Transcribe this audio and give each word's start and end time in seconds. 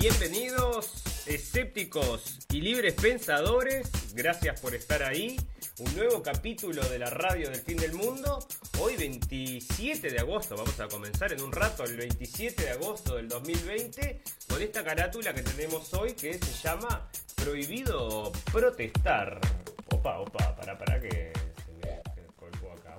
Bienvenidos, 0.00 1.02
escépticos 1.26 2.38
y 2.52 2.60
libres 2.60 2.94
pensadores. 2.94 3.90
Gracias 4.14 4.60
por 4.60 4.76
estar 4.76 5.02
ahí. 5.02 5.36
Un 5.80 5.96
nuevo 5.96 6.22
capítulo 6.22 6.88
de 6.88 7.00
la 7.00 7.10
radio 7.10 7.50
del 7.50 7.58
fin 7.58 7.78
del 7.78 7.94
mundo. 7.94 8.38
Hoy 8.78 8.94
27 8.94 10.08
de 10.08 10.20
agosto, 10.20 10.56
vamos 10.56 10.78
a 10.78 10.86
comenzar 10.86 11.32
en 11.32 11.42
un 11.42 11.50
rato, 11.50 11.82
el 11.82 11.96
27 11.96 12.62
de 12.62 12.70
agosto 12.70 13.16
del 13.16 13.28
2020, 13.28 14.22
con 14.48 14.62
esta 14.62 14.84
carátula 14.84 15.34
que 15.34 15.42
tenemos 15.42 15.92
hoy 15.94 16.12
que 16.12 16.34
se 16.34 16.52
llama 16.62 17.10
Prohibido 17.34 18.30
protestar. 18.52 19.40
Opa, 19.90 20.20
opa, 20.20 20.54
para, 20.54 20.78
para 20.78 21.00
que 21.00 21.32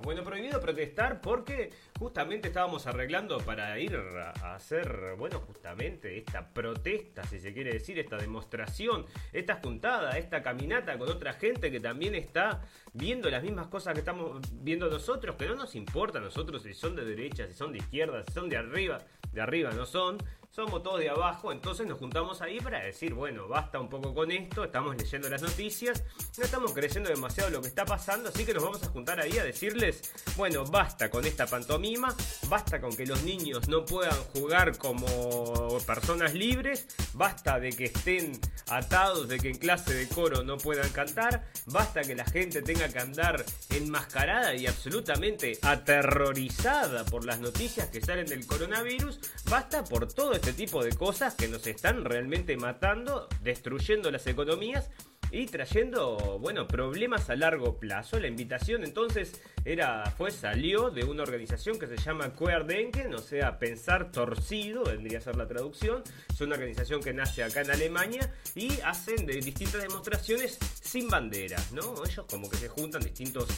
bueno, 0.02 0.22
prohibido 0.22 0.60
protestar 0.60 1.20
porque 1.20 1.70
justamente 1.98 2.48
estábamos 2.48 2.86
arreglando 2.86 3.38
para 3.38 3.78
ir 3.78 3.96
a 3.96 4.54
hacer, 4.54 5.14
bueno, 5.18 5.40
justamente 5.40 6.16
esta 6.16 6.48
protesta, 6.48 7.24
si 7.24 7.38
se 7.38 7.52
quiere 7.52 7.72
decir, 7.72 7.98
esta 7.98 8.16
demostración, 8.16 9.06
esta 9.32 9.56
juntada, 9.56 10.18
esta 10.18 10.42
caminata 10.42 10.96
con 10.98 11.08
otra 11.08 11.34
gente 11.34 11.70
que 11.70 11.80
también 11.80 12.14
está 12.14 12.62
viendo 12.92 13.30
las 13.30 13.42
mismas 13.42 13.68
cosas 13.68 13.94
que 13.94 14.00
estamos 14.00 14.40
viendo 14.52 14.88
nosotros, 14.88 15.36
que 15.36 15.46
no 15.46 15.54
nos 15.54 15.74
importa 15.74 16.18
a 16.18 16.22
nosotros 16.22 16.62
si 16.62 16.74
son 16.74 16.96
de 16.96 17.04
derecha, 17.04 17.46
si 17.46 17.54
son 17.54 17.72
de 17.72 17.78
izquierda, 17.78 18.24
si 18.24 18.32
son 18.32 18.48
de 18.48 18.56
arriba, 18.56 18.98
de 19.32 19.40
arriba 19.40 19.70
no 19.72 19.86
son, 19.86 20.18
somos 20.50 20.82
todos 20.82 20.98
de 20.98 21.08
abajo, 21.08 21.52
entonces 21.52 21.86
nos 21.86 21.98
juntamos 21.98 22.42
ahí 22.42 22.60
para 22.60 22.80
decir, 22.80 23.14
bueno, 23.14 23.46
basta 23.46 23.78
un 23.78 23.88
poco 23.88 24.12
con 24.12 24.32
esto, 24.32 24.64
estamos 24.64 24.96
leyendo 24.96 25.28
las 25.28 25.42
noticias, 25.42 26.02
no 26.36 26.44
estamos 26.44 26.72
creyendo 26.72 27.08
demasiado 27.08 27.50
lo 27.50 27.62
que 27.62 27.68
está 27.68 27.84
pasando, 27.84 28.30
así 28.30 28.44
que 28.44 28.52
nos 28.52 28.64
vamos 28.64 28.82
a 28.82 28.88
juntar 28.88 29.20
ahí 29.20 29.38
a 29.38 29.44
decirles, 29.44 30.12
bueno, 30.36 30.64
basta 30.64 31.08
con 31.08 31.24
esta 31.24 31.46
pantomima, 31.46 32.14
basta 32.48 32.80
con 32.80 32.96
que 32.96 33.06
los 33.06 33.22
niños 33.22 33.68
no 33.68 33.84
puedan 33.84 34.18
jugar 34.34 34.76
como 34.76 35.78
personas 35.86 36.34
libres, 36.34 36.88
basta 37.14 37.60
de 37.60 37.70
que 37.70 37.84
estén 37.84 38.32
atados, 38.68 39.28
de 39.28 39.38
que 39.38 39.50
en 39.50 39.58
clase 39.58 39.94
de 39.94 40.08
coro 40.08 40.42
no 40.42 40.58
puedan 40.58 40.90
cantar, 40.90 41.44
basta 41.66 42.02
que 42.02 42.16
la 42.16 42.24
gente 42.24 42.60
tenga 42.62 42.88
que 42.88 42.98
andar 42.98 43.44
enmascarada 43.70 44.56
y 44.56 44.66
absolutamente 44.66 45.58
aterrorizada 45.62 47.04
por 47.04 47.24
las 47.24 47.38
noticias 47.38 47.88
que 47.88 48.00
salen 48.00 48.26
del 48.26 48.46
coronavirus, 48.46 49.20
basta 49.48 49.84
por 49.84 50.12
todo 50.12 50.39
este 50.40 50.54
tipo 50.54 50.82
de 50.82 50.92
cosas 50.92 51.34
que 51.34 51.48
nos 51.48 51.66
están 51.66 52.02
realmente 52.02 52.56
matando, 52.56 53.28
destruyendo 53.42 54.10
las 54.10 54.26
economías 54.26 54.88
y 55.32 55.46
trayendo, 55.46 56.38
bueno, 56.40 56.66
problemas 56.66 57.30
a 57.30 57.36
largo 57.36 57.78
plazo. 57.78 58.18
La 58.18 58.28
invitación 58.28 58.84
entonces 58.84 59.40
era, 59.64 60.10
fue, 60.16 60.30
salió 60.30 60.90
de 60.90 61.04
una 61.04 61.22
organización 61.22 61.78
que 61.78 61.86
se 61.86 61.96
llama 61.96 62.32
Querdenken, 62.34 63.14
o 63.14 63.18
sea, 63.18 63.58
pensar 63.58 64.10
torcido, 64.10 64.84
vendría 64.84 65.18
a 65.18 65.20
ser 65.20 65.36
la 65.36 65.46
traducción. 65.46 66.02
Es 66.28 66.40
una 66.40 66.54
organización 66.54 67.02
que 67.02 67.12
nace 67.12 67.42
acá 67.42 67.60
en 67.60 67.70
Alemania 67.70 68.32
y 68.54 68.80
hacen 68.80 69.26
de 69.26 69.34
distintas 69.40 69.82
demostraciones 69.82 70.58
sin 70.82 71.08
banderas, 71.08 71.72
¿no? 71.72 72.04
Ellos 72.04 72.26
como 72.28 72.48
que 72.48 72.56
se 72.56 72.68
juntan 72.68 73.02
distintos 73.02 73.48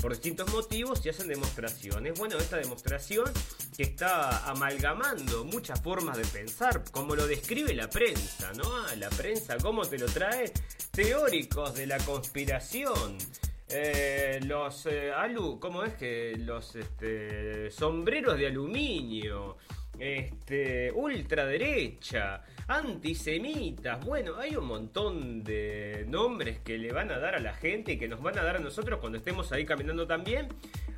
por 0.00 0.12
distintos 0.12 0.52
motivos 0.52 1.06
y 1.06 1.10
hacen 1.10 1.28
demostraciones. 1.28 2.18
Bueno, 2.18 2.36
esta 2.36 2.56
demostración 2.56 3.30
que 3.76 3.84
está 3.84 4.50
amalgamando 4.50 5.44
muchas 5.44 5.80
formas 5.80 6.16
de 6.18 6.24
pensar, 6.24 6.82
como 6.90 7.14
lo 7.14 7.26
describe 7.26 7.72
la 7.72 7.88
prensa, 7.88 8.52
¿no? 8.54 8.64
Ah, 8.64 8.96
la 8.96 9.08
prensa, 9.10 9.56
¿cómo 9.58 9.86
te 9.86 9.98
lo 9.98 10.06
trae? 10.06 10.52
De 11.22 11.86
la 11.86 11.98
conspiración. 11.98 13.16
Eh, 13.68 14.40
los 14.44 14.86
eh, 14.86 15.12
alu, 15.12 15.60
¿cómo 15.60 15.84
es 15.84 15.94
que 15.94 16.34
los 16.36 16.74
este, 16.74 17.70
sombreros 17.70 18.36
de 18.36 18.48
aluminio? 18.48 19.56
Este, 20.00 20.90
ultraderecha, 20.90 22.42
antisemitas. 22.66 24.04
Bueno, 24.04 24.36
hay 24.36 24.56
un 24.56 24.64
montón 24.64 25.44
de 25.44 26.04
nombres 26.08 26.58
que 26.58 26.76
le 26.76 26.92
van 26.92 27.12
a 27.12 27.20
dar 27.20 27.36
a 27.36 27.38
la 27.38 27.54
gente 27.54 27.92
y 27.92 27.98
que 27.98 28.08
nos 28.08 28.20
van 28.20 28.36
a 28.36 28.42
dar 28.42 28.56
a 28.56 28.58
nosotros 28.58 28.98
cuando 28.98 29.18
estemos 29.18 29.52
ahí 29.52 29.64
caminando 29.64 30.08
también. 30.08 30.48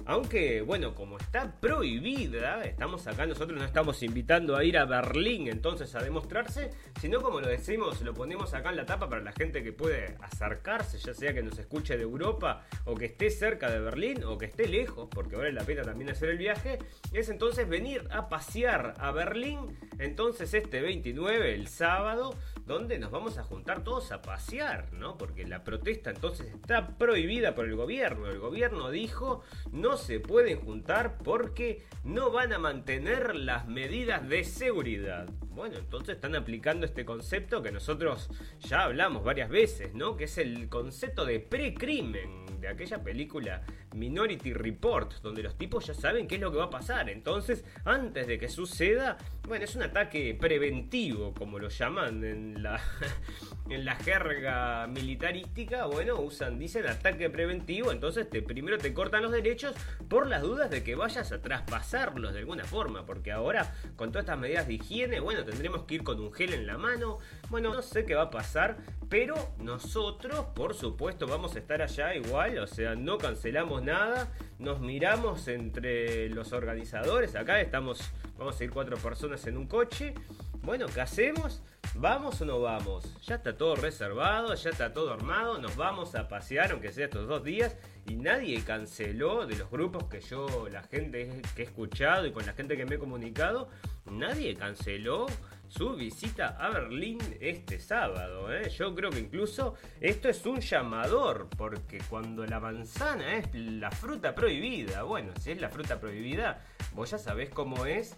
Aunque, 0.06 0.60
bueno, 0.60 0.94
como 0.94 1.16
está 1.16 1.58
prohibida, 1.60 2.62
estamos 2.62 3.06
acá, 3.06 3.24
nosotros 3.24 3.58
no 3.58 3.64
estamos 3.64 4.02
invitando 4.02 4.54
a 4.54 4.62
ir 4.62 4.76
a 4.76 4.84
Berlín 4.84 5.48
entonces 5.48 5.94
a 5.94 6.02
demostrarse, 6.02 6.70
sino 7.00 7.22
como 7.22 7.40
lo 7.40 7.48
decimos, 7.48 8.02
lo 8.02 8.12
ponemos 8.12 8.52
acá 8.52 8.68
en 8.68 8.76
la 8.76 8.84
tapa 8.84 9.08
para 9.08 9.22
la 9.22 9.32
gente 9.32 9.62
que 9.62 9.72
puede 9.72 10.16
acercarse, 10.20 10.98
ya 10.98 11.14
sea 11.14 11.32
que 11.32 11.42
nos 11.42 11.58
escuche 11.58 11.96
de 11.96 12.02
Europa 12.02 12.66
o 12.84 12.94
que 12.94 13.06
esté 13.06 13.30
cerca 13.30 13.70
de 13.70 13.80
Berlín 13.80 14.24
o 14.24 14.36
que 14.36 14.44
esté 14.44 14.68
lejos, 14.68 15.08
porque 15.10 15.36
vale 15.36 15.52
la 15.52 15.64
pena 15.64 15.80
también 15.82 16.10
hacer 16.10 16.28
el 16.28 16.38
viaje, 16.38 16.78
es 17.12 17.30
entonces 17.30 17.66
venir 17.66 18.06
a 18.10 18.28
pasear 18.28 18.94
a 18.98 19.10
Berlín, 19.10 19.78
entonces 19.98 20.52
este 20.52 20.82
29, 20.82 21.54
el 21.54 21.66
sábado, 21.68 22.36
donde 22.66 22.98
nos 22.98 23.10
vamos 23.10 23.38
a 23.38 23.44
juntar 23.44 23.84
todos 23.84 24.12
a 24.12 24.22
pasear, 24.22 24.92
¿no? 24.92 25.16
Porque 25.18 25.46
la 25.46 25.64
protesta 25.64 26.10
entonces 26.10 26.46
está 26.54 26.96
prohibida 26.96 27.54
por 27.54 27.66
el 27.66 27.76
gobierno. 27.76 28.28
El 28.28 28.38
gobierno 28.38 28.90
dijo 28.90 29.42
no 29.70 29.93
se 29.96 30.20
pueden 30.20 30.60
juntar 30.60 31.18
porque 31.18 31.82
no 32.04 32.30
van 32.30 32.52
a 32.52 32.58
mantener 32.58 33.34
las 33.34 33.66
medidas 33.66 34.28
de 34.28 34.44
seguridad. 34.44 35.28
Bueno, 35.50 35.78
entonces 35.78 36.16
están 36.16 36.34
aplicando 36.34 36.86
este 36.86 37.04
concepto 37.04 37.62
que 37.62 37.72
nosotros 37.72 38.28
ya 38.60 38.84
hablamos 38.84 39.24
varias 39.24 39.48
veces, 39.48 39.94
¿no? 39.94 40.16
Que 40.16 40.24
es 40.24 40.38
el 40.38 40.68
concepto 40.68 41.24
de 41.24 41.40
precrimen 41.40 42.43
aquella 42.68 43.02
película 43.02 43.62
Minority 43.94 44.52
Report, 44.52 45.12
donde 45.22 45.42
los 45.42 45.56
tipos 45.56 45.86
ya 45.86 45.94
saben 45.94 46.26
qué 46.26 46.36
es 46.36 46.40
lo 46.40 46.50
que 46.50 46.58
va 46.58 46.64
a 46.64 46.70
pasar. 46.70 47.08
Entonces, 47.08 47.64
antes 47.84 48.26
de 48.26 48.38
que 48.38 48.48
suceda, 48.48 49.16
bueno, 49.46 49.64
es 49.64 49.76
un 49.76 49.82
ataque 49.82 50.36
preventivo, 50.38 51.34
como 51.34 51.58
lo 51.58 51.68
llaman 51.68 52.24
en 52.24 52.62
la, 52.62 52.80
en 53.70 53.84
la 53.84 53.96
jerga 53.96 54.86
militarística. 54.86 55.86
Bueno, 55.86 56.20
usan, 56.20 56.58
dicen 56.58 56.86
ataque 56.86 57.30
preventivo, 57.30 57.92
entonces 57.92 58.28
te, 58.28 58.42
primero 58.42 58.78
te 58.78 58.94
cortan 58.94 59.22
los 59.22 59.32
derechos 59.32 59.74
por 60.08 60.26
las 60.26 60.42
dudas 60.42 60.70
de 60.70 60.82
que 60.82 60.94
vayas 60.94 61.32
a 61.32 61.40
traspasarlos 61.40 62.32
de 62.32 62.40
alguna 62.40 62.64
forma, 62.64 63.04
porque 63.04 63.32
ahora 63.32 63.74
con 63.96 64.10
todas 64.10 64.24
estas 64.24 64.38
medidas 64.38 64.66
de 64.66 64.74
higiene, 64.74 65.20
bueno, 65.20 65.44
tendremos 65.44 65.84
que 65.84 65.96
ir 65.96 66.04
con 66.04 66.20
un 66.20 66.32
gel 66.32 66.54
en 66.54 66.66
la 66.66 66.78
mano. 66.78 67.18
Bueno, 67.50 67.72
no 67.72 67.82
sé 67.82 68.04
qué 68.04 68.14
va 68.14 68.22
a 68.22 68.30
pasar, 68.30 68.78
pero 69.08 69.54
nosotros, 69.58 70.46
por 70.54 70.74
supuesto, 70.74 71.26
vamos 71.26 71.54
a 71.56 71.58
estar 71.58 71.82
allá 71.82 72.14
igual, 72.14 72.53
o 72.58 72.66
sea, 72.66 72.94
no 72.94 73.18
cancelamos 73.18 73.82
nada, 73.82 74.32
nos 74.58 74.80
miramos 74.80 75.48
entre 75.48 76.28
los 76.28 76.52
organizadores, 76.52 77.34
acá 77.36 77.60
estamos, 77.60 78.00
vamos 78.38 78.60
a 78.60 78.64
ir 78.64 78.70
cuatro 78.70 78.96
personas 78.96 79.46
en 79.46 79.56
un 79.56 79.66
coche, 79.66 80.14
bueno, 80.62 80.86
¿qué 80.86 81.02
hacemos? 81.02 81.62
¿Vamos 81.94 82.40
o 82.40 82.46
no 82.46 82.60
vamos? 82.60 83.04
Ya 83.22 83.36
está 83.36 83.56
todo 83.56 83.76
reservado, 83.76 84.54
ya 84.54 84.70
está 84.70 84.92
todo 84.92 85.12
armado, 85.12 85.58
nos 85.58 85.76
vamos 85.76 86.14
a 86.14 86.26
pasear, 86.26 86.72
aunque 86.72 86.90
sea 86.90 87.04
estos 87.04 87.28
dos 87.28 87.44
días, 87.44 87.76
y 88.06 88.16
nadie 88.16 88.62
canceló 88.64 89.46
de 89.46 89.56
los 89.56 89.70
grupos 89.70 90.04
que 90.04 90.20
yo, 90.20 90.68
la 90.72 90.82
gente 90.82 91.42
que 91.54 91.62
he 91.62 91.64
escuchado 91.66 92.26
y 92.26 92.32
con 92.32 92.46
la 92.46 92.52
gente 92.54 92.76
que 92.76 92.86
me 92.86 92.96
he 92.96 92.98
comunicado, 92.98 93.68
nadie 94.10 94.54
canceló 94.54 95.26
su 95.76 95.94
visita 95.96 96.56
a 96.58 96.68
Berlín 96.68 97.18
este 97.40 97.80
sábado. 97.80 98.54
¿eh? 98.54 98.70
Yo 98.70 98.94
creo 98.94 99.10
que 99.10 99.18
incluso 99.18 99.74
esto 100.00 100.28
es 100.28 100.46
un 100.46 100.60
llamador, 100.60 101.48
porque 101.56 101.98
cuando 102.08 102.46
la 102.46 102.60
manzana 102.60 103.38
es 103.38 103.52
la 103.54 103.90
fruta 103.90 104.34
prohibida, 104.34 105.02
bueno, 105.02 105.32
si 105.40 105.50
es 105.50 105.60
la 105.60 105.68
fruta 105.68 105.98
prohibida, 105.98 106.64
vos 106.92 107.10
ya 107.10 107.18
sabés 107.18 107.50
cómo 107.50 107.86
es 107.86 108.16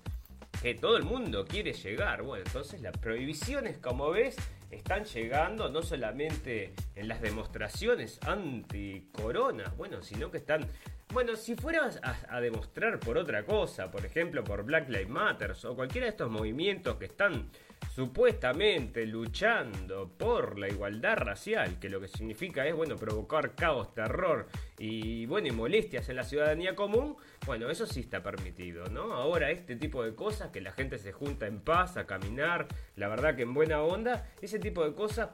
que 0.60 0.74
todo 0.74 0.98
el 0.98 1.04
mundo 1.04 1.46
quiere 1.46 1.72
llegar. 1.72 2.22
Bueno, 2.22 2.44
entonces 2.46 2.82
las 2.82 2.96
prohibiciones, 2.98 3.78
como 3.78 4.10
ves, 4.10 4.36
están 4.70 5.04
llegando 5.04 5.70
no 5.70 5.82
solamente 5.82 6.74
en 6.94 7.08
las 7.08 7.22
demostraciones 7.22 8.18
anti-corona, 8.26 9.72
bueno, 9.78 10.02
sino 10.02 10.30
que 10.30 10.38
están 10.38 10.66
bueno, 11.12 11.36
si 11.36 11.54
fueras 11.54 12.00
a, 12.02 12.40
demostrar 12.40 12.98
por 12.98 13.16
otra 13.16 13.44
cosa, 13.44 13.90
por 13.90 14.04
ejemplo 14.04 14.42
por 14.44 14.64
Black 14.64 14.88
Lives 14.88 15.08
Matter 15.08 15.54
o 15.64 15.74
cualquiera 15.74 16.06
de 16.06 16.10
estos 16.10 16.30
movimientos 16.30 16.96
que 16.96 17.06
están 17.06 17.50
supuestamente 17.94 19.06
luchando 19.06 20.08
por 20.18 20.58
la 20.58 20.68
igualdad 20.68 21.16
racial, 21.16 21.78
que 21.78 21.88
lo 21.88 22.00
que 22.00 22.08
significa 22.08 22.66
es, 22.66 22.74
bueno, 22.74 22.96
provocar 22.96 23.54
caos, 23.54 23.94
terror 23.94 24.48
y, 24.78 25.24
bueno, 25.26 25.52
molestias 25.54 26.08
en 26.08 26.16
la 26.16 26.24
ciudadanía 26.24 26.76
común, 26.76 27.16
bueno, 27.46 27.70
eso 27.70 27.86
sí 27.86 28.00
está 28.00 28.22
permitido, 28.22 28.84
¿no? 28.90 29.14
Ahora 29.14 29.50
este 29.50 29.76
tipo 29.76 30.04
de 30.04 30.14
cosas, 30.14 30.50
que 30.50 30.60
la 30.60 30.72
gente 30.72 30.98
se 30.98 31.12
junta 31.12 31.46
en 31.46 31.60
paz 31.60 31.96
a 31.96 32.06
caminar, 32.06 32.68
la 32.96 33.08
verdad 33.08 33.34
que 33.34 33.42
en 33.42 33.54
buena 33.54 33.80
onda, 33.80 34.28
ese 34.42 34.58
tipo 34.58 34.84
de 34.84 34.94
cosas 34.94 35.30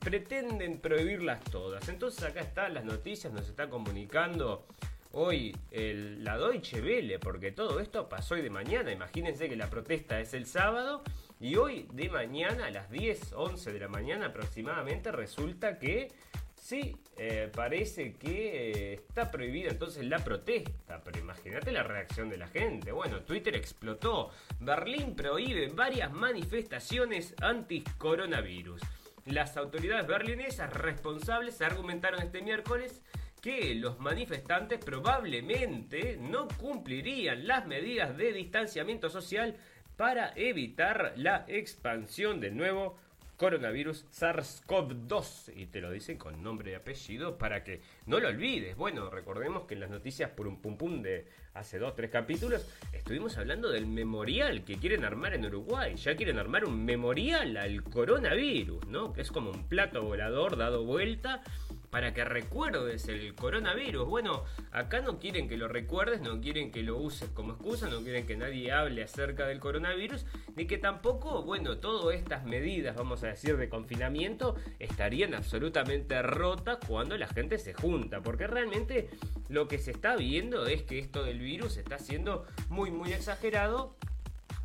pretenden 0.00 0.78
prohibirlas 0.80 1.44
todas. 1.44 1.88
Entonces 1.88 2.24
acá 2.24 2.40
están 2.40 2.72
las 2.72 2.84
noticias, 2.84 3.32
nos 3.32 3.48
está 3.48 3.68
comunicando 3.68 4.66
hoy 5.12 5.54
el, 5.70 6.24
la 6.24 6.38
Deutsche 6.38 6.80
Welle, 6.80 7.18
porque 7.18 7.52
todo 7.52 7.80
esto 7.80 8.08
pasó 8.08 8.34
hoy 8.34 8.42
de 8.42 8.50
mañana. 8.50 8.92
Imagínense 8.92 9.48
que 9.48 9.56
la 9.56 9.68
protesta 9.68 10.20
es 10.20 10.34
el 10.34 10.46
sábado 10.46 11.02
y 11.42 11.56
hoy 11.56 11.88
de 11.92 12.08
mañana, 12.08 12.66
a 12.66 12.70
las 12.70 12.88
10, 12.88 13.32
11 13.32 13.72
de 13.72 13.80
la 13.80 13.88
mañana 13.88 14.26
aproximadamente, 14.26 15.10
resulta 15.10 15.76
que 15.76 16.12
sí, 16.54 16.96
eh, 17.18 17.50
parece 17.52 18.12
que 18.12 18.92
eh, 18.92 18.92
está 18.92 19.28
prohibida 19.28 19.70
entonces 19.70 20.06
la 20.06 20.20
protesta. 20.20 21.02
Pero 21.02 21.18
imagínate 21.18 21.72
la 21.72 21.82
reacción 21.82 22.28
de 22.28 22.36
la 22.36 22.46
gente. 22.46 22.92
Bueno, 22.92 23.22
Twitter 23.22 23.56
explotó. 23.56 24.30
Berlín 24.60 25.16
prohíbe 25.16 25.66
varias 25.66 26.12
manifestaciones 26.12 27.34
anti-coronavirus. 27.42 28.80
Las 29.24 29.56
autoridades 29.56 30.06
berlinesas 30.06 30.72
responsables 30.72 31.60
argumentaron 31.60 32.22
este 32.22 32.40
miércoles 32.40 33.02
que 33.40 33.74
los 33.74 33.98
manifestantes 33.98 34.78
probablemente 34.78 36.16
no 36.20 36.46
cumplirían 36.46 37.48
las 37.48 37.66
medidas 37.66 38.16
de 38.16 38.32
distanciamiento 38.32 39.10
social 39.10 39.56
para 39.96 40.32
evitar 40.36 41.12
la 41.16 41.44
expansión 41.48 42.40
del 42.40 42.56
nuevo 42.56 42.96
coronavirus 43.36 44.06
SARS-CoV-2. 44.12 45.52
Y 45.56 45.66
te 45.66 45.80
lo 45.80 45.90
dicen 45.90 46.16
con 46.16 46.42
nombre 46.42 46.70
y 46.70 46.74
apellido 46.74 47.38
para 47.38 47.64
que 47.64 47.80
no 48.06 48.20
lo 48.20 48.28
olvides. 48.28 48.76
Bueno, 48.76 49.10
recordemos 49.10 49.64
que 49.64 49.74
en 49.74 49.80
las 49.80 49.90
noticias 49.90 50.30
por 50.30 50.46
un 50.46 50.60
pum 50.60 50.76
pum 50.76 51.02
de 51.02 51.26
hace 51.54 51.78
dos, 51.78 51.96
tres 51.96 52.10
capítulos, 52.10 52.64
estuvimos 52.92 53.36
hablando 53.38 53.68
del 53.68 53.86
memorial 53.86 54.64
que 54.64 54.76
quieren 54.76 55.04
armar 55.04 55.34
en 55.34 55.44
Uruguay. 55.44 55.96
Ya 55.96 56.14
quieren 56.16 56.38
armar 56.38 56.64
un 56.64 56.84
memorial 56.84 57.56
al 57.56 57.82
coronavirus, 57.82 58.86
¿no? 58.86 59.12
Que 59.12 59.22
es 59.22 59.32
como 59.32 59.50
un 59.50 59.68
plato 59.68 60.02
volador 60.02 60.56
dado 60.56 60.84
vuelta 60.84 61.42
para 61.92 62.14
que 62.14 62.24
recuerdes 62.24 63.06
el 63.08 63.34
coronavirus. 63.34 64.08
Bueno, 64.08 64.44
acá 64.70 65.02
no 65.02 65.18
quieren 65.18 65.46
que 65.46 65.58
lo 65.58 65.68
recuerdes, 65.68 66.22
no 66.22 66.40
quieren 66.40 66.72
que 66.72 66.82
lo 66.82 66.96
uses 66.96 67.28
como 67.28 67.52
excusa, 67.52 67.90
no 67.90 68.00
quieren 68.00 68.26
que 68.26 68.34
nadie 68.34 68.72
hable 68.72 69.02
acerca 69.02 69.46
del 69.46 69.60
coronavirus, 69.60 70.24
ni 70.56 70.66
que 70.66 70.78
tampoco, 70.78 71.42
bueno, 71.42 71.76
todas 71.76 72.16
estas 72.16 72.46
medidas, 72.46 72.96
vamos 72.96 73.22
a 73.24 73.26
decir, 73.26 73.58
de 73.58 73.68
confinamiento 73.68 74.56
estarían 74.78 75.34
absolutamente 75.34 76.22
rotas 76.22 76.78
cuando 76.88 77.18
la 77.18 77.26
gente 77.26 77.58
se 77.58 77.74
junta, 77.74 78.22
porque 78.22 78.46
realmente 78.46 79.10
lo 79.50 79.68
que 79.68 79.76
se 79.76 79.90
está 79.90 80.16
viendo 80.16 80.66
es 80.66 80.84
que 80.84 80.98
esto 80.98 81.24
del 81.24 81.40
virus 81.40 81.76
está 81.76 81.98
siendo 81.98 82.46
muy, 82.70 82.90
muy 82.90 83.12
exagerado 83.12 83.98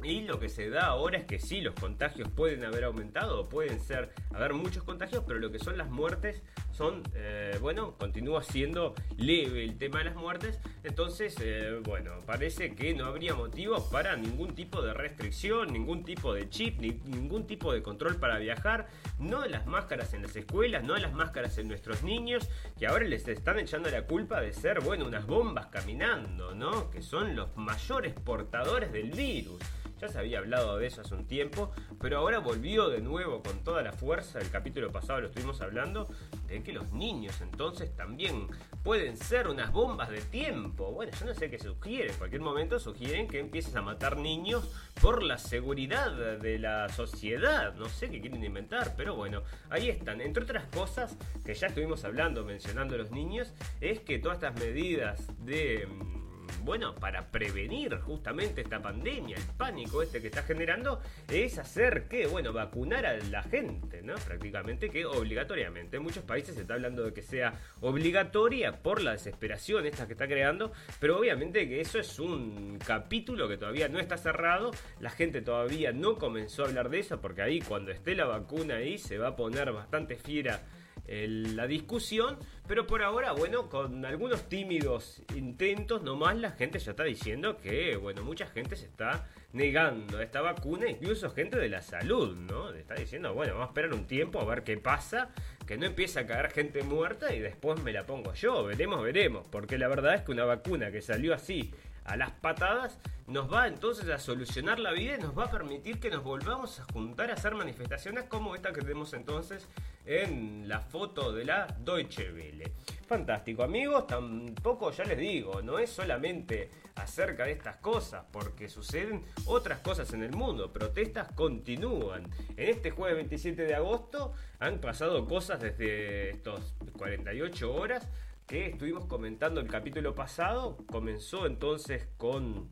y 0.03 0.21
lo 0.21 0.39
que 0.39 0.47
se 0.47 0.69
da 0.69 0.85
ahora 0.85 1.17
es 1.17 1.25
que 1.25 1.39
sí, 1.39 1.59
los 1.59 1.73
contagios 1.73 2.29
pueden 2.29 2.63
haber 2.63 2.83
aumentado, 2.83 3.49
pueden 3.49 3.79
ser, 3.79 4.13
haber 4.33 4.53
muchos 4.53 4.83
contagios, 4.83 5.23
pero 5.27 5.39
lo 5.39 5.51
que 5.51 5.57
son 5.57 5.77
las 5.77 5.89
muertes 5.89 6.43
son, 6.77 7.01
eh, 7.15 7.57
bueno, 7.59 7.95
continúa 7.97 8.43
siendo 8.43 8.93
leve 9.17 9.63
el 9.63 9.79
tema 9.79 9.97
de 9.97 10.05
las 10.05 10.15
muertes. 10.15 10.59
Entonces, 10.83 11.35
eh, 11.41 11.79
bueno, 11.83 12.11
parece 12.27 12.75
que 12.75 12.93
no 12.93 13.05
habría 13.05 13.33
motivo 13.33 13.89
para 13.89 14.15
ningún 14.15 14.53
tipo 14.53 14.83
de 14.83 14.93
restricción, 14.93 15.73
ningún 15.73 16.03
tipo 16.03 16.35
de 16.35 16.49
chip, 16.49 16.79
ni, 16.79 16.91
ningún 17.05 17.47
tipo 17.47 17.73
de 17.73 17.81
control 17.81 18.17
para 18.17 18.37
viajar. 18.37 18.87
No 19.17 19.41
de 19.41 19.49
las 19.49 19.65
máscaras 19.65 20.13
en 20.13 20.21
las 20.21 20.35
escuelas, 20.35 20.83
no 20.83 20.93
de 20.93 20.99
las 20.99 21.13
máscaras 21.13 21.57
en 21.57 21.67
nuestros 21.67 22.03
niños, 22.03 22.47
que 22.77 22.85
ahora 22.85 23.05
les 23.05 23.27
están 23.27 23.57
echando 23.57 23.89
la 23.89 24.03
culpa 24.03 24.39
de 24.39 24.53
ser, 24.53 24.81
bueno, 24.81 25.07
unas 25.07 25.25
bombas 25.25 25.67
caminando, 25.67 26.53
¿no? 26.53 26.91
Que 26.91 27.01
son 27.01 27.35
los 27.35 27.57
mayores 27.57 28.13
portadores 28.13 28.91
del 28.91 29.09
virus. 29.09 29.59
Ya 29.99 30.07
se 30.07 30.19
había 30.19 30.39
hablado 30.39 30.77
de 30.77 30.87
eso 30.87 31.01
hace 31.01 31.15
un 31.15 31.25
tiempo, 31.25 31.71
pero 31.99 32.19
ahora 32.19 32.39
volvió 32.39 32.89
de 32.89 33.01
nuevo 33.01 33.41
con 33.41 33.63
toda 33.63 33.81
la 33.81 33.93
fuerza. 33.93 34.39
El 34.39 34.49
capítulo 34.51 34.91
pasado 34.91 35.21
lo 35.21 35.27
estuvimos 35.27 35.61
hablando 35.61 36.07
de 36.47 36.61
que 36.61 36.71
los 36.71 36.91
niños 36.91 37.41
entonces 37.41 37.95
también 37.95 38.47
pueden 38.83 39.17
ser 39.17 39.47
unas 39.47 39.71
bombas 39.71 40.09
de 40.09 40.21
tiempo. 40.21 40.91
Bueno, 40.91 41.11
yo 41.19 41.25
no 41.25 41.33
sé 41.33 41.49
qué 41.49 41.59
sugieren. 41.59 42.11
En 42.11 42.17
cualquier 42.17 42.41
momento 42.41 42.79
sugieren 42.79 43.27
que 43.27 43.39
empieces 43.39 43.75
a 43.75 43.81
matar 43.81 44.17
niños 44.17 44.69
por 45.01 45.23
la 45.23 45.37
seguridad 45.37 46.11
de 46.11 46.59
la 46.59 46.89
sociedad. 46.89 47.73
No 47.75 47.89
sé 47.89 48.09
qué 48.09 48.21
quieren 48.21 48.43
inventar, 48.43 48.93
pero 48.95 49.15
bueno, 49.15 49.41
ahí 49.69 49.89
están. 49.89 50.21
Entre 50.21 50.43
otras 50.43 50.65
cosas 50.65 51.17
que 51.43 51.53
ya 51.53 51.67
estuvimos 51.67 52.03
hablando, 52.03 52.45
mencionando 52.45 52.95
a 52.95 52.97
los 52.99 53.11
niños, 53.11 53.53
es 53.81 53.99
que 53.99 54.19
todas 54.19 54.37
estas 54.37 54.55
medidas 54.59 55.27
de 55.39 55.87
mm, 55.87 56.26
bueno, 56.63 56.95
para 56.95 57.31
prevenir 57.31 57.97
justamente 57.99 58.61
esta 58.61 58.81
pandemia, 58.81 59.37
el 59.37 59.43
pánico 59.57 60.01
este 60.01 60.21
que 60.21 60.27
está 60.27 60.43
generando, 60.43 61.01
es 61.27 61.57
hacer 61.57 62.07
que, 62.07 62.27
bueno, 62.27 62.53
vacunar 62.53 63.05
a 63.05 63.17
la 63.17 63.43
gente, 63.43 64.01
¿no? 64.01 64.15
Prácticamente 64.15 64.89
que 64.89 65.05
obligatoriamente. 65.05 65.97
En 65.97 66.03
muchos 66.03 66.23
países 66.23 66.55
se 66.55 66.61
está 66.61 66.75
hablando 66.75 67.03
de 67.03 67.13
que 67.13 67.21
sea 67.21 67.53
obligatoria 67.81 68.83
por 68.83 69.01
la 69.01 69.11
desesperación 69.11 69.85
esta 69.85 70.07
que 70.07 70.13
está 70.13 70.27
creando, 70.27 70.71
pero 70.99 71.17
obviamente 71.17 71.67
que 71.67 71.81
eso 71.81 71.99
es 71.99 72.19
un 72.19 72.79
capítulo 72.85 73.47
que 73.47 73.57
todavía 73.57 73.87
no 73.87 73.99
está 73.99 74.17
cerrado, 74.17 74.71
la 74.99 75.09
gente 75.09 75.41
todavía 75.41 75.91
no 75.91 76.17
comenzó 76.17 76.63
a 76.63 76.67
hablar 76.67 76.89
de 76.89 76.99
eso, 76.99 77.21
porque 77.21 77.41
ahí 77.41 77.61
cuando 77.61 77.91
esté 77.91 78.15
la 78.15 78.25
vacuna 78.25 78.75
ahí 78.75 78.97
se 78.97 79.17
va 79.17 79.29
a 79.29 79.35
poner 79.35 79.71
bastante 79.71 80.15
fiera 80.15 80.61
la 81.07 81.67
discusión, 81.67 82.37
pero 82.67 82.85
por 82.85 83.01
ahora, 83.01 83.31
bueno, 83.31 83.69
con 83.69 84.05
algunos 84.05 84.49
tímidos 84.49 85.21
intentos 85.35 86.03
nomás, 86.03 86.35
la 86.37 86.51
gente 86.51 86.79
ya 86.79 86.91
está 86.91 87.03
diciendo 87.03 87.57
que, 87.57 87.95
bueno, 87.95 88.23
mucha 88.23 88.47
gente 88.47 88.75
se 88.75 88.85
está 88.85 89.29
negando 89.53 90.21
esta 90.21 90.41
vacuna, 90.41 90.89
incluso 90.89 91.29
gente 91.31 91.57
de 91.57 91.69
la 91.69 91.81
salud, 91.81 92.35
¿no? 92.35 92.73
Está 92.73 92.95
diciendo, 92.95 93.33
bueno, 93.33 93.53
vamos 93.53 93.67
a 93.67 93.69
esperar 93.69 93.93
un 93.93 94.05
tiempo 94.05 94.41
a 94.41 94.45
ver 94.45 94.63
qué 94.63 94.77
pasa, 94.77 95.29
que 95.65 95.77
no 95.77 95.85
empiece 95.85 96.19
a 96.19 96.27
caer 96.27 96.51
gente 96.51 96.83
muerta 96.83 97.33
y 97.33 97.39
después 97.39 97.81
me 97.81 97.93
la 97.93 98.05
pongo 98.05 98.33
yo, 98.33 98.65
veremos, 98.65 99.01
veremos, 99.01 99.47
porque 99.49 99.77
la 99.77 99.87
verdad 99.87 100.15
es 100.15 100.21
que 100.21 100.31
una 100.31 100.45
vacuna 100.45 100.91
que 100.91 101.01
salió 101.01 101.33
así 101.33 101.73
a 102.07 102.15
las 102.17 102.31
patadas, 102.31 102.99
nos 103.27 103.51
va 103.51 103.67
entonces 103.67 104.09
a 104.09 104.17
solucionar 104.17 104.79
la 104.79 104.93
vida 104.93 105.15
y 105.15 105.21
nos 105.21 105.37
va 105.37 105.45
a 105.45 105.51
permitir 105.51 105.99
que 105.99 106.09
nos 106.09 106.23
volvamos 106.23 106.79
a 106.79 106.85
juntar 106.93 107.29
a 107.29 107.33
hacer 107.33 107.53
manifestaciones 107.53 108.23
como 108.23 108.55
esta 108.55 108.71
que 108.71 108.81
tenemos 108.81 109.13
entonces 109.13 109.67
en 110.05 110.69
la 110.69 110.79
foto 110.79 111.33
de 111.33 111.43
la 111.43 111.67
Deutsche 111.79 112.31
Welle. 112.31 112.71
Fantástico, 113.05 113.63
amigos, 113.63 114.07
tampoco 114.07 114.91
ya 114.91 115.03
les 115.03 115.17
digo, 115.17 115.61
no 115.61 115.77
es 115.77 115.89
solamente 115.89 116.69
acerca 116.95 117.43
de 117.43 117.51
estas 117.51 117.75
cosas, 117.77 118.23
porque 118.31 118.69
suceden 118.69 119.23
otras 119.45 119.79
cosas 119.79 120.11
en 120.13 120.23
el 120.23 120.31
mundo, 120.31 120.71
protestas 120.71 121.29
continúan. 121.33 122.29
En 122.55 122.69
este 122.69 122.91
jueves 122.91 123.17
27 123.17 123.63
de 123.63 123.75
agosto 123.75 124.33
han 124.59 124.79
pasado 124.79 125.25
cosas 125.25 125.59
desde 125.61 126.29
estos 126.29 126.73
48 126.97 127.73
horas 127.73 128.07
que 128.47 128.67
estuvimos 128.67 129.05
comentando 129.05 129.59
el 129.59 129.67
capítulo 129.67 130.15
pasado. 130.15 130.77
Comenzó 130.89 131.45
entonces 131.45 132.07
con 132.17 132.69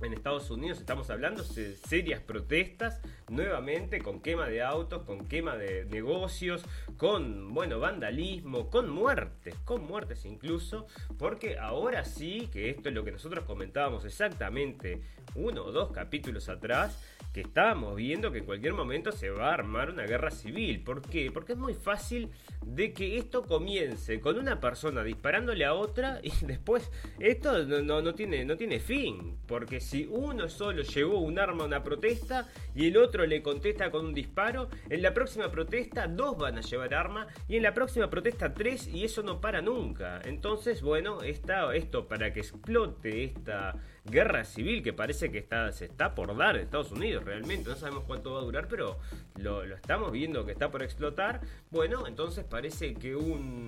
en 0.00 0.12
Estados 0.12 0.50
Unidos 0.50 0.78
estamos 0.78 1.10
hablando 1.10 1.42
de 1.42 1.76
serias 1.76 2.20
protestas, 2.20 3.00
nuevamente 3.28 4.00
con 4.00 4.20
quema 4.20 4.46
de 4.46 4.62
autos, 4.62 5.02
con 5.02 5.26
quema 5.26 5.56
de 5.56 5.84
negocios, 5.86 6.62
con, 6.96 7.52
bueno, 7.52 7.78
vandalismo, 7.78 8.70
con 8.70 8.90
muertes, 8.90 9.54
con 9.64 9.84
muertes 9.84 10.24
incluso, 10.24 10.86
porque 11.18 11.58
ahora 11.58 12.04
sí 12.04 12.48
que 12.52 12.70
esto 12.70 12.88
es 12.88 12.94
lo 12.94 13.04
que 13.04 13.12
nosotros 13.12 13.44
comentábamos 13.44 14.04
exactamente 14.04 15.02
uno 15.34 15.64
o 15.64 15.72
dos 15.72 15.92
capítulos 15.92 16.48
atrás, 16.48 16.98
que 17.32 17.42
estábamos 17.42 17.94
viendo 17.94 18.32
que 18.32 18.38
en 18.38 18.44
cualquier 18.44 18.72
momento 18.72 19.12
se 19.12 19.30
va 19.30 19.50
a 19.50 19.54
armar 19.54 19.90
una 19.90 20.04
guerra 20.04 20.30
civil. 20.30 20.82
¿Por 20.82 21.00
qué? 21.02 21.30
Porque 21.30 21.52
es 21.52 21.58
muy 21.58 21.74
fácil 21.74 22.30
de 22.64 22.92
que 22.92 23.18
esto 23.18 23.42
comience 23.46 24.20
con 24.20 24.36
una 24.36 24.58
persona 24.60 25.04
disparándole 25.04 25.64
a 25.64 25.74
otra 25.74 26.20
y 26.22 26.32
después 26.46 26.90
esto 27.20 27.64
no, 27.64 28.02
no, 28.02 28.14
tiene, 28.14 28.44
no 28.44 28.56
tiene 28.56 28.80
fin. 28.80 29.38
Porque 29.46 29.79
si 29.80 30.06
uno 30.10 30.48
solo 30.48 30.82
llevó 30.82 31.18
un 31.18 31.38
arma 31.38 31.64
a 31.64 31.66
una 31.66 31.82
protesta 31.82 32.48
y 32.74 32.88
el 32.88 32.96
otro 32.96 33.26
le 33.26 33.42
contesta 33.42 33.90
con 33.90 34.06
un 34.06 34.14
disparo, 34.14 34.68
en 34.88 35.02
la 35.02 35.14
próxima 35.14 35.50
protesta 35.50 36.06
dos 36.06 36.36
van 36.38 36.58
a 36.58 36.60
llevar 36.60 36.94
arma 36.94 37.26
y 37.48 37.56
en 37.56 37.62
la 37.62 37.74
próxima 37.74 38.10
protesta 38.10 38.54
tres 38.54 38.86
y 38.88 39.04
eso 39.04 39.22
no 39.22 39.40
para 39.40 39.60
nunca. 39.62 40.20
Entonces, 40.24 40.82
bueno, 40.82 41.22
está 41.22 41.74
esto 41.74 42.08
para 42.08 42.32
que 42.32 42.40
explote 42.40 43.24
esta 43.24 43.74
guerra 44.10 44.44
civil 44.44 44.82
que 44.82 44.92
parece 44.92 45.30
que 45.30 45.46
se 45.72 45.84
está 45.84 46.14
por 46.14 46.36
dar 46.36 46.56
en 46.56 46.62
Estados 46.62 46.92
Unidos 46.92 47.24
realmente. 47.24 47.68
No 47.68 47.76
sabemos 47.76 48.04
cuánto 48.04 48.34
va 48.34 48.40
a 48.40 48.42
durar, 48.42 48.68
pero 48.68 48.98
lo, 49.36 49.62
estamos 49.64 50.12
viendo 50.12 50.44
que 50.44 50.52
está 50.52 50.70
por 50.70 50.82
explotar. 50.82 51.40
Bueno, 51.70 52.06
entonces 52.06 52.44
parece 52.44 52.94
que 52.94 53.14
un, 53.14 53.66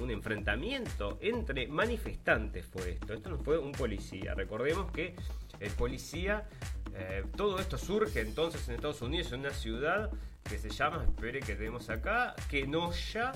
un 0.00 0.10
enfrentamiento 0.10 1.18
entre 1.20 1.68
manifestantes 1.68 2.66
fue 2.66 2.92
esto. 2.92 3.14
Esto 3.14 3.30
no 3.30 3.38
fue 3.38 3.58
un 3.58 3.72
policía. 3.72 4.34
Recordemos 4.34 4.90
que 4.90 5.14
el 5.60 5.70
policía, 5.72 6.48
eh, 6.94 7.24
todo 7.36 7.58
esto 7.58 7.78
surge 7.78 8.20
entonces 8.20 8.68
en 8.68 8.74
Estados 8.74 9.02
Unidos, 9.02 9.32
en 9.32 9.40
una 9.40 9.52
ciudad 9.52 10.10
que 10.48 10.58
se 10.58 10.70
llama, 10.70 11.04
espere 11.04 11.40
que 11.40 11.54
tenemos 11.54 11.90
acá, 11.90 12.34
Kenosha. 12.48 13.32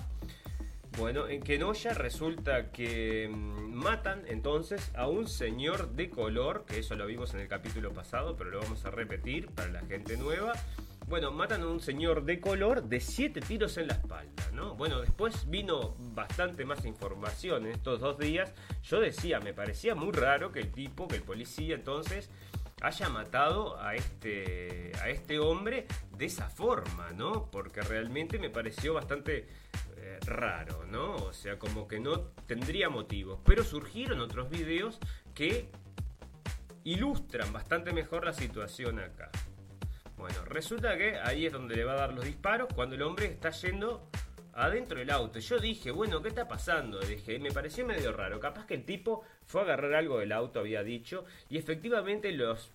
Bueno, 0.98 1.28
en 1.28 1.42
Kenosha 1.42 1.94
resulta 1.94 2.70
que 2.72 3.28
mm, 3.28 3.72
matan 3.72 4.24
entonces 4.26 4.90
a 4.94 5.06
un 5.08 5.28
señor 5.28 5.92
de 5.92 6.10
color, 6.10 6.64
que 6.66 6.80
eso 6.80 6.94
lo 6.96 7.06
vimos 7.06 7.32
en 7.34 7.40
el 7.40 7.48
capítulo 7.48 7.92
pasado, 7.92 8.36
pero 8.36 8.50
lo 8.50 8.60
vamos 8.60 8.84
a 8.84 8.90
repetir 8.90 9.46
para 9.48 9.70
la 9.70 9.80
gente 9.82 10.16
nueva. 10.16 10.52
Bueno, 11.06 11.32
matan 11.32 11.62
a 11.62 11.66
un 11.66 11.80
señor 11.80 12.24
de 12.24 12.40
color 12.40 12.84
de 12.84 13.00
siete 13.00 13.40
tiros 13.40 13.76
en 13.78 13.88
la 13.88 13.94
espalda, 13.94 14.50
¿no? 14.52 14.74
Bueno, 14.74 15.00
después 15.00 15.48
vino 15.48 15.96
bastante 15.98 16.64
más 16.64 16.84
información 16.84 17.66
en 17.66 17.72
estos 17.72 18.00
dos 18.00 18.18
días. 18.18 18.52
Yo 18.82 19.00
decía, 19.00 19.40
me 19.40 19.54
parecía 19.54 19.94
muy 19.94 20.12
raro 20.12 20.52
que 20.52 20.60
el 20.60 20.70
tipo, 20.70 21.08
que 21.08 21.16
el 21.16 21.22
policía 21.22 21.74
entonces 21.74 22.30
haya 22.80 23.08
matado 23.08 23.80
a 23.80 23.94
este, 23.94 24.92
a 25.02 25.08
este 25.08 25.38
hombre 25.38 25.86
de 26.16 26.26
esa 26.26 26.48
forma, 26.48 27.10
¿no? 27.10 27.50
Porque 27.50 27.80
realmente 27.82 28.38
me 28.38 28.50
pareció 28.50 28.94
bastante 28.94 29.48
raro, 30.20 30.84
¿no? 30.86 31.14
O 31.16 31.32
sea, 31.32 31.58
como 31.58 31.86
que 31.86 32.00
no 32.00 32.20
tendría 32.46 32.88
motivos. 32.88 33.40
Pero 33.44 33.62
surgieron 33.64 34.20
otros 34.20 34.50
videos 34.50 34.98
que 35.34 35.70
ilustran 36.84 37.52
bastante 37.52 37.92
mejor 37.92 38.24
la 38.24 38.32
situación 38.32 38.98
acá. 38.98 39.30
Bueno, 40.16 40.44
resulta 40.44 40.96
que 40.98 41.18
ahí 41.18 41.46
es 41.46 41.52
donde 41.52 41.76
le 41.76 41.84
va 41.84 41.92
a 41.92 42.00
dar 42.00 42.12
los 42.12 42.24
disparos 42.24 42.68
cuando 42.74 42.94
el 42.94 43.02
hombre 43.02 43.26
está 43.26 43.50
yendo 43.50 44.10
adentro 44.52 44.98
del 44.98 45.10
auto. 45.10 45.38
Yo 45.38 45.58
dije, 45.58 45.90
bueno, 45.90 46.20
¿qué 46.22 46.28
está 46.28 46.46
pasando? 46.46 47.00
Dije, 47.00 47.38
me 47.38 47.52
pareció 47.52 47.86
medio 47.86 48.12
raro. 48.12 48.38
Capaz 48.40 48.66
que 48.66 48.74
el 48.74 48.84
tipo 48.84 49.22
fue 49.46 49.62
a 49.62 49.64
agarrar 49.64 49.94
algo 49.94 50.18
del 50.18 50.32
auto, 50.32 50.60
había 50.60 50.82
dicho. 50.82 51.24
Y 51.48 51.56
efectivamente 51.56 52.32
los 52.32 52.72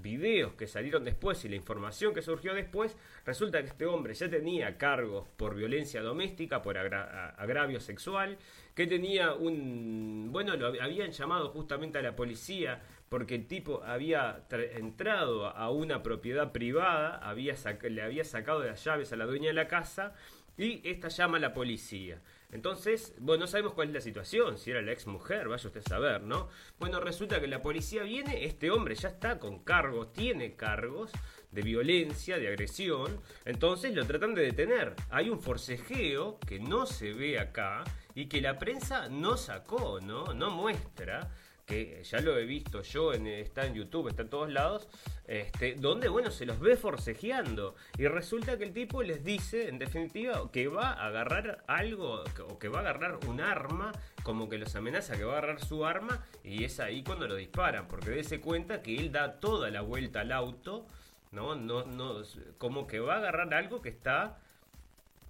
videos 0.00 0.54
que 0.54 0.66
salieron 0.66 1.04
después 1.04 1.44
y 1.44 1.48
la 1.48 1.56
información 1.56 2.14
que 2.14 2.22
surgió 2.22 2.54
después, 2.54 2.96
resulta 3.24 3.60
que 3.60 3.68
este 3.68 3.86
hombre 3.86 4.14
ya 4.14 4.28
tenía 4.28 4.78
cargos 4.78 5.28
por 5.36 5.54
violencia 5.54 6.02
doméstica, 6.02 6.62
por 6.62 6.78
agravio 6.78 7.80
sexual, 7.80 8.38
que 8.74 8.86
tenía 8.86 9.34
un... 9.34 10.28
Bueno, 10.30 10.56
lo 10.56 10.68
habían 10.68 11.10
llamado 11.10 11.50
justamente 11.50 11.98
a 11.98 12.02
la 12.02 12.14
policía 12.16 12.82
porque 13.08 13.34
el 13.34 13.46
tipo 13.46 13.82
había 13.84 14.44
entrado 14.50 15.46
a 15.46 15.70
una 15.70 16.02
propiedad 16.02 16.52
privada, 16.52 17.18
había 17.18 17.54
le 17.82 18.02
había 18.02 18.24
sacado 18.24 18.62
las 18.64 18.84
llaves 18.84 19.12
a 19.12 19.16
la 19.16 19.26
dueña 19.26 19.48
de 19.48 19.54
la 19.54 19.68
casa 19.68 20.14
y 20.56 20.86
esta 20.88 21.08
llama 21.08 21.38
a 21.38 21.40
la 21.40 21.54
policía. 21.54 22.20
Entonces, 22.50 23.14
bueno, 23.18 23.42
no 23.42 23.46
sabemos 23.46 23.74
cuál 23.74 23.88
es 23.88 23.94
la 23.94 24.00
situación, 24.00 24.56
si 24.56 24.70
era 24.70 24.80
la 24.80 24.92
ex 24.92 25.06
mujer, 25.06 25.48
vaya 25.48 25.66
usted 25.66 25.82
a 25.84 25.88
saber, 25.88 26.22
¿no? 26.22 26.48
Bueno, 26.78 26.98
resulta 26.98 27.40
que 27.40 27.46
la 27.46 27.60
policía 27.60 28.04
viene, 28.04 28.44
este 28.44 28.70
hombre 28.70 28.94
ya 28.94 29.08
está 29.08 29.38
con 29.38 29.58
cargos, 29.64 30.14
tiene 30.14 30.56
cargos 30.56 31.12
de 31.50 31.62
violencia, 31.62 32.38
de 32.38 32.48
agresión, 32.48 33.20
entonces 33.44 33.94
lo 33.94 34.06
tratan 34.06 34.34
de 34.34 34.42
detener. 34.42 34.94
Hay 35.10 35.28
un 35.28 35.40
forcejeo 35.40 36.38
que 36.40 36.58
no 36.58 36.86
se 36.86 37.12
ve 37.12 37.38
acá 37.38 37.84
y 38.14 38.26
que 38.26 38.40
la 38.40 38.58
prensa 38.58 39.08
no 39.10 39.36
sacó, 39.36 40.00
¿no? 40.00 40.32
No 40.32 40.50
muestra 40.50 41.30
que 41.68 42.02
ya 42.02 42.20
lo 42.20 42.36
he 42.38 42.46
visto 42.46 42.82
yo, 42.82 43.12
en, 43.12 43.26
está 43.26 43.66
en 43.66 43.74
YouTube, 43.74 44.08
está 44.08 44.22
en 44.22 44.30
todos 44.30 44.50
lados, 44.50 44.88
este, 45.26 45.74
donde, 45.74 46.08
bueno, 46.08 46.30
se 46.30 46.46
los 46.46 46.58
ve 46.58 46.76
forcejeando. 46.76 47.76
Y 47.98 48.08
resulta 48.08 48.56
que 48.56 48.64
el 48.64 48.72
tipo 48.72 49.02
les 49.02 49.22
dice, 49.22 49.68
en 49.68 49.78
definitiva, 49.78 50.50
que 50.50 50.68
va 50.68 50.92
a 50.92 51.06
agarrar 51.06 51.62
algo, 51.66 52.24
o 52.48 52.58
que 52.58 52.68
va 52.68 52.78
a 52.78 52.80
agarrar 52.80 53.18
un 53.28 53.42
arma, 53.42 53.92
como 54.22 54.48
que 54.48 54.56
los 54.56 54.74
amenaza 54.74 55.16
que 55.16 55.24
va 55.24 55.34
a 55.34 55.38
agarrar 55.38 55.60
su 55.60 55.84
arma, 55.84 56.24
y 56.42 56.64
es 56.64 56.80
ahí 56.80 57.04
cuando 57.04 57.28
lo 57.28 57.36
disparan, 57.36 57.86
porque 57.86 58.10
dése 58.10 58.40
cuenta 58.40 58.82
que 58.82 58.96
él 58.96 59.12
da 59.12 59.38
toda 59.38 59.70
la 59.70 59.82
vuelta 59.82 60.20
al 60.20 60.32
auto, 60.32 60.86
¿no? 61.32 61.54
No, 61.54 61.84
no, 61.84 62.22
como 62.56 62.86
que 62.86 62.98
va 62.98 63.16
a 63.16 63.18
agarrar 63.18 63.52
algo 63.52 63.82
que 63.82 63.90
está 63.90 64.38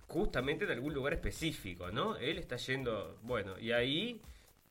justamente 0.07 0.64
en 0.64 0.71
algún 0.71 0.95
lugar 0.95 1.14
específico, 1.14 1.90
¿no? 1.90 2.16
Él 2.16 2.38
está 2.38 2.57
yendo, 2.57 3.18
bueno, 3.23 3.59
y 3.59 3.73
ahí 3.73 4.23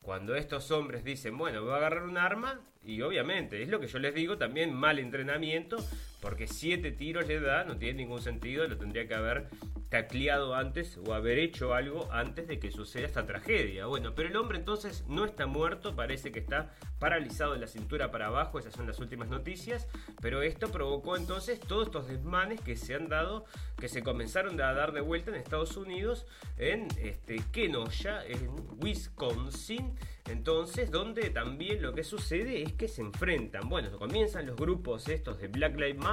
cuando 0.08 0.36
estos 0.36 0.70
hombres 0.70 1.04
dicen, 1.04 1.36
bueno, 1.36 1.62
voy 1.62 1.72
a 1.72 1.76
agarrar 1.76 2.04
un 2.04 2.16
arma, 2.16 2.62
y 2.82 3.02
obviamente, 3.02 3.62
es 3.62 3.68
lo 3.68 3.78
que 3.78 3.88
yo 3.88 3.98
les 3.98 4.14
digo, 4.14 4.38
también 4.38 4.72
mal 4.72 4.98
entrenamiento, 4.98 5.76
porque 6.20 6.48
siete 6.48 6.90
tiros 6.90 7.26
le 7.26 7.40
da, 7.40 7.64
no 7.64 7.76
tiene 7.76 7.98
ningún 7.98 8.20
sentido, 8.20 8.66
lo 8.66 8.76
tendría 8.76 9.06
que 9.06 9.14
haber 9.14 9.48
tacleado 9.88 10.54
antes 10.54 10.98
o 10.98 11.14
haber 11.14 11.38
hecho 11.38 11.72
algo 11.74 12.12
antes 12.12 12.46
de 12.46 12.58
que 12.58 12.70
suceda 12.70 13.06
esta 13.06 13.24
tragedia. 13.24 13.86
Bueno, 13.86 14.14
pero 14.14 14.28
el 14.28 14.36
hombre 14.36 14.58
entonces 14.58 15.04
no 15.08 15.24
está 15.24 15.46
muerto, 15.46 15.96
parece 15.96 16.30
que 16.30 16.40
está 16.40 16.74
paralizado 16.98 17.52
de 17.52 17.60
la 17.60 17.68
cintura 17.68 18.10
para 18.10 18.26
abajo, 18.26 18.58
esas 18.58 18.74
son 18.74 18.86
las 18.86 18.98
últimas 18.98 19.28
noticias, 19.28 19.86
pero 20.20 20.42
esto 20.42 20.70
provocó 20.70 21.16
entonces 21.16 21.60
todos 21.60 21.86
estos 21.86 22.08
desmanes 22.08 22.60
que 22.60 22.76
se 22.76 22.94
han 22.94 23.08
dado, 23.08 23.44
que 23.78 23.88
se 23.88 24.02
comenzaron 24.02 24.60
a 24.60 24.72
dar 24.74 24.92
de 24.92 25.00
vuelta 25.00 25.30
en 25.30 25.36
Estados 25.36 25.76
Unidos, 25.76 26.26
en 26.58 26.88
este, 27.00 27.42
Kenosha, 27.52 28.26
en 28.26 28.50
Wisconsin, 28.82 29.96
entonces, 30.28 30.90
donde 30.90 31.30
también 31.30 31.80
lo 31.80 31.94
que 31.94 32.04
sucede 32.04 32.62
es 32.62 32.74
que 32.74 32.88
se 32.88 33.00
enfrentan, 33.00 33.68
bueno, 33.68 33.90
comienzan 33.98 34.46
los 34.46 34.56
grupos 34.56 35.08
estos 35.08 35.38
de 35.38 35.48
Black 35.48 35.74
Lives 35.76 35.96
Matter 35.96 36.07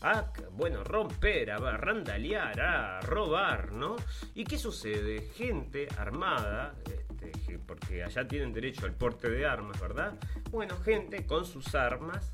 a, 0.00 0.32
bueno, 0.52 0.84
romper, 0.84 1.50
a 1.50 1.58
randalear, 1.76 2.60
a 2.60 3.00
robar, 3.00 3.72
¿no? 3.72 3.96
¿Y 4.34 4.44
qué 4.44 4.58
sucede? 4.58 5.22
Gente 5.34 5.88
armada, 5.96 6.74
este, 6.84 7.58
porque 7.58 8.04
allá 8.04 8.26
tienen 8.28 8.52
derecho 8.52 8.86
al 8.86 8.94
porte 8.94 9.30
de 9.30 9.46
armas, 9.46 9.80
¿verdad? 9.80 10.14
Bueno, 10.50 10.76
gente 10.78 11.26
con 11.26 11.44
sus 11.46 11.74
armas, 11.74 12.32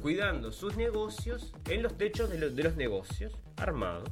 cuidando 0.00 0.52
sus 0.52 0.76
negocios 0.76 1.54
en 1.68 1.82
los 1.82 1.96
techos 1.96 2.30
de 2.30 2.38
los 2.38 2.76
negocios, 2.76 3.32
armados, 3.56 4.10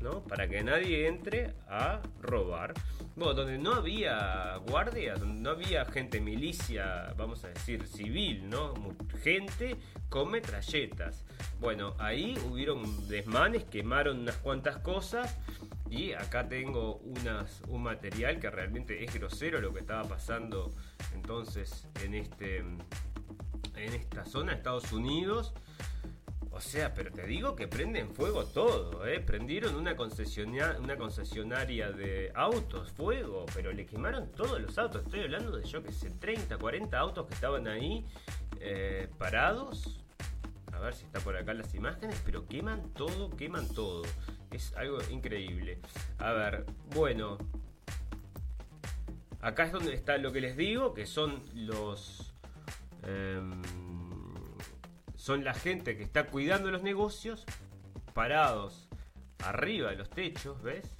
¿no? 0.00 0.22
Para 0.24 0.48
que 0.48 0.62
nadie 0.62 1.06
entre 1.06 1.54
a 1.68 2.00
robar. 2.20 2.74
Bueno, 3.16 3.34
donde 3.34 3.58
no 3.58 3.74
había 3.74 4.56
guardias, 4.66 5.20
donde 5.20 5.42
no 5.42 5.50
había 5.50 5.84
gente 5.84 6.20
milicia, 6.20 7.12
vamos 7.16 7.44
a 7.44 7.48
decir, 7.48 7.86
civil, 7.86 8.48
¿no? 8.48 8.74
Gente 9.22 9.76
con 10.08 10.30
metralletas. 10.30 11.24
Bueno, 11.60 11.94
ahí 11.98 12.38
hubieron 12.50 13.08
desmanes, 13.08 13.64
quemaron 13.64 14.20
unas 14.20 14.36
cuantas 14.36 14.78
cosas. 14.78 15.36
Y 15.90 16.12
acá 16.12 16.48
tengo 16.48 16.96
unas, 16.98 17.62
un 17.66 17.82
material 17.82 18.38
que 18.38 18.48
realmente 18.48 19.04
es 19.04 19.12
grosero 19.12 19.60
lo 19.60 19.74
que 19.74 19.80
estaba 19.80 20.04
pasando 20.04 20.72
entonces 21.14 21.88
en, 22.04 22.14
este, 22.14 22.58
en 22.58 23.94
esta 23.94 24.24
zona 24.24 24.52
Estados 24.52 24.92
Unidos. 24.92 25.52
O 26.52 26.60
sea, 26.60 26.92
pero 26.92 27.12
te 27.12 27.26
digo 27.26 27.54
que 27.54 27.68
prenden 27.68 28.12
fuego 28.12 28.44
todo, 28.44 29.06
¿eh? 29.06 29.20
Prendieron 29.20 29.76
una 29.76 29.94
una 30.78 30.96
concesionaria 30.96 31.92
de 31.92 32.32
autos, 32.34 32.90
fuego, 32.90 33.46
pero 33.54 33.72
le 33.72 33.86
quemaron 33.86 34.32
todos 34.32 34.60
los 34.60 34.76
autos. 34.76 35.04
Estoy 35.04 35.20
hablando 35.20 35.56
de, 35.56 35.64
yo 35.64 35.82
que 35.82 35.92
sé, 35.92 36.10
30, 36.10 36.58
40 36.58 36.98
autos 36.98 37.26
que 37.26 37.34
estaban 37.34 37.68
ahí 37.68 38.04
eh, 38.58 39.08
parados. 39.16 40.00
A 40.72 40.80
ver 40.80 40.94
si 40.94 41.04
está 41.04 41.20
por 41.20 41.36
acá 41.36 41.54
las 41.54 41.72
imágenes, 41.74 42.20
pero 42.24 42.46
queman 42.46 42.90
todo, 42.94 43.30
queman 43.36 43.68
todo. 43.68 44.02
Es 44.50 44.74
algo 44.76 44.98
increíble. 45.10 45.78
A 46.18 46.32
ver, 46.32 46.66
bueno. 46.94 47.38
Acá 49.40 49.66
es 49.66 49.72
donde 49.72 49.94
está 49.94 50.18
lo 50.18 50.32
que 50.32 50.40
les 50.40 50.56
digo, 50.56 50.92
que 50.94 51.06
son 51.06 51.40
los... 51.54 52.34
Em, 53.04 53.62
son 55.20 55.44
la 55.44 55.52
gente 55.52 55.98
que 55.98 56.02
está 56.02 56.28
cuidando 56.28 56.70
los 56.70 56.82
negocios, 56.82 57.44
parados 58.14 58.88
arriba 59.44 59.90
de 59.90 59.96
los 59.96 60.08
techos, 60.08 60.62
¿ves? 60.62 60.96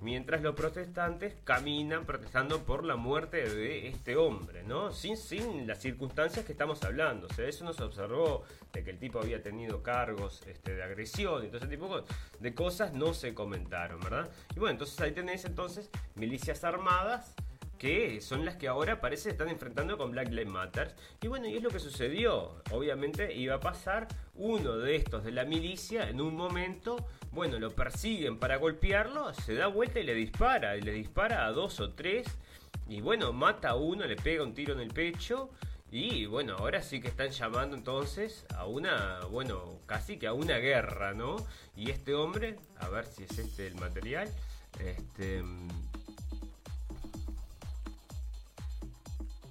Mientras 0.00 0.40
los 0.40 0.54
protestantes 0.54 1.34
caminan 1.42 2.06
protestando 2.06 2.62
por 2.62 2.84
la 2.84 2.94
muerte 2.94 3.52
de 3.52 3.88
este 3.88 4.16
hombre, 4.16 4.62
¿no? 4.62 4.92
Sin, 4.92 5.16
sin 5.16 5.66
las 5.66 5.80
circunstancias 5.80 6.46
que 6.46 6.52
estamos 6.52 6.84
hablando. 6.84 7.26
O 7.26 7.34
sea, 7.34 7.48
eso 7.48 7.64
no 7.64 7.72
se 7.72 7.82
observó 7.82 8.44
de 8.72 8.84
que 8.84 8.90
el 8.90 8.98
tipo 9.00 9.18
había 9.18 9.42
tenido 9.42 9.82
cargos 9.82 10.42
este, 10.46 10.76
de 10.76 10.84
agresión 10.84 11.44
y 11.44 11.48
todo 11.48 11.58
ese 11.58 11.66
tipo 11.66 12.04
de 12.38 12.54
cosas 12.54 12.92
no 12.92 13.12
se 13.14 13.34
comentaron, 13.34 14.00
¿verdad? 14.00 14.30
Y 14.54 14.60
bueno, 14.60 14.74
entonces 14.74 14.98
ahí 15.00 15.10
tenéis 15.10 15.44
entonces 15.44 15.90
milicias 16.14 16.62
armadas 16.62 17.34
que 17.80 18.20
son 18.20 18.44
las 18.44 18.56
que 18.56 18.68
ahora 18.68 19.00
parece 19.00 19.30
están 19.30 19.48
enfrentando 19.48 19.96
con 19.96 20.10
Black 20.10 20.28
Lives 20.28 20.52
Matter. 20.52 20.94
Y 21.22 21.28
bueno, 21.28 21.48
y 21.48 21.56
es 21.56 21.62
lo 21.62 21.70
que 21.70 21.78
sucedió. 21.78 22.62
Obviamente 22.72 23.34
iba 23.34 23.54
a 23.54 23.60
pasar 23.60 24.06
uno 24.34 24.76
de 24.76 24.96
estos 24.96 25.24
de 25.24 25.32
la 25.32 25.46
milicia 25.46 26.10
en 26.10 26.20
un 26.20 26.36
momento, 26.36 27.08
bueno, 27.32 27.58
lo 27.58 27.70
persiguen 27.70 28.38
para 28.38 28.58
golpearlo, 28.58 29.32
se 29.32 29.54
da 29.54 29.66
vuelta 29.66 29.98
y 29.98 30.02
le 30.02 30.12
dispara, 30.12 30.76
y 30.76 30.82
le 30.82 30.92
dispara 30.92 31.46
a 31.46 31.52
dos 31.52 31.80
o 31.80 31.94
tres, 31.94 32.26
y 32.86 33.00
bueno, 33.00 33.32
mata 33.32 33.70
a 33.70 33.76
uno, 33.76 34.04
le 34.04 34.16
pega 34.16 34.44
un 34.44 34.52
tiro 34.52 34.74
en 34.74 34.80
el 34.80 34.92
pecho. 34.92 35.48
Y 35.90 36.26
bueno, 36.26 36.56
ahora 36.58 36.82
sí 36.82 37.00
que 37.00 37.08
están 37.08 37.30
llamando 37.30 37.74
entonces 37.76 38.44
a 38.54 38.66
una, 38.66 39.20
bueno, 39.30 39.80
casi 39.86 40.18
que 40.18 40.26
a 40.26 40.34
una 40.34 40.58
guerra, 40.58 41.14
¿no? 41.14 41.36
Y 41.74 41.90
este 41.90 42.14
hombre, 42.14 42.56
a 42.78 42.90
ver 42.90 43.06
si 43.06 43.24
es 43.24 43.38
este 43.38 43.68
el 43.68 43.76
material, 43.76 44.28
este... 44.78 45.42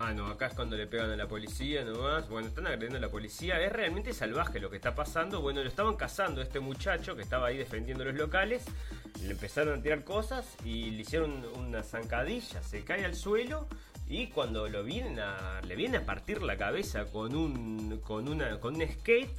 Ah, 0.02 0.14
no, 0.14 0.28
acá 0.28 0.48
es 0.48 0.54
cuando 0.54 0.78
le 0.78 0.88
pegan 0.88 1.12
a 1.12 1.18
la 1.18 1.28
policía 1.28 1.84
nomás. 1.84 2.30
Bueno, 2.30 2.48
están 2.48 2.68
agrediendo 2.68 2.98
a 2.98 3.02
la 3.02 3.10
policía. 3.10 3.60
Es 3.60 3.74
realmente 3.74 4.14
salvaje 4.14 4.62
lo 4.62 4.70
que 4.70 4.78
está 4.78 4.96
pasando. 4.96 5.42
Bueno, 5.42 5.62
lo 5.62 5.68
estaban 5.68 5.98
cazando 5.98 6.42
este 6.42 6.62
muchacho 6.62 7.18
que 7.18 7.22
estaba 7.22 7.48
ahí 7.48 7.58
defendiendo 7.58 8.06
los 8.06 8.16
locales. 8.16 8.64
Le 9.22 9.32
empezaron 9.32 9.78
a 9.78 9.82
tirar 9.82 10.06
cosas 10.06 10.56
y 10.64 10.92
le 10.92 11.02
hicieron 11.02 11.44
una 11.58 11.84
zancadilla. 11.84 12.64
Se 12.64 12.86
cae 12.86 13.04
al 13.04 13.14
suelo 13.14 13.68
y 14.08 14.28
cuando 14.28 14.70
lo 14.70 14.86
vienen 14.86 15.20
a, 15.20 15.60
le 15.68 15.76
viene 15.76 15.98
a 15.98 16.06
partir 16.06 16.42
la 16.44 16.56
cabeza 16.56 17.04
con 17.06 17.36
un, 17.36 18.00
con 18.00 18.30
una, 18.30 18.58
con 18.62 18.76
un 18.76 18.88
skate, 18.88 19.36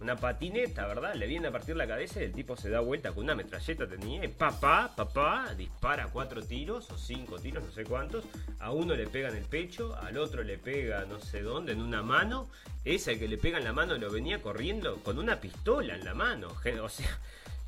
una 0.00 0.16
patineta, 0.16 0.86
¿verdad? 0.86 1.14
Le 1.14 1.26
viene 1.26 1.48
a 1.48 1.50
partir 1.50 1.76
la 1.76 1.86
cabeza 1.86 2.20
y 2.20 2.24
el 2.24 2.32
tipo 2.32 2.56
se 2.56 2.70
da 2.70 2.80
vuelta 2.80 3.12
con 3.12 3.24
una 3.24 3.34
metralleta 3.34 3.86
tenía 3.86 4.24
y 4.24 4.28
papá, 4.28 4.92
papá, 4.94 5.54
dispara 5.56 6.08
cuatro 6.12 6.42
tiros 6.42 6.90
o 6.90 6.98
cinco 6.98 7.38
tiros, 7.38 7.64
no 7.64 7.72
sé 7.72 7.84
cuántos. 7.84 8.24
A 8.60 8.72
uno 8.72 8.94
le 8.94 9.06
pega 9.06 9.28
en 9.28 9.36
el 9.36 9.44
pecho, 9.44 9.96
al 9.96 10.18
otro 10.18 10.42
le 10.42 10.58
pega 10.58 11.04
no 11.04 11.20
sé 11.20 11.42
dónde, 11.42 11.72
en 11.72 11.80
una 11.80 12.02
mano. 12.02 12.48
Ese 12.84 13.18
que 13.18 13.28
le 13.28 13.38
pega 13.38 13.58
en 13.58 13.64
la 13.64 13.72
mano 13.72 13.96
lo 13.96 14.10
venía 14.10 14.40
corriendo 14.40 14.96
con 15.02 15.18
una 15.18 15.40
pistola 15.40 15.94
en 15.94 16.04
la 16.04 16.14
mano. 16.14 16.48
O 16.82 16.88
sea, 16.88 17.18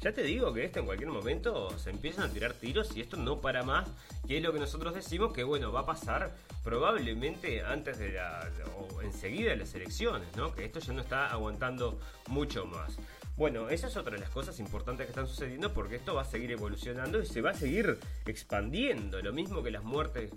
ya 0.01 0.13
te 0.13 0.23
digo 0.23 0.53
que 0.53 0.65
esto 0.65 0.81
en 0.81 0.87
cualquier 0.87 1.11
momento 1.11 1.79
se 1.79 1.91
empiezan 1.91 2.25
a 2.25 2.33
tirar 2.33 2.55
tiros 2.55 2.97
y 2.97 3.03
esto 3.03 3.17
no 3.17 3.41
para 3.41 3.63
más, 3.63 3.89
que 4.27 4.39
es 4.39 4.43
lo 4.43 4.53
que 4.53 4.59
nosotros 4.59 4.95
decimos 4.95 5.33
que 5.33 5.45
bueno, 5.45 5.73
va 5.73 5.81
a 5.81 5.87
pasar 5.87 6.35
probablemente 6.65 7.63
antes 7.63 7.99
de 7.99 8.13
la, 8.13 8.51
o 8.77 9.03
enseguida 9.03 9.51
de 9.51 9.57
las 9.57 9.75
elecciones, 9.75 10.35
¿no? 10.37 10.55
Que 10.55 10.65
esto 10.65 10.81
ya 10.81 10.95
no 10.95 11.03
está 11.03 11.31
aguantando 11.31 12.01
mucho 12.29 12.65
más. 12.65 12.97
Bueno, 13.37 13.69
esa 13.69 13.87
es 13.87 13.97
otra 13.97 14.15
de 14.15 14.21
las 14.21 14.31
cosas 14.31 14.59
importantes 14.59 15.07
que 15.07 15.13
están 15.13 15.27
sucediendo 15.27 15.73
porque 15.73 15.97
esto 15.97 16.15
va 16.15 16.23
a 16.23 16.27
seguir 16.27 16.51
evolucionando 16.51 17.21
y 17.21 17.27
se 17.27 17.41
va 17.41 17.51
a 17.51 17.55
seguir 17.55 17.99
expandiendo. 18.27 19.21
Lo 19.23 19.33
mismo 19.33 19.63
que 19.63 19.71
las 19.71 19.83
muertes, 19.83 20.31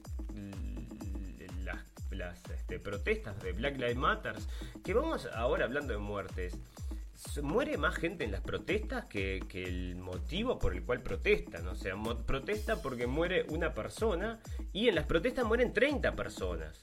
las, 2.11 2.37
este, 2.49 2.79
protestas 2.79 3.41
de 3.41 3.53
Black 3.53 3.75
Lives 3.75 3.97
Matter, 3.97 4.35
que 4.83 4.93
vamos 4.93 5.27
ahora 5.33 5.65
hablando 5.65 5.93
de 5.93 5.99
muertes 5.99 6.53
muere 7.41 7.77
más 7.77 7.95
gente 7.95 8.23
en 8.23 8.31
las 8.31 8.41
protestas 8.41 9.05
que, 9.05 9.41
el 9.53 9.95
motivo 9.95 10.59
por 10.59 10.73
el 10.73 10.83
cual 10.83 11.01
protestan. 11.01 11.67
O 11.67 11.75
sea, 11.75 11.95
protesta 12.25 12.81
porque 12.81 13.07
muere 13.07 13.45
una 13.49 13.73
persona 13.73 14.39
y 14.71 14.87
en 14.87 14.95
las 14.95 15.05
protestas 15.05 15.45
mueren 15.45 15.73
30 15.73 16.15
personas. 16.15 16.81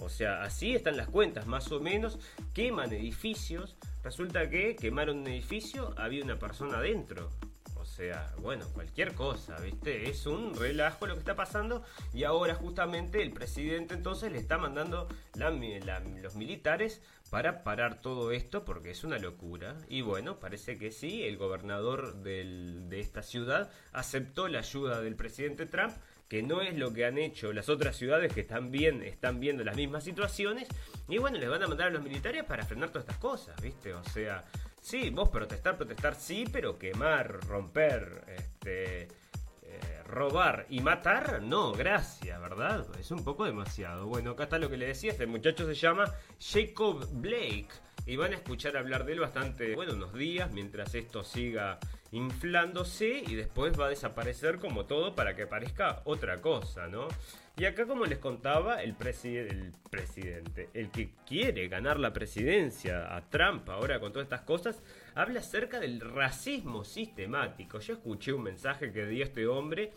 O 0.00 0.08
sea, 0.08 0.42
así 0.42 0.74
están 0.74 0.96
las 0.96 1.08
cuentas, 1.08 1.46
más 1.46 1.72
o 1.72 1.80
menos. 1.80 2.18
Queman 2.54 2.92
edificios. 2.92 3.76
Resulta 4.04 4.48
que 4.48 4.76
quemaron 4.76 5.18
un 5.18 5.26
edificio, 5.26 5.94
había 5.96 6.22
una 6.22 6.38
persona 6.38 6.78
adentro. 6.78 7.30
O 7.74 7.84
sea, 7.84 8.32
bueno, 8.38 8.64
cualquier 8.74 9.14
cosa, 9.14 9.56
¿viste? 9.58 10.08
Es 10.08 10.26
un 10.26 10.54
relajo 10.54 11.06
lo 11.06 11.14
que 11.14 11.20
está 11.20 11.34
pasando. 11.34 11.82
Y 12.14 12.22
ahora 12.22 12.54
justamente 12.54 13.22
el 13.22 13.32
presidente 13.32 13.94
entonces 13.94 14.30
le 14.30 14.38
está 14.38 14.56
mandando 14.56 15.08
los 15.34 16.36
militares 16.36 17.02
para 17.30 17.62
parar 17.62 18.00
todo 18.00 18.32
esto 18.32 18.64
porque 18.64 18.90
es 18.90 19.04
una 19.04 19.18
locura. 19.18 19.76
Y 19.88 20.00
bueno, 20.00 20.38
parece 20.38 20.78
que 20.78 20.90
sí, 20.90 21.24
el 21.24 21.36
gobernador 21.36 22.16
de 22.22 23.00
esta 23.00 23.22
ciudad 23.22 23.70
aceptó 23.92 24.48
la 24.48 24.60
ayuda 24.60 25.00
del 25.00 25.14
presidente 25.14 25.66
Trump, 25.66 25.92
que 26.28 26.42
no 26.42 26.60
es 26.60 26.76
lo 26.76 26.92
que 26.92 27.06
han 27.06 27.18
hecho 27.18 27.52
las 27.52 27.68
otras 27.68 27.96
ciudades 27.96 28.32
que 28.32 28.46
bien, 28.62 29.02
están 29.02 29.40
viendo 29.40 29.64
las 29.64 29.76
mismas 29.76 30.04
situaciones. 30.04 30.68
Y 31.08 31.18
bueno, 31.18 31.38
les 31.38 31.48
van 31.48 31.62
a 31.62 31.68
mandar 31.68 31.88
a 31.88 31.90
los 31.90 32.02
militares 32.02 32.44
para 32.44 32.64
frenar 32.64 32.90
todas 32.90 33.04
estas 33.04 33.18
cosas, 33.18 33.60
¿viste? 33.62 33.94
O 33.94 34.04
sea, 34.04 34.44
sí, 34.80 35.10
vos 35.10 35.28
protestar, 35.28 35.76
protestar 35.76 36.14
sí, 36.14 36.44
pero 36.50 36.78
quemar, 36.78 37.40
romper, 37.46 38.24
este 38.36 39.08
robar 40.06 40.66
y 40.68 40.80
matar, 40.80 41.42
no, 41.42 41.72
gracias, 41.72 42.40
¿verdad? 42.40 42.86
Es 42.98 43.10
un 43.10 43.24
poco 43.24 43.44
demasiado. 43.44 44.06
Bueno, 44.06 44.30
acá 44.30 44.44
está 44.44 44.58
lo 44.58 44.70
que 44.70 44.76
le 44.76 44.86
decía, 44.86 45.12
este 45.12 45.26
muchacho 45.26 45.66
se 45.66 45.74
llama 45.74 46.12
Jacob 46.40 47.06
Blake 47.12 47.68
y 48.06 48.16
van 48.16 48.32
a 48.32 48.36
escuchar 48.36 48.76
hablar 48.76 49.04
de 49.04 49.12
él 49.12 49.20
bastante, 49.20 49.74
bueno, 49.74 49.92
unos 49.92 50.14
días 50.14 50.50
mientras 50.50 50.94
esto 50.94 51.22
siga 51.22 51.78
inflándose 52.10 53.22
y 53.26 53.34
después 53.34 53.78
va 53.78 53.86
a 53.86 53.90
desaparecer 53.90 54.58
como 54.58 54.86
todo 54.86 55.14
para 55.14 55.36
que 55.36 55.46
parezca 55.46 56.00
otra 56.04 56.40
cosa, 56.40 56.88
¿no? 56.88 57.08
Y 57.58 57.64
acá 57.64 57.86
como 57.86 58.06
les 58.06 58.18
contaba, 58.18 58.84
el, 58.84 58.94
presidente, 58.94 60.70
el 60.74 60.90
que 60.92 61.10
quiere 61.26 61.66
ganar 61.66 61.98
la 61.98 62.12
presidencia 62.12 63.16
a 63.16 63.28
Trump 63.28 63.68
ahora 63.68 63.98
con 63.98 64.12
todas 64.12 64.26
estas 64.26 64.42
cosas, 64.42 64.80
habla 65.16 65.40
acerca 65.40 65.80
del 65.80 66.00
racismo 66.00 66.84
sistemático. 66.84 67.80
Yo 67.80 67.94
escuché 67.94 68.32
un 68.32 68.44
mensaje 68.44 68.92
que 68.92 69.06
dio 69.06 69.24
este 69.24 69.48
hombre 69.48 69.90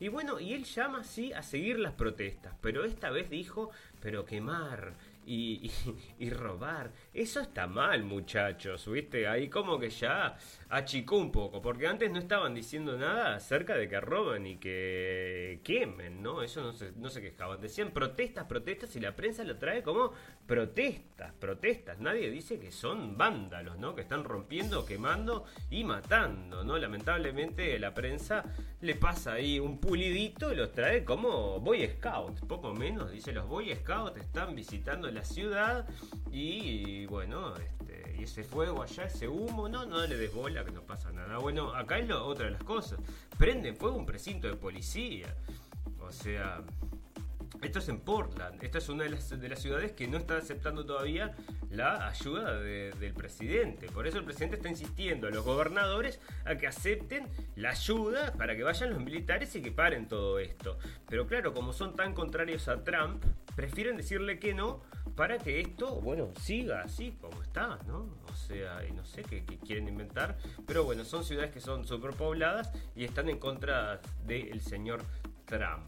y 0.00 0.08
bueno, 0.08 0.40
y 0.40 0.54
él 0.54 0.64
llama 0.64 1.02
así 1.02 1.32
a 1.32 1.44
seguir 1.44 1.78
las 1.78 1.92
protestas, 1.92 2.56
pero 2.60 2.84
esta 2.84 3.10
vez 3.10 3.30
dijo, 3.30 3.70
pero 4.00 4.24
quemar, 4.24 4.94
y, 5.26 5.70
y, 6.18 6.30
robar. 6.30 6.92
Eso 7.14 7.40
está 7.40 7.68
mal, 7.68 8.02
muchachos, 8.02 8.90
¿viste? 8.90 9.28
Ahí 9.28 9.48
como 9.48 9.78
que 9.78 9.88
ya 9.88 10.36
achicó 10.68 11.16
un 11.16 11.30
poco, 11.30 11.62
porque 11.62 11.86
antes 11.86 12.10
no 12.10 12.18
estaban 12.18 12.54
diciendo 12.54 12.98
nada 12.98 13.36
acerca 13.36 13.76
de 13.76 13.88
que 13.88 14.00
roban 14.00 14.44
y 14.48 14.56
que 14.56 15.60
quemen, 15.62 16.20
¿no? 16.20 16.42
Eso 16.42 16.60
no 16.60 16.72
se, 16.72 16.90
no 16.96 17.10
se 17.10 17.22
quejaban. 17.22 17.60
Decían 17.60 17.92
protestas, 17.92 18.46
protestas 18.46 18.96
y 18.96 19.00
la 19.00 19.14
prensa 19.14 19.44
lo 19.44 19.56
trae 19.58 19.84
como 19.84 20.10
protestas, 20.44 21.32
protestas. 21.34 22.00
Nadie 22.00 22.32
dice 22.32 22.58
que 22.58 22.72
son 22.72 23.16
vándalos, 23.16 23.78
¿no? 23.78 23.94
Que 23.94 24.00
están 24.00 24.24
rompiendo, 24.24 24.84
quemando 24.84 25.44
y 25.70 25.84
matando, 25.84 26.64
¿no? 26.64 26.76
Lamentablemente 26.78 27.78
la 27.78 27.94
prensa 27.94 28.44
le 28.80 28.96
pasa 28.96 29.34
ahí 29.34 29.60
un 29.60 29.78
pulidito 29.78 30.52
y 30.52 30.56
los 30.56 30.72
trae 30.72 31.04
como 31.04 31.60
Boy 31.60 31.86
Scouts, 31.86 32.40
poco 32.40 32.74
menos, 32.74 33.12
dice 33.12 33.32
los 33.32 33.46
Boy 33.46 33.72
Scouts 33.72 34.20
están 34.20 34.56
visitando 34.56 35.08
la 35.12 35.24
ciudad 35.24 35.88
y 36.32 37.03
bueno, 37.06 37.54
este, 37.56 38.16
y 38.18 38.24
ese 38.24 38.44
fuego 38.44 38.82
allá, 38.82 39.04
ese 39.04 39.28
humo, 39.28 39.68
no, 39.68 39.84
no 39.86 40.06
le 40.06 40.16
des 40.16 40.32
bola 40.32 40.64
que 40.64 40.72
no 40.72 40.82
pasa 40.82 41.12
nada. 41.12 41.38
Bueno, 41.38 41.74
acá 41.74 41.98
es 41.98 42.08
lo, 42.08 42.24
otra 42.24 42.46
de 42.46 42.52
las 42.52 42.64
cosas. 42.64 42.98
Prenden 43.38 43.76
fuego 43.76 43.96
un 43.96 44.06
precinto 44.06 44.48
de 44.48 44.56
policía. 44.56 45.34
O 46.00 46.12
sea, 46.12 46.62
esto 47.62 47.78
es 47.78 47.88
en 47.88 48.00
Portland. 48.00 48.62
Esta 48.62 48.78
es 48.78 48.88
una 48.88 49.04
de 49.04 49.10
las, 49.10 49.40
de 49.40 49.48
las, 49.48 49.60
ciudades 49.60 49.92
que 49.92 50.06
no 50.06 50.18
está 50.18 50.36
aceptando 50.36 50.84
todavía 50.84 51.34
la 51.70 52.08
ayuda 52.08 52.60
del 52.60 53.14
presidente. 53.14 53.86
Por 53.88 54.06
eso 54.06 54.18
el 54.18 54.24
presidente 54.24 54.56
está 54.56 54.68
insistiendo 54.68 55.28
a 55.28 55.30
los 55.30 55.44
gobernadores 55.44 56.20
a 56.44 56.56
que 56.56 56.66
acepten 56.66 57.26
la 57.56 57.70
ayuda 57.70 58.32
para 58.34 58.54
que 58.54 58.62
vayan 58.62 58.90
los 58.90 59.02
militares 59.02 59.54
y 59.56 59.62
que 59.62 59.72
paren 59.72 60.08
todo 60.08 60.38
esto. 60.38 60.78
Pero 61.08 61.26
claro, 61.26 61.54
como 61.54 61.72
son 61.72 61.96
tan 61.96 62.12
contrarios 62.12 62.68
a 62.68 62.84
Trump, 62.84 63.24
prefieren 63.56 63.96
decirle 63.96 64.38
que 64.38 64.54
no 64.54 64.82
para 65.16 65.38
que 65.38 65.60
esto, 65.60 66.00
bueno, 66.00 66.30
siga 66.40 66.82
así 66.82 67.16
como 67.20 67.42
está, 67.42 67.78
¿no? 67.86 68.08
O 68.30 68.36
sea, 68.36 68.80
no 68.94 69.04
sé 69.04 69.22
qué, 69.22 69.44
quieren 69.64 69.88
inventar, 69.88 70.36
pero 70.66 70.84
bueno, 70.84 71.04
son 71.04 71.24
ciudades 71.24 71.52
que 71.52 71.60
son 71.60 71.86
superpobladas 71.86 72.72
y 72.96 73.04
están 73.04 73.28
en 73.28 73.38
contra 73.38 74.00
del 74.26 74.60
señor 74.60 75.02
Trump. 75.46 75.86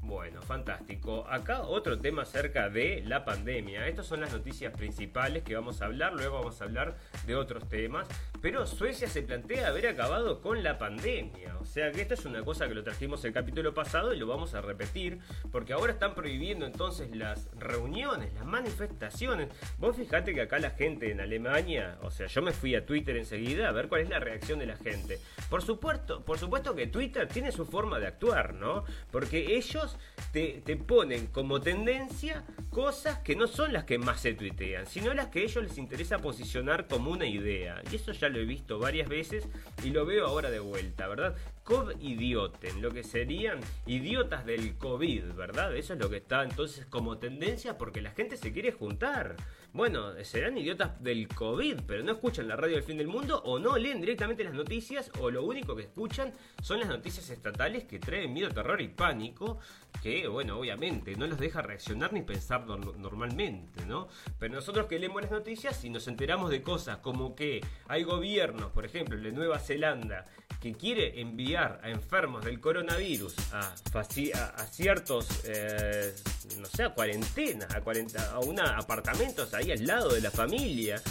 Bueno, 0.00 0.42
fantástico. 0.42 1.26
Acá 1.30 1.62
otro 1.62 1.98
tema 1.98 2.22
acerca 2.22 2.68
de 2.68 3.02
la 3.06 3.24
pandemia. 3.24 3.88
Estas 3.88 4.06
son 4.06 4.20
las 4.20 4.32
noticias 4.32 4.72
principales 4.76 5.42
que 5.44 5.54
vamos 5.54 5.80
a 5.80 5.86
hablar. 5.86 6.12
Luego 6.12 6.40
vamos 6.40 6.60
a 6.60 6.64
hablar 6.64 6.94
de 7.26 7.34
otros 7.34 7.66
temas. 7.70 8.06
Pero 8.44 8.66
Suecia 8.66 9.08
se 9.08 9.22
plantea 9.22 9.68
haber 9.68 9.86
acabado 9.86 10.42
con 10.42 10.62
la 10.62 10.76
pandemia. 10.76 11.56
O 11.62 11.64
sea 11.64 11.90
que 11.92 12.02
esta 12.02 12.12
es 12.12 12.26
una 12.26 12.44
cosa 12.44 12.68
que 12.68 12.74
lo 12.74 12.84
trajimos 12.84 13.24
el 13.24 13.32
capítulo 13.32 13.72
pasado 13.72 14.12
y 14.12 14.18
lo 14.18 14.26
vamos 14.26 14.52
a 14.52 14.60
repetir. 14.60 15.18
Porque 15.50 15.72
ahora 15.72 15.94
están 15.94 16.14
prohibiendo 16.14 16.66
entonces 16.66 17.16
las 17.16 17.48
reuniones, 17.56 18.34
las 18.34 18.44
manifestaciones. 18.44 19.48
Vos 19.78 19.96
fijate 19.96 20.34
que 20.34 20.42
acá 20.42 20.58
la 20.58 20.72
gente 20.72 21.10
en 21.10 21.22
Alemania, 21.22 21.96
o 22.02 22.10
sea, 22.10 22.26
yo 22.26 22.42
me 22.42 22.52
fui 22.52 22.74
a 22.74 22.84
Twitter 22.84 23.16
enseguida 23.16 23.66
a 23.66 23.72
ver 23.72 23.88
cuál 23.88 24.02
es 24.02 24.10
la 24.10 24.18
reacción 24.18 24.58
de 24.58 24.66
la 24.66 24.76
gente. 24.76 25.20
Por 25.48 25.62
supuesto, 25.62 26.22
por 26.22 26.38
supuesto 26.38 26.74
que 26.74 26.86
Twitter 26.86 27.26
tiene 27.26 27.50
su 27.50 27.64
forma 27.64 27.98
de 27.98 28.08
actuar, 28.08 28.52
¿no? 28.52 28.84
Porque 29.10 29.56
ellos 29.56 29.96
te, 30.32 30.60
ponen 30.86 31.28
como 31.28 31.62
tendencia 31.62 32.44
cosas 32.68 33.20
que 33.20 33.36
no 33.36 33.46
son 33.46 33.72
las 33.72 33.84
que 33.84 33.96
más 33.96 34.20
se 34.20 34.34
tuitean, 34.34 34.86
sino 34.86 35.14
las 35.14 35.28
que 35.28 35.38
a 35.38 35.42
ellos 35.44 35.64
les 35.64 35.78
interesa 35.78 36.18
posicionar 36.18 36.88
como 36.88 37.10
una 37.10 37.24
idea. 37.24 37.80
Y 37.90 37.96
eso 37.96 38.12
ya 38.12 38.33
lo 38.34 38.40
he 38.40 38.44
visto 38.44 38.78
varias 38.78 39.08
veces 39.08 39.48
y 39.82 39.90
lo 39.90 40.04
veo 40.04 40.26
ahora 40.26 40.50
de 40.50 40.58
vuelta, 40.58 41.08
¿verdad? 41.08 41.34
COVID-idioten, 41.64 42.82
lo 42.82 42.90
que 42.90 43.02
serían 43.02 43.60
idiotas 43.86 44.44
del 44.44 44.76
COVID, 44.76 45.32
¿verdad? 45.32 45.74
Eso 45.74 45.94
es 45.94 45.98
lo 45.98 46.10
que 46.10 46.18
está 46.18 46.42
entonces 46.42 46.84
como 46.86 47.16
tendencia 47.16 47.78
porque 47.78 48.02
la 48.02 48.10
gente 48.10 48.36
se 48.36 48.52
quiere 48.52 48.72
juntar. 48.72 49.36
Bueno, 49.74 50.12
serán 50.22 50.56
idiotas 50.56 51.02
del 51.02 51.26
COVID, 51.26 51.80
pero 51.84 52.04
no 52.04 52.12
escuchan 52.12 52.46
la 52.46 52.54
radio 52.54 52.76
del 52.76 52.84
fin 52.84 52.96
del 52.96 53.08
mundo 53.08 53.42
o 53.44 53.58
no 53.58 53.76
leen 53.76 54.00
directamente 54.00 54.44
las 54.44 54.54
noticias 54.54 55.10
o 55.18 55.32
lo 55.32 55.42
único 55.42 55.74
que 55.74 55.82
escuchan 55.82 56.32
son 56.62 56.78
las 56.78 56.88
noticias 56.88 57.28
estatales 57.28 57.82
que 57.82 57.98
traen 57.98 58.32
miedo, 58.32 58.50
terror 58.50 58.80
y 58.80 58.86
pánico 58.86 59.58
que, 60.00 60.28
bueno, 60.28 60.60
obviamente 60.60 61.16
no 61.16 61.26
los 61.26 61.40
deja 61.40 61.60
reaccionar 61.60 62.12
ni 62.12 62.22
pensar 62.22 62.64
normalmente, 62.68 63.84
¿no? 63.84 64.06
Pero 64.38 64.54
nosotros 64.54 64.86
que 64.86 65.00
leemos 65.00 65.22
las 65.22 65.32
noticias 65.32 65.84
y 65.84 65.90
nos 65.90 66.06
enteramos 66.06 66.50
de 66.50 66.62
cosas 66.62 66.98
como 66.98 67.34
que 67.34 67.60
hay 67.88 68.04
gobiernos, 68.04 68.70
por 68.70 68.84
ejemplo, 68.84 69.18
de 69.18 69.32
Nueva 69.32 69.58
Zelanda, 69.58 70.24
que 70.64 70.72
quiere 70.72 71.20
enviar 71.20 71.78
a 71.82 71.90
enfermos 71.90 72.42
del 72.42 72.58
coronavirus 72.58 73.34
a, 73.52 73.74
a, 73.92 74.66
ciertos, 74.66 75.28
eh, 75.44 76.14
no 76.58 76.64
sé, 76.64 76.84
a 76.84 76.94
cuarentenas, 76.94 77.74
a, 77.74 77.82
cuarenta, 77.82 78.30
a 78.30 78.38
una 78.38 78.78
apartamentos 78.78 79.52
ahí 79.52 79.72
al 79.72 79.84
lado 79.84 80.14
de 80.14 80.22
la 80.22 80.30
familia 80.30 81.02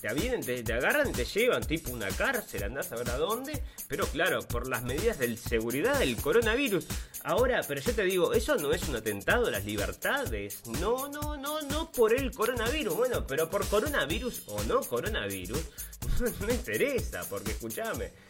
te 0.00 0.14
vienen, 0.14 0.40
te, 0.40 0.72
agarran 0.72 1.10
y 1.10 1.12
te 1.12 1.26
llevan 1.26 1.62
tipo 1.62 1.90
una 1.92 2.08
cárcel, 2.08 2.62
andás 2.62 2.90
a 2.90 2.96
ver 2.96 3.10
a 3.10 3.18
dónde, 3.18 3.62
pero 3.86 4.06
claro, 4.06 4.40
por 4.48 4.66
las 4.66 4.82
medidas 4.82 5.18
de 5.18 5.36
seguridad 5.36 5.98
del 5.98 6.16
coronavirus. 6.16 6.86
Ahora, 7.22 7.60
pero 7.68 7.82
yo 7.82 7.94
te 7.94 8.04
digo, 8.04 8.32
eso 8.32 8.56
no 8.56 8.72
es 8.72 8.88
un 8.88 8.96
atentado 8.96 9.48
a 9.48 9.50
las 9.50 9.66
libertades. 9.66 10.62
No, 10.80 11.08
no, 11.08 11.36
no, 11.36 11.60
no 11.60 11.92
por 11.92 12.14
el 12.14 12.30
coronavirus. 12.32 12.96
Bueno, 12.96 13.26
pero 13.26 13.50
por 13.50 13.68
coronavirus 13.68 14.44
o 14.46 14.62
no 14.64 14.80
coronavirus, 14.80 15.60
no 16.40 16.46
me 16.46 16.54
interesa, 16.54 17.22
porque 17.28 17.50
escúchame. 17.50 18.29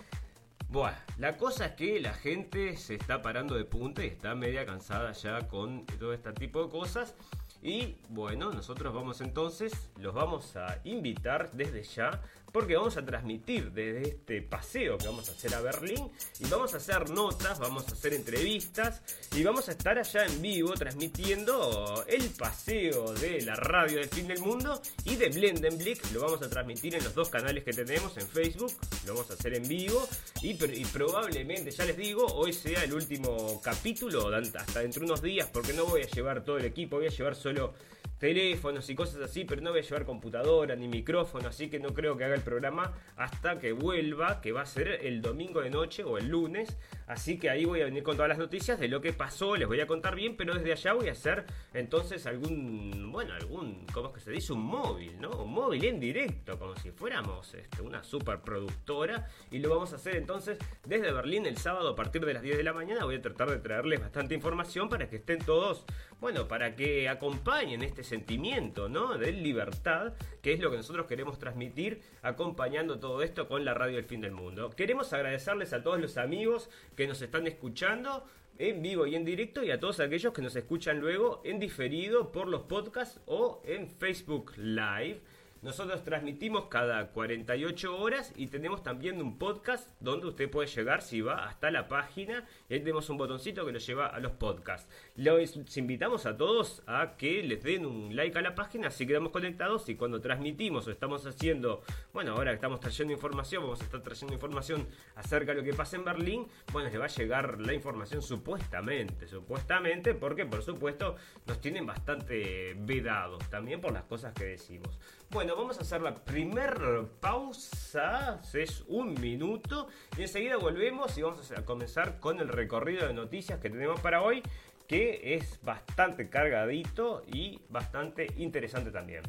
Bueno, 0.71 0.97
la 1.19 1.37
cosa 1.37 1.67
es 1.67 1.73
que 1.73 1.99
la 1.99 2.15
gente 2.15 2.77
se 2.77 2.95
está 2.95 3.23
parando 3.23 3.57
de 3.57 3.65
punta 3.65 4.05
y 4.05 4.07
está 4.07 4.37
media 4.37 4.65
cansada 4.65 5.11
ya 5.11 5.49
con 5.49 5.85
todo 5.85 6.13
este 6.13 6.33
tipo 6.33 6.63
de 6.63 6.71
cosas. 6.71 7.17
Y 7.61 7.97
bueno, 8.09 8.53
nosotros 8.53 8.95
vamos 8.95 9.21
entonces, 9.21 9.91
los 9.99 10.15
vamos 10.15 10.55
a 10.55 10.79
invitar 10.85 11.51
desde 11.51 11.83
ya 11.83 12.23
porque 12.53 12.77
vamos 12.77 12.97
a 12.97 13.05
transmitir 13.05 13.73
desde 13.73 14.09
este 14.09 14.43
paseo 14.43 14.99
que 14.99 15.07
vamos 15.07 15.29
a 15.29 15.33
hacer 15.33 15.55
a 15.55 15.61
Berlín 15.61 16.11
y 16.39 16.49
vamos 16.49 16.75
a 16.75 16.79
hacer 16.79 17.11
notas, 17.11 17.59
vamos 17.59 17.89
a 17.89 17.93
hacer 17.93 18.15
entrevistas 18.15 19.03
y 19.35 19.43
vamos 19.43 19.69
a 19.69 19.73
estar 19.73 19.99
allá 19.99 20.27
en 20.27 20.43
vivo 20.43 20.73
transmitiendo 20.75 22.05
el 22.07 22.29
paseo 22.31 23.13
de 23.15 23.43
la 23.43 23.55
radio 23.57 23.99
del 23.99 24.09
fin 24.09 24.29
del 24.29 24.41
mundo 24.41 24.81
y 25.05 25.17
de 25.17 25.29
Blendenblick. 25.29 26.13
Lo 26.13 26.21
vamos 26.21 26.43
a 26.43 26.51
transmitir 26.51 26.95
en 26.95 27.05
los 27.05 27.15
dos 27.15 27.29
canales 27.29 27.65
que 27.65 27.73
tenemos 27.73 28.17
en 28.17 28.27
Facebook, 28.27 28.73
lo 29.07 29.15
vamos 29.15 29.31
a 29.31 29.35
hacer 29.35 29.55
en 29.55 29.67
vivo 29.69 30.07
y, 30.43 30.51
y 30.51 30.85
probablemente, 30.87 31.71
ya 31.71 31.85
les 31.85 31.97
digo, 31.97 32.27
hoy 32.27 32.53
sea 32.53 32.85
el 32.85 32.93
último 32.93 33.61
capítulo, 33.63 34.29
hasta 34.29 34.81
dentro 34.81 35.01
de 35.01 35.07
unos 35.07 35.23
días, 35.23 35.49
porque 35.53 35.73
no 35.73 35.87
voy 35.87 36.03
a 36.03 36.07
llevar 36.07 36.45
todo 36.45 36.59
el 36.59 36.65
equipo, 36.65 36.97
voy 36.97 37.07
a 37.07 37.11
llevar 37.11 37.35
solo 37.35 37.75
teléfonos 38.21 38.89
y 38.91 38.95
cosas 38.95 39.23
así, 39.23 39.45
pero 39.45 39.63
no 39.63 39.71
voy 39.71 39.81
a 39.81 39.83
llevar 39.83 40.05
computadora 40.05 40.77
ni 40.77 40.87
micrófono, 40.87 41.49
así 41.49 41.71
que 41.71 41.81
no 41.81 41.95
creo 41.95 42.17
que 42.19 42.25
haga 42.25 42.35
el 42.35 42.43
programa 42.43 42.93
hasta 43.17 43.59
que 43.59 43.73
vuelva, 43.73 44.43
que 44.43 44.53
va 44.53 44.61
a 44.61 44.67
ser 44.67 45.01
el 45.03 45.23
domingo 45.23 45.63
de 45.63 45.71
noche 45.71 46.05
o 46.05 46.19
el 46.19 46.29
lunes. 46.29 46.77
Así 47.11 47.41
que 47.41 47.51
ahí 47.51 47.65
voy 47.65 47.81
a 47.81 47.87
venir 47.87 48.05
con 48.05 48.15
todas 48.15 48.29
las 48.29 48.39
noticias 48.39 48.79
de 48.79 48.87
lo 48.87 49.01
que 49.01 49.13
pasó, 49.13 49.57
les 49.57 49.67
voy 49.67 49.81
a 49.81 49.87
contar 49.89 50.15
bien, 50.15 50.37
pero 50.37 50.55
desde 50.55 50.71
allá 50.71 50.93
voy 50.93 51.09
a 51.09 51.13
hacer 51.13 51.45
entonces 51.75 52.25
algún, 52.25 53.11
bueno, 53.11 53.35
algún, 53.35 53.85
¿cómo 53.93 54.11
es 54.11 54.15
que 54.15 54.21
se 54.21 54.31
dice? 54.31 54.53
Un 54.53 54.63
móvil, 54.63 55.21
¿no? 55.21 55.31
Un 55.31 55.53
móvil 55.53 55.85
en 55.87 55.99
directo, 55.99 56.57
como 56.57 56.77
si 56.77 56.93
fuéramos 56.93 57.53
este, 57.55 57.83
una 57.83 58.05
superproductora. 58.05 59.27
Y 59.51 59.59
lo 59.59 59.71
vamos 59.71 59.93
a 59.93 59.97
hacer 59.97 60.15
entonces 60.15 60.57
desde 60.87 61.11
Berlín 61.11 61.47
el 61.47 61.57
sábado 61.57 61.89
a 61.89 61.97
partir 61.97 62.25
de 62.25 62.33
las 62.33 62.45
10 62.45 62.59
de 62.59 62.63
la 62.63 62.73
mañana. 62.73 63.05
Voy 63.05 63.17
a 63.17 63.23
tratar 63.23 63.51
de 63.51 63.59
traerles 63.59 63.99
bastante 63.99 64.37
información 64.37 64.89
para 64.89 65.09
que 65.09 65.17
estén 65.17 65.41
todos, 65.41 65.87
bueno, 66.21 66.47
para 66.47 66.77
que 66.77 67.09
acompañen 67.09 67.83
este 67.83 68.05
sentimiento, 68.05 68.89
¿no? 68.89 69.19
De 69.19 69.33
libertad, 69.33 70.13
que 70.43 70.53
es 70.53 70.61
lo 70.61 70.71
que 70.71 70.77
nosotros 70.77 71.07
queremos 71.07 71.41
transmitir 71.41 72.03
acompañando 72.23 73.01
todo 73.01 73.25
esto 73.25 73.49
con 73.49 73.65
la 73.65 73.75
radio 73.75 73.97
del 73.97 74.05
fin 74.05 74.21
del 74.21 74.31
mundo. 74.31 74.71
Queremos 74.71 75.13
agradecerles 75.13 75.73
a 75.73 75.83
todos 75.83 76.01
los 76.01 76.17
amigos 76.17 76.71
nos 77.07 77.23
están 77.23 77.47
escuchando 77.47 78.25
en 78.59 78.83
vivo 78.83 79.07
y 79.07 79.15
en 79.15 79.25
directo 79.25 79.63
y 79.63 79.71
a 79.71 79.81
todos 79.81 80.01
aquellos 80.01 80.33
que 80.35 80.43
nos 80.43 80.55
escuchan 80.55 81.01
luego 81.01 81.41
en 81.45 81.59
diferido 81.59 82.31
por 82.31 82.47
los 82.47 82.63
podcasts 82.63 83.21
o 83.27 83.63
en 83.65 83.89
Facebook 83.89 84.53
Live. 84.57 85.21
Nosotros 85.63 86.03
transmitimos 86.03 86.69
cada 86.69 87.09
48 87.09 87.99
horas 87.99 88.33
y 88.35 88.47
tenemos 88.47 88.83
también 88.83 89.21
un 89.21 89.37
podcast 89.37 89.91
donde 90.01 90.27
usted 90.27 90.51
puede 90.51 90.67
llegar 90.69 91.03
si 91.03 91.21
va 91.21 91.45
hasta 91.45 91.71
la 91.71 91.87
página 91.87 92.47
y 92.71 92.75
ahí 92.75 92.81
tenemos 92.81 93.11
un 93.11 93.19
botoncito 93.19 93.67
que 93.67 93.73
lo 93.73 93.79
lleva 93.79 94.07
a 94.07 94.21
los 94.21 94.33
podcasts. 94.33 94.89
Les 95.17 95.55
invitamos 95.77 96.25
a 96.25 96.39
todos 96.39 96.83
a 96.87 97.15
que 97.19 97.43
les 97.43 97.63
den 97.63 97.85
un 97.85 98.17
like 98.17 98.39
a 98.39 98.41
la 98.41 98.55
página 98.55 98.89
así 98.89 99.07
quedamos 99.07 99.33
conectados 99.33 99.87
y 99.91 99.97
cuando 99.97 100.23
transmitimos 100.23 100.87
o 100.87 100.91
estamos 100.91 101.27
haciendo, 101.27 101.83
bueno, 102.15 102.33
ahora 102.33 102.53
que 102.53 102.55
estamos 102.55 102.81
trayendo 102.81 103.13
información, 103.13 103.63
vamos 103.63 103.83
a 103.83 103.85
estar 103.85 104.01
trayendo 104.01 104.33
información 104.33 104.89
acerca 105.17 105.53
de 105.53 105.59
lo 105.59 105.65
que 105.65 105.75
pasa 105.75 105.97
en 105.97 106.07
Berlín, 106.07 106.47
bueno, 106.73 106.89
les 106.89 106.99
va 106.99 107.05
a 107.05 107.09
llegar 107.09 107.61
la 107.61 107.75
información 107.75 108.23
supuestamente, 108.23 109.29
supuestamente, 109.29 110.15
porque 110.15 110.47
por 110.47 110.63
supuesto 110.63 111.17
nos 111.45 111.61
tienen 111.61 111.85
bastante 111.85 112.75
vedados 112.79 113.47
también 113.51 113.83
por 113.83 113.93
las 113.93 114.05
cosas 114.05 114.33
que 114.33 114.45
decimos. 114.45 114.99
Bueno, 115.33 115.55
vamos 115.55 115.79
a 115.79 115.83
hacer 115.83 116.03
la 116.03 116.13
primer 116.13 117.07
pausa, 117.21 118.41
es 118.53 118.83
un 118.89 119.15
minuto, 119.21 119.87
y 120.19 120.23
enseguida 120.23 120.57
volvemos 120.57 121.17
y 121.17 121.23
vamos 121.23 121.53
a 121.53 121.65
comenzar 121.65 122.19
con 122.19 122.41
el 122.41 122.49
recorrido 122.49 123.07
de 123.07 123.15
noticias 123.15 123.61
que 123.61 123.71
tenemos 123.71 124.01
para 124.01 124.23
hoy, 124.23 124.43
que 124.89 125.37
es 125.37 125.63
bastante 125.63 126.29
cargadito 126.29 127.23
y 127.29 127.61
bastante 127.69 128.27
interesante 128.39 128.91
también. 128.91 129.23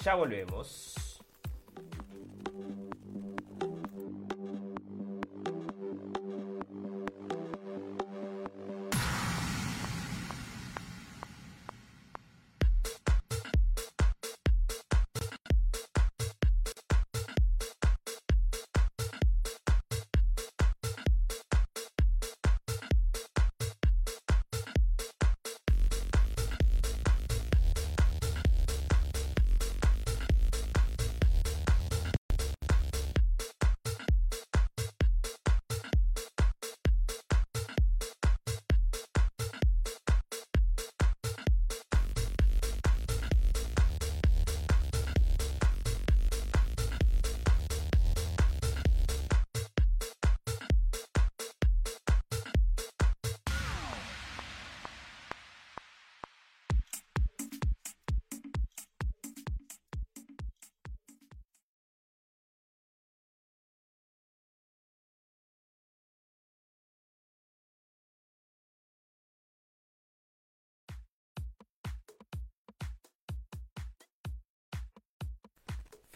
Ya 0.00 0.14
volvemos. 0.14 1.17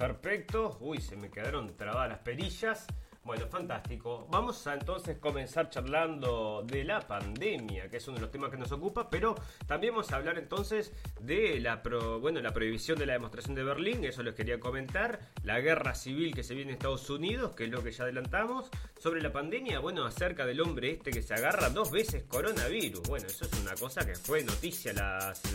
Perfecto. 0.03 0.79
Uy, 0.81 1.01
se 1.01 1.15
me 1.15 1.31
quedaron 1.31 1.77
trabadas 1.77 2.09
las 2.09 2.19
perillas. 2.19 2.89
Bueno, 3.25 3.47
fantástico. 3.47 4.27
Vamos 4.31 4.67
a 4.67 4.75
entonces 4.75 5.17
comenzar 5.19 5.71
charlando 5.71 6.65
de 6.67 6.83
la 6.83 7.01
pandemia, 7.01 7.89
que 7.89 7.99
es 7.99 8.09
uno 8.09 8.17
de 8.17 8.23
los 8.23 8.33
temas 8.33 8.51
que 8.51 8.57
nos 8.57 8.73
ocupa, 8.73 9.09
pero 9.09 9.37
también 9.65 9.95
vamos 9.95 10.11
a 10.11 10.17
hablar 10.17 10.39
entonces 10.39 10.93
de 11.21 11.61
la 11.61 11.81
bueno, 12.21 12.41
la 12.41 12.53
prohibición 12.53 12.99
de 12.99 13.07
la 13.07 13.13
demostración 13.13 13.55
de 13.55 13.63
Berlín, 13.63 14.05
eso 14.05 14.25
les 14.25 14.35
quería 14.35 14.59
comentar, 14.59 15.21
la 15.45 15.61
guerra 15.61 15.95
civil 15.95 16.35
que 16.35 16.43
se 16.43 16.55
viene 16.55 16.73
en 16.73 16.79
Estados 16.79 17.09
Unidos, 17.11 17.55
que 17.55 17.65
es 17.65 17.71
lo 17.71 17.83
que 17.85 17.93
ya 17.93 18.03
adelantamos, 18.03 18.69
sobre 18.99 19.23
la 19.23 19.33
pandemia, 19.33 19.79
bueno, 19.79 20.05
acerca 20.05 20.45
del 20.45 20.61
hombre 20.61 20.91
este 20.91 21.13
que 21.13 21.23
se 21.23 21.35
agarra 21.35 21.71
dos 21.71 21.93
veces 21.93 22.25
coronavirus. 22.25 23.03
Bueno, 23.09 23.27
eso 23.29 23.45
es 23.45 23.53
una 23.61 23.75
cosa 23.77 24.05
que 24.05 24.17
fue 24.17 24.43
noticia 24.43 24.93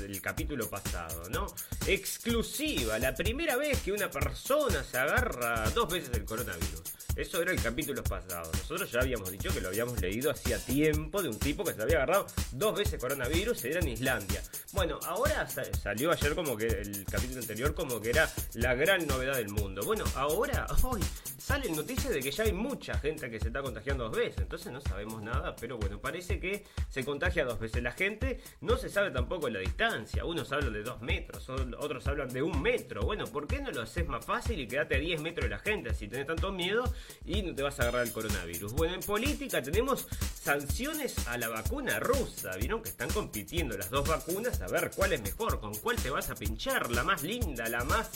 el 0.05 0.21
capítulo 0.21 0.69
pasado, 0.69 1.29
¿no? 1.31 1.47
Exclusiva, 1.85 2.97
la 2.97 3.13
primera 3.13 3.57
vez 3.57 3.81
que 3.81 3.91
una 3.91 4.09
persona 4.09 4.83
se 4.83 4.97
agarra 4.97 5.69
dos 5.71 5.91
veces 5.91 6.15
el 6.15 6.23
coronavirus. 6.23 6.81
Eso 7.17 7.41
era 7.41 7.56
el 7.57 7.63
capítulo 7.63 8.03
pasado. 8.03 8.51
Nosotros 8.53 8.91
ya 8.91 9.01
habíamos 9.01 9.31
dicho 9.31 9.51
que 9.51 9.61
lo 9.61 9.69
habíamos 9.69 9.99
leído 9.99 10.31
hacía 10.31 10.59
tiempo 10.59 11.21
de 11.21 11.29
un 11.29 11.39
tipo 11.39 11.63
que 11.63 11.73
se 11.73 11.81
había 11.81 11.97
agarrado 11.97 12.27
dos 12.51 12.77
veces 12.77 12.99
coronavirus, 12.99 13.65
era 13.65 13.79
en 13.79 13.89
Islandia. 13.89 14.41
Bueno, 14.73 14.99
ahora 15.05 15.47
salió 15.47 16.11
ayer 16.11 16.35
como 16.35 16.55
que 16.55 16.67
el 16.67 17.03
capítulo 17.05 17.41
anterior 17.41 17.73
como 17.73 17.99
que 17.99 18.11
era 18.11 18.29
la 18.53 18.75
gran 18.75 19.07
novedad 19.07 19.37
del 19.37 19.49
mundo. 19.49 19.81
Bueno, 19.85 20.03
ahora, 20.15 20.67
hoy 20.83 21.01
salen 21.37 21.75
noticias 21.75 22.13
de 22.13 22.19
que 22.19 22.29
ya 22.29 22.43
hay 22.43 22.51
mucha 22.51 22.97
gente 22.99 23.29
que 23.29 23.39
se 23.39 23.47
está 23.47 23.61
contagiando 23.61 24.03
dos 24.03 24.17
veces. 24.17 24.39
Entonces 24.39 24.71
no 24.71 24.81
sabemos 24.81 25.21
nada, 25.21 25.55
pero 25.55 25.77
bueno, 25.77 25.99
parece 25.99 26.39
que 26.39 26.63
se 26.89 27.03
contagia 27.03 27.45
dos 27.45 27.59
veces 27.59 27.81
la 27.81 27.91
gente. 27.91 28.39
No 28.61 28.77
se 28.77 28.89
sabe 28.89 29.11
tampoco 29.11 29.49
la 29.49 29.59
distancia. 29.59 30.25
Unos 30.25 30.51
hablan 30.51 30.73
de 30.73 30.83
dos 30.83 31.01
metros, 31.01 31.49
otros 31.49 32.05
hablan 32.07 32.29
de 32.29 32.41
un 32.41 32.61
metro. 32.61 33.01
Bueno, 33.01 33.25
¿por 33.25 33.47
qué 33.47 33.61
no 33.61 33.71
lo 33.71 33.81
haces 33.81 34.07
más 34.07 34.25
fácil 34.25 34.59
y 34.59 34.67
quedate 34.67 34.95
a 34.95 34.99
10 34.99 35.21
metros 35.21 35.45
de 35.45 35.49
la 35.49 35.59
gente 35.59 35.93
si 35.93 36.07
tenés 36.07 36.27
tanto 36.27 36.51
miedo 36.51 36.83
y 37.25 37.46
te 37.55 37.63
vas 37.63 37.79
a 37.79 37.83
agarrar 37.83 38.05
el 38.05 38.11
coronavirus? 38.11 38.73
Bueno, 38.73 38.95
en 38.95 39.01
política 39.01 39.61
tenemos 39.61 40.07
sanciones 40.41 41.27
a 41.27 41.37
la 41.37 41.49
vacuna 41.49 41.99
rusa. 41.99 42.55
Vieron 42.57 42.81
que 42.81 42.89
están 42.89 43.09
compitiendo 43.09 43.77
las 43.77 43.89
dos 43.89 44.07
vacunas 44.07 44.61
a 44.61 44.67
ver 44.67 44.91
cuál 44.95 45.13
es 45.13 45.21
mejor, 45.21 45.59
con 45.59 45.73
cuál 45.75 45.97
te 45.97 46.09
vas 46.09 46.29
a 46.29 46.35
pinchar, 46.35 46.91
la 46.91 47.03
más 47.03 47.23
linda, 47.23 47.67
la 47.69 47.83
más 47.83 48.09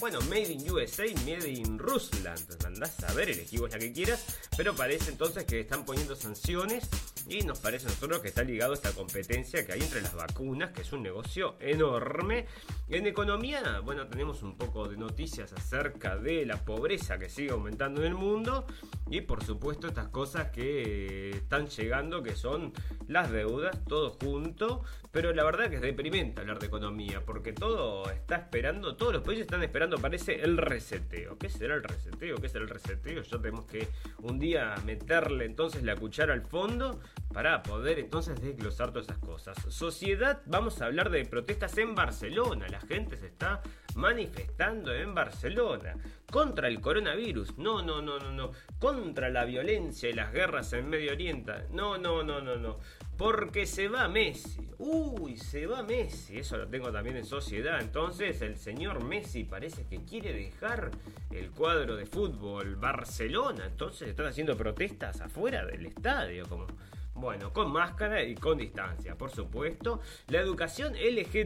bueno, 0.00 0.20
Made 0.22 0.52
in 0.52 0.70
USA, 0.70 1.04
Made 1.24 1.48
in 1.48 1.78
Rusland. 1.78 2.64
Andás 2.64 3.02
a 3.04 3.12
ver, 3.14 3.30
elegí 3.30 3.58
vos 3.58 3.70
la 3.70 3.78
que 3.78 3.92
quieras. 3.92 4.38
Pero 4.56 4.74
parece 4.74 5.10
entonces 5.10 5.44
que 5.44 5.60
están 5.60 5.84
poniendo 5.84 6.16
sanciones. 6.16 6.88
Y 7.28 7.42
nos 7.42 7.60
parece 7.60 7.86
a 7.86 7.90
nosotros 7.90 8.20
que 8.20 8.28
está 8.28 8.42
ligado 8.42 8.72
a 8.72 8.74
esta 8.74 8.92
competencia 8.92 9.64
que 9.64 9.72
hay 9.72 9.80
entre 9.80 10.02
las 10.02 10.14
vacunas, 10.14 10.72
que 10.72 10.82
es 10.82 10.92
un 10.92 11.02
negocio 11.02 11.54
enorme. 11.60 12.46
En 12.88 13.06
economía, 13.06 13.80
bueno, 13.80 14.08
tenemos 14.08 14.42
un 14.42 14.56
poco 14.56 14.88
de 14.88 14.96
noticias 14.96 15.52
acerca 15.52 16.16
de 16.16 16.44
la 16.44 16.64
pobreza 16.64 17.18
que 17.18 17.28
sigue 17.28 17.52
aumentando 17.52 18.00
en 18.00 18.08
el 18.08 18.14
mundo. 18.14 18.66
Y 19.08 19.20
por 19.20 19.44
supuesto 19.44 19.86
estas 19.86 20.08
cosas 20.08 20.50
que 20.50 21.30
están 21.30 21.68
llegando, 21.68 22.22
que 22.22 22.34
son 22.34 22.72
las 23.06 23.30
deudas, 23.30 23.78
todo 23.86 24.16
junto. 24.20 24.82
Pero 25.12 25.34
la 25.34 25.44
verdad 25.44 25.68
que 25.68 25.76
es 25.76 25.82
deprimente 25.82 26.40
hablar 26.40 26.58
de 26.58 26.68
economía, 26.68 27.20
porque 27.20 27.52
todo 27.52 28.10
está 28.10 28.36
esperando, 28.36 28.96
todos 28.96 29.12
los 29.12 29.22
países 29.22 29.42
están 29.42 29.62
esperando 29.62 29.98
parece 29.98 30.42
el 30.42 30.56
reseteo. 30.56 31.36
¿Qué 31.36 31.50
será 31.50 31.74
el 31.74 31.82
reseteo? 31.82 32.36
¿Qué 32.36 32.48
será 32.48 32.64
el 32.64 32.70
reseteo? 32.70 33.22
Ya 33.22 33.38
tenemos 33.38 33.66
que 33.66 33.88
un 34.22 34.38
día 34.38 34.74
meterle 34.86 35.44
entonces 35.44 35.82
la 35.82 35.96
cuchara 35.96 36.32
al 36.32 36.40
fondo 36.40 36.98
para 37.30 37.62
poder 37.62 37.98
entonces 37.98 38.40
desglosar 38.40 38.90
todas 38.90 39.06
esas 39.06 39.18
cosas. 39.18 39.58
Sociedad, 39.68 40.40
vamos 40.46 40.80
a 40.80 40.86
hablar 40.86 41.10
de 41.10 41.26
protestas 41.26 41.76
en 41.76 41.94
Barcelona. 41.94 42.66
La 42.70 42.80
gente 42.80 43.18
se 43.18 43.26
está 43.26 43.60
manifestando 43.94 44.94
en 44.94 45.14
Barcelona 45.14 45.94
contra 46.30 46.68
el 46.68 46.80
coronavirus. 46.80 47.58
No, 47.58 47.82
no, 47.82 48.00
no, 48.00 48.18
no, 48.18 48.32
no. 48.32 48.52
Contra 48.78 49.28
la 49.28 49.44
violencia 49.44 50.08
y 50.08 50.14
las 50.14 50.32
guerras 50.32 50.72
en 50.72 50.88
Medio 50.88 51.12
Oriente. 51.12 51.52
No, 51.70 51.98
no, 51.98 52.22
no, 52.22 52.40
no, 52.40 52.56
no. 52.56 52.78
Porque 53.22 53.66
se 53.66 53.86
va 53.86 54.08
Messi. 54.08 54.68
Uy, 54.78 55.36
se 55.36 55.64
va 55.64 55.84
Messi. 55.84 56.38
Eso 56.38 56.56
lo 56.56 56.66
tengo 56.66 56.90
también 56.90 57.16
en 57.16 57.24
sociedad. 57.24 57.80
Entonces 57.80 58.42
el 58.42 58.56
señor 58.56 59.04
Messi 59.04 59.44
parece 59.44 59.86
que 59.86 59.98
quiere 59.98 60.32
dejar 60.32 60.90
el 61.30 61.52
cuadro 61.52 61.94
de 61.94 62.04
fútbol 62.04 62.74
Barcelona. 62.74 63.66
Entonces 63.66 64.08
están 64.08 64.26
haciendo 64.26 64.56
protestas 64.56 65.20
afuera 65.20 65.64
del 65.64 65.86
estadio. 65.86 66.48
Como 66.48 66.66
bueno, 67.14 67.52
con 67.52 67.70
máscara 67.70 68.22
y 68.22 68.34
con 68.34 68.58
distancia, 68.58 69.16
por 69.16 69.30
supuesto. 69.30 70.00
La 70.28 70.40
educación 70.40 70.94
LGTBQI. 70.94 71.38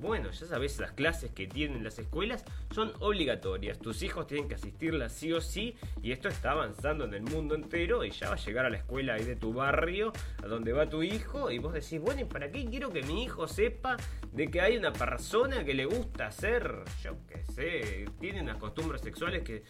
Bueno, 0.00 0.30
ya 0.32 0.46
sabes, 0.46 0.78
las 0.80 0.92
clases 0.92 1.30
que 1.30 1.46
tienen 1.46 1.84
las 1.84 1.98
escuelas 1.98 2.44
son 2.72 2.92
obligatorias. 3.00 3.78
Tus 3.78 4.02
hijos 4.02 4.26
tienen 4.26 4.48
que 4.48 4.56
asistirlas 4.56 5.12
sí 5.12 5.32
o 5.32 5.40
sí. 5.40 5.76
Y 6.02 6.12
esto 6.12 6.28
está 6.28 6.50
avanzando 6.50 7.04
en 7.04 7.14
el 7.14 7.22
mundo 7.22 7.54
entero. 7.54 8.04
Y 8.04 8.10
ya 8.10 8.28
va 8.28 8.34
a 8.34 8.38
llegar 8.38 8.66
a 8.66 8.70
la 8.70 8.78
escuela 8.78 9.14
ahí 9.14 9.24
de 9.24 9.36
tu 9.36 9.52
barrio, 9.52 10.12
a 10.42 10.46
donde 10.46 10.72
va 10.72 10.88
tu 10.88 11.02
hijo. 11.02 11.50
Y 11.50 11.58
vos 11.58 11.72
decís, 11.72 12.00
bueno, 12.00 12.22
¿y 12.22 12.24
para 12.24 12.50
qué 12.50 12.66
quiero 12.66 12.90
que 12.90 13.02
mi 13.02 13.22
hijo 13.22 13.46
sepa 13.46 13.96
de 14.32 14.50
que 14.50 14.60
hay 14.60 14.76
una 14.76 14.92
persona 14.92 15.64
que 15.64 15.74
le 15.74 15.86
gusta 15.86 16.26
hacer, 16.26 16.82
yo 17.02 17.16
qué 17.28 17.44
sé, 17.44 18.06
tiene 18.18 18.42
unas 18.42 18.56
costumbres 18.56 19.00
sexuales 19.00 19.42
que 19.42 19.62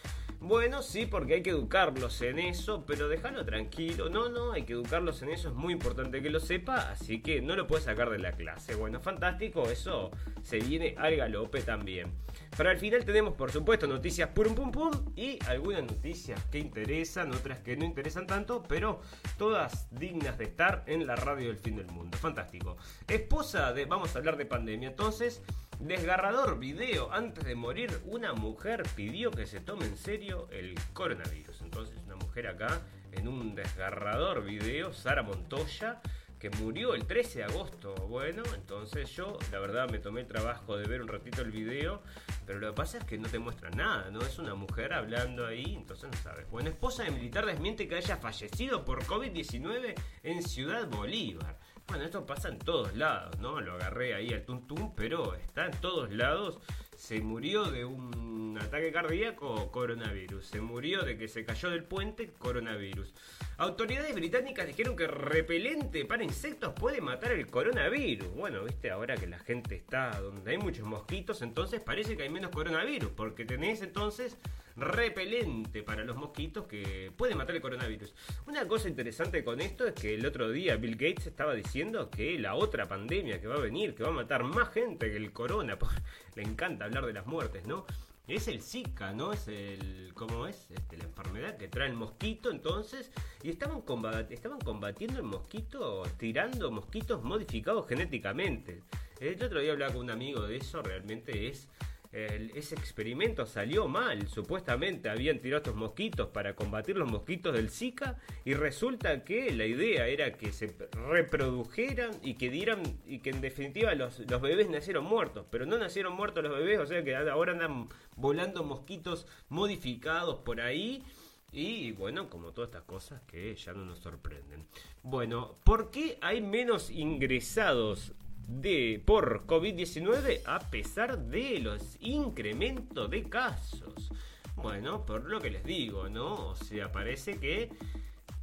bueno, 0.46 0.82
sí, 0.82 1.06
porque 1.06 1.34
hay 1.34 1.42
que 1.42 1.50
educarlos 1.50 2.20
en 2.20 2.38
eso, 2.38 2.84
pero 2.86 3.08
déjalo 3.08 3.46
tranquilo. 3.46 3.73
No, 3.76 4.28
no, 4.28 4.52
hay 4.52 4.62
que 4.62 4.74
educarlos 4.74 5.20
en 5.22 5.30
eso, 5.30 5.48
es 5.48 5.54
muy 5.54 5.72
importante 5.72 6.22
que 6.22 6.30
lo 6.30 6.38
sepa, 6.38 6.90
así 6.90 7.20
que 7.20 7.42
no 7.42 7.56
lo 7.56 7.66
puedes 7.66 7.86
sacar 7.86 8.08
de 8.08 8.20
la 8.20 8.30
clase. 8.30 8.76
Bueno, 8.76 9.00
fantástico, 9.00 9.68
eso 9.68 10.12
se 10.42 10.60
viene 10.60 10.94
al 10.96 11.16
galope 11.16 11.60
también. 11.60 12.12
Para 12.56 12.70
el 12.70 12.78
final 12.78 13.04
tenemos, 13.04 13.34
por 13.34 13.50
supuesto, 13.50 13.88
noticias 13.88 14.28
pum 14.28 14.54
pum 14.54 14.70
pum 14.70 14.92
y 15.16 15.44
algunas 15.46 15.82
noticias 15.82 16.40
que 16.52 16.60
interesan, 16.60 17.32
otras 17.32 17.58
que 17.60 17.76
no 17.76 17.84
interesan 17.84 18.28
tanto, 18.28 18.62
pero 18.62 19.00
todas 19.38 19.88
dignas 19.90 20.38
de 20.38 20.44
estar 20.44 20.84
en 20.86 21.04
la 21.04 21.16
radio 21.16 21.48
del 21.48 21.58
fin 21.58 21.74
del 21.74 21.88
mundo. 21.88 22.16
Fantástico. 22.16 22.76
Esposa 23.08 23.72
de, 23.72 23.86
vamos 23.86 24.14
a 24.14 24.18
hablar 24.20 24.36
de 24.36 24.46
pandemia, 24.46 24.90
entonces. 24.90 25.42
Desgarrador 25.80 26.60
video. 26.60 27.12
Antes 27.12 27.44
de 27.44 27.56
morir, 27.56 27.90
una 28.06 28.32
mujer 28.32 28.84
pidió 28.94 29.32
que 29.32 29.44
se 29.44 29.58
tome 29.58 29.86
en 29.86 29.96
serio 29.96 30.46
el 30.52 30.76
coronavirus. 30.92 31.60
Entonces, 31.62 31.98
una 32.06 32.14
mujer 32.14 32.46
acá 32.46 32.80
en 33.16 33.28
un 33.28 33.54
desgarrador 33.54 34.44
video, 34.44 34.92
Sara 34.92 35.22
Montoya, 35.22 36.00
que 36.38 36.50
murió 36.50 36.94
el 36.94 37.06
13 37.06 37.38
de 37.38 37.44
agosto. 37.44 37.94
Bueno, 38.08 38.42
entonces 38.54 39.10
yo, 39.16 39.38
la 39.50 39.60
verdad, 39.60 39.88
me 39.88 39.98
tomé 39.98 40.20
el 40.20 40.26
trabajo 40.26 40.76
de 40.76 40.86
ver 40.86 41.00
un 41.00 41.08
ratito 41.08 41.40
el 41.40 41.50
video, 41.50 42.02
pero 42.46 42.58
lo 42.58 42.68
que 42.68 42.74
pasa 42.74 42.98
es 42.98 43.04
que 43.04 43.16
no 43.16 43.28
te 43.28 43.38
muestra 43.38 43.70
nada, 43.70 44.10
¿no? 44.10 44.20
Es 44.20 44.38
una 44.38 44.54
mujer 44.54 44.92
hablando 44.92 45.46
ahí, 45.46 45.74
entonces 45.74 46.10
no 46.10 46.16
sabes. 46.18 46.48
Bueno, 46.50 46.68
esposa 46.68 47.04
de 47.04 47.12
militar 47.12 47.46
desmiente 47.46 47.88
que 47.88 47.96
haya 47.96 48.18
fallecido 48.18 48.84
por 48.84 49.04
COVID-19 49.04 49.94
en 50.22 50.42
Ciudad 50.42 50.86
Bolívar. 50.86 51.58
Bueno, 51.86 52.04
esto 52.04 52.24
pasa 52.24 52.48
en 52.48 52.58
todos 52.58 52.94
lados, 52.96 53.38
¿no? 53.38 53.60
Lo 53.60 53.74
agarré 53.74 54.14
ahí 54.14 54.32
al 54.32 54.44
tuntum, 54.44 54.94
pero 54.94 55.34
está 55.34 55.66
en 55.66 55.80
todos 55.80 56.10
lados. 56.12 56.58
Se 56.96 57.20
murió 57.20 57.70
de 57.70 57.84
un 57.84 58.58
ataque 58.60 58.92
cardíaco, 58.92 59.70
coronavirus. 59.70 60.46
Se 60.46 60.60
murió 60.60 61.02
de 61.02 61.16
que 61.16 61.28
se 61.28 61.44
cayó 61.44 61.70
del 61.70 61.84
puente, 61.84 62.30
coronavirus. 62.38 63.12
Autoridades 63.56 64.14
británicas 64.14 64.66
dijeron 64.66 64.96
que 64.96 65.06
repelente 65.06 66.04
para 66.04 66.24
insectos 66.24 66.72
puede 66.72 67.00
matar 67.00 67.32
el 67.32 67.46
coronavirus. 67.46 68.32
Bueno, 68.34 68.64
viste, 68.64 68.90
ahora 68.90 69.16
que 69.16 69.26
la 69.26 69.38
gente 69.38 69.76
está 69.76 70.20
donde 70.20 70.50
hay 70.50 70.58
muchos 70.58 70.86
mosquitos, 70.86 71.42
entonces 71.42 71.80
parece 71.80 72.16
que 72.16 72.24
hay 72.24 72.30
menos 72.30 72.50
coronavirus, 72.50 73.10
porque 73.12 73.44
tenés 73.44 73.82
entonces 73.82 74.36
repelente 74.76 75.82
para 75.82 76.04
los 76.04 76.16
mosquitos 76.16 76.66
que 76.66 77.12
puede 77.16 77.34
matar 77.34 77.54
el 77.54 77.62
coronavirus. 77.62 78.14
Una 78.46 78.66
cosa 78.66 78.88
interesante 78.88 79.44
con 79.44 79.60
esto 79.60 79.86
es 79.86 79.94
que 79.94 80.14
el 80.14 80.26
otro 80.26 80.50
día 80.50 80.76
Bill 80.76 80.96
Gates 80.96 81.26
estaba 81.26 81.54
diciendo 81.54 82.10
que 82.10 82.38
la 82.38 82.54
otra 82.54 82.86
pandemia 82.86 83.40
que 83.40 83.46
va 83.46 83.56
a 83.56 83.60
venir, 83.60 83.94
que 83.94 84.02
va 84.02 84.10
a 84.10 84.12
matar 84.12 84.44
más 84.44 84.70
gente 84.70 85.10
que 85.10 85.16
el 85.16 85.32
corona, 85.32 85.78
le 86.34 86.42
encanta 86.42 86.86
hablar 86.86 87.06
de 87.06 87.12
las 87.12 87.26
muertes, 87.26 87.66
¿no? 87.66 87.86
Es 88.26 88.48
el 88.48 88.62
Zika, 88.62 89.12
¿no? 89.12 89.34
Es 89.34 89.48
el. 89.48 90.12
¿Cómo 90.14 90.46
es? 90.46 90.70
Este, 90.70 90.96
la 90.96 91.04
enfermedad 91.04 91.58
que 91.58 91.68
trae 91.68 91.88
el 91.88 91.94
mosquito, 91.94 92.50
entonces. 92.50 93.12
Y 93.42 93.50
estaban, 93.50 93.82
estaban 94.30 94.60
combatiendo 94.60 95.18
el 95.18 95.24
mosquito 95.24 96.04
tirando 96.16 96.70
mosquitos 96.70 97.22
modificados 97.22 97.86
genéticamente. 97.86 98.82
El 99.20 99.42
otro 99.42 99.60
día 99.60 99.72
hablaba 99.72 99.92
con 99.92 100.04
un 100.04 100.10
amigo 100.10 100.40
de 100.46 100.56
eso, 100.56 100.82
realmente 100.82 101.48
es 101.48 101.68
ese 102.14 102.76
experimento 102.76 103.44
salió 103.44 103.88
mal. 103.88 104.28
Supuestamente 104.28 105.08
habían 105.08 105.40
tirado 105.40 105.58
estos 105.58 105.74
mosquitos 105.74 106.28
para 106.28 106.54
combatir 106.54 106.96
los 106.96 107.10
mosquitos 107.10 107.52
del 107.52 107.70
Zika 107.70 108.18
y 108.44 108.54
resulta 108.54 109.24
que 109.24 109.52
la 109.52 109.66
idea 109.66 110.06
era 110.06 110.32
que 110.34 110.52
se 110.52 110.76
reprodujeran 110.92 112.12
y 112.22 112.34
que 112.34 112.50
dieran 112.50 112.82
y 113.04 113.18
que 113.18 113.30
en 113.30 113.40
definitiva 113.40 113.94
los, 113.94 114.20
los 114.30 114.40
bebés 114.40 114.70
nacieron 114.70 115.04
muertos, 115.04 115.46
pero 115.50 115.66
no 115.66 115.76
nacieron 115.76 116.14
muertos 116.14 116.44
los 116.44 116.56
bebés, 116.56 116.78
o 116.78 116.86
sea 116.86 117.02
que 117.02 117.16
ahora 117.16 117.52
andan 117.52 117.88
volando 118.16 118.62
mosquitos 118.62 119.26
modificados 119.48 120.36
por 120.36 120.60
ahí. 120.60 121.02
Y 121.50 121.92
bueno, 121.92 122.28
como 122.28 122.52
todas 122.52 122.68
estas 122.68 122.82
cosas 122.82 123.22
que 123.22 123.54
ya 123.54 123.72
no 123.72 123.84
nos 123.84 124.00
sorprenden. 124.00 124.66
Bueno, 125.04 125.54
¿por 125.62 125.92
qué 125.92 126.18
hay 126.20 126.40
menos 126.40 126.90
ingresados 126.90 128.12
de, 128.46 129.02
por 129.04 129.46
COVID-19 129.46 130.42
a 130.46 130.58
pesar 130.70 131.18
de 131.18 131.60
los 131.60 131.96
incrementos 132.00 133.10
de 133.10 133.24
casos. 133.24 134.10
Bueno, 134.56 135.04
por 135.04 135.24
lo 135.24 135.40
que 135.40 135.50
les 135.50 135.64
digo, 135.64 136.08
¿no? 136.08 136.34
O 136.50 136.54
sea, 136.56 136.92
parece 136.92 137.38
que 137.38 137.70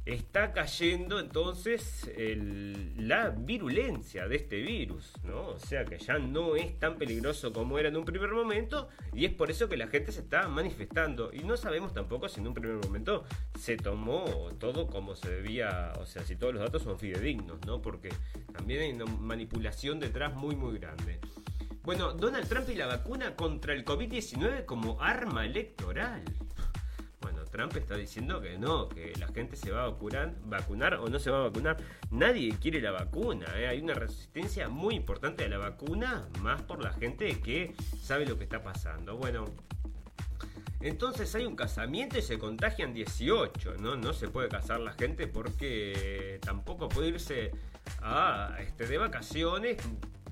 está 0.04 0.52
cayendo 0.52 1.20
entonces 1.20 2.10
la 2.96 3.30
virulencia 3.30 4.26
de 4.26 4.36
este 4.36 4.60
virus, 4.60 5.12
¿no? 5.24 5.48
O 5.48 5.58
sea 5.58 5.84
que 5.84 5.98
ya 5.98 6.18
no 6.18 6.56
es 6.56 6.78
tan 6.78 6.96
peligroso 6.96 7.52
como 7.52 7.78
era 7.78 7.88
en 7.88 7.96
un 7.96 8.04
primer 8.04 8.30
momento 8.30 8.88
y 9.12 9.24
es 9.24 9.32
por 9.32 9.50
eso 9.50 9.68
que 9.68 9.76
la 9.76 9.86
gente 9.86 10.10
se 10.10 10.20
está 10.20 10.48
manifestando 10.48 11.32
y 11.32 11.40
no 11.40 11.56
sabemos 11.56 11.94
tampoco 11.94 12.28
si 12.28 12.40
en 12.40 12.48
un 12.48 12.54
primer 12.54 12.84
momento 12.84 13.24
se 13.58 13.76
tomó 13.76 14.50
todo 14.58 14.88
como 14.88 15.14
se 15.14 15.30
debía, 15.30 15.92
o 16.00 16.06
sea, 16.06 16.24
si 16.24 16.34
todos 16.34 16.54
los 16.54 16.62
datos 16.62 16.82
son 16.82 16.98
fidedignos, 16.98 17.64
¿no? 17.64 17.80
Porque 17.80 18.08
también 18.52 18.80
hay 18.80 18.92
una 18.92 19.04
manipulación 19.04 20.00
detrás 20.00 20.34
muy 20.34 20.56
muy 20.56 20.78
grande. 20.78 21.20
Bueno, 21.84 22.12
Donald 22.12 22.48
Trump 22.48 22.68
y 22.68 22.74
la 22.74 22.86
vacuna 22.86 23.34
contra 23.34 23.72
el 23.72 23.84
COVID-19 23.84 24.64
como 24.66 25.00
arma 25.00 25.44
electoral. 25.44 26.22
Trump 27.52 27.76
está 27.76 27.96
diciendo 27.96 28.40
que 28.40 28.58
no, 28.58 28.88
que 28.88 29.12
la 29.20 29.28
gente 29.28 29.56
se 29.56 29.70
va 29.70 29.84
a 29.84 29.90
vacunar, 29.90 30.34
vacunar 30.46 30.94
o 30.94 31.08
no 31.08 31.18
se 31.18 31.30
va 31.30 31.40
a 31.40 31.42
vacunar. 31.42 31.76
Nadie 32.10 32.56
quiere 32.58 32.80
la 32.80 32.90
vacuna. 32.90 33.46
¿eh? 33.56 33.68
Hay 33.68 33.80
una 33.80 33.94
resistencia 33.94 34.68
muy 34.68 34.94
importante 34.94 35.44
a 35.44 35.48
la 35.48 35.58
vacuna, 35.58 36.26
más 36.40 36.62
por 36.62 36.82
la 36.82 36.92
gente 36.94 37.40
que 37.40 37.74
sabe 38.00 38.24
lo 38.24 38.38
que 38.38 38.44
está 38.44 38.62
pasando. 38.62 39.16
Bueno, 39.16 39.44
Entonces 40.80 41.32
hay 41.36 41.44
un 41.44 41.54
casamiento 41.54 42.18
y 42.18 42.22
se 42.22 42.38
contagian 42.38 42.92
18, 42.92 43.74
¿no? 43.78 43.94
No 43.94 44.12
se 44.12 44.28
puede 44.28 44.48
casar 44.48 44.80
la 44.80 44.92
gente 44.94 45.28
porque 45.28 46.40
tampoco 46.42 46.88
puede 46.88 47.08
irse 47.08 47.52
a, 48.00 48.56
este, 48.58 48.86
de 48.86 48.98
vacaciones 48.98 49.76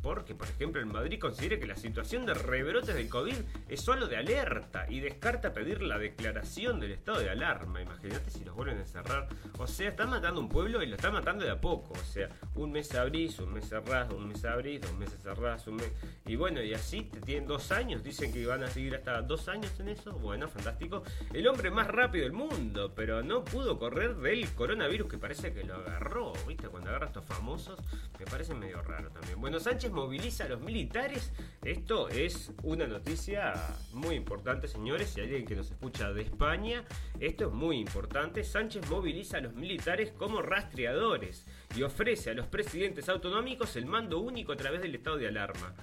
porque, 0.03 0.35
por 0.35 0.49
ejemplo, 0.49 0.81
en 0.81 0.89
Madrid 0.89 1.19
considera 1.19 1.59
que 1.59 1.67
la 1.67 1.77
situación 1.77 2.25
de 2.25 2.35
rebrotes 2.35 2.95
del 2.95 3.09
COVID 3.09 3.35
es 3.69 3.81
solo 3.81 4.07
de 4.07 4.17
alerta 4.17 4.87
y 4.89 5.01
descarta 5.01 5.53
pedir 5.53 5.83
la 5.83 5.99
declaración 5.99 6.81
del 6.81 6.93
estado 6.93 7.21
de 7.21 7.31
alarma. 7.31 7.83
Imagínate 7.83 8.31
si 8.31 8.45
los 8.45 8.55
vuelven 8.55 8.79
a 8.79 8.81
encerrar. 8.81 9.29
O 9.59 9.67
sea, 9.67 9.91
están 9.91 10.11
matando 10.11 10.41
un 10.41 10.49
pueblo 10.49 10.83
y 10.83 10.87
lo 10.87 10.97
están 10.97 11.13
matando 11.13 11.45
de 11.45 11.51
a 11.51 11.61
poco. 11.61 11.93
O 11.93 12.05
sea, 12.05 12.31
un 12.55 12.73
mes 12.73 12.95
abrís, 12.95 13.39
un 13.41 13.53
mes 13.53 13.69
cerrás, 13.69 14.11
un 14.11 14.29
mes 14.29 14.45
abrís, 14.45 14.81
dos 14.81 14.95
meses 14.95 15.21
cerrás, 15.23 15.67
un 15.67 15.77
mes. 15.77 15.93
Y 16.27 16.37
bueno, 16.37 16.63
y 16.63 16.73
así 16.73 17.03
te 17.03 17.21
tienen 17.21 17.47
dos 17.47 17.71
años. 17.71 18.03
Dicen 18.03 18.33
que 18.33 18.47
van 18.47 18.63
a 18.63 18.69
seguir 18.69 18.95
hasta 18.95 19.21
dos 19.21 19.49
años 19.49 19.79
en 19.81 19.91
eso. 19.91 20.13
Bueno, 20.13 20.49
fantástico. 20.49 21.03
El 21.35 21.47
hombre 21.47 21.71
más 21.71 21.89
rápido 21.89 22.25
del 22.25 22.33
mundo, 22.33 22.95
pero 22.95 23.23
no 23.23 23.45
pudo 23.45 23.79
correr 23.79 24.17
del 24.17 24.49
coronavirus 24.55 25.09
que 25.09 25.19
parece 25.19 25.53
que 25.53 25.65
lo 25.65 25.75
agarró. 25.75 26.33
¿Viste? 26.49 26.69
Cuando 26.69 26.89
agarra 26.89 27.07
a 27.07 27.09
estos 27.09 27.25
famosos, 27.25 27.79
me 28.19 28.25
parece 28.25 28.55
medio 28.55 28.81
raro 28.83 29.11
también. 29.11 29.41
Bueno, 29.41 29.61
Sánchez 29.61 29.90
moviliza 29.91 30.45
a 30.45 30.49
los 30.49 30.61
militares. 30.61 31.33
Esto 31.65 32.09
es 32.09 32.53
una 32.63 32.87
noticia 32.87 33.55
muy 33.93 34.15
importante, 34.15 34.69
señores. 34.69 35.11
Si 35.11 35.21
alguien 35.21 35.47
que 35.47 35.57
nos 35.57 35.71
escucha 35.71 36.13
de 36.13 36.23
España, 36.23 36.85
esto 37.19 37.47
es 37.49 37.53
muy 37.53 37.79
importante. 37.79 38.45
Sánchez 38.45 38.89
moviliza 38.89 39.39
a 39.39 39.41
los 39.41 39.55
militares 39.55 40.13
como 40.13 40.43
rastreadores 40.43 41.47
y 41.77 41.83
ofrece 41.83 42.31
a 42.31 42.35
los 42.35 42.47
presidentes 42.47 43.09
autonómicos 43.09 43.77
el 43.77 43.87
mando 43.87 44.21
único 44.21 44.53
a 44.53 44.57
través 44.57 44.83
del 44.83 44.95
estado 44.95 45.17
de 45.19 45.29
alarma. 45.29 45.75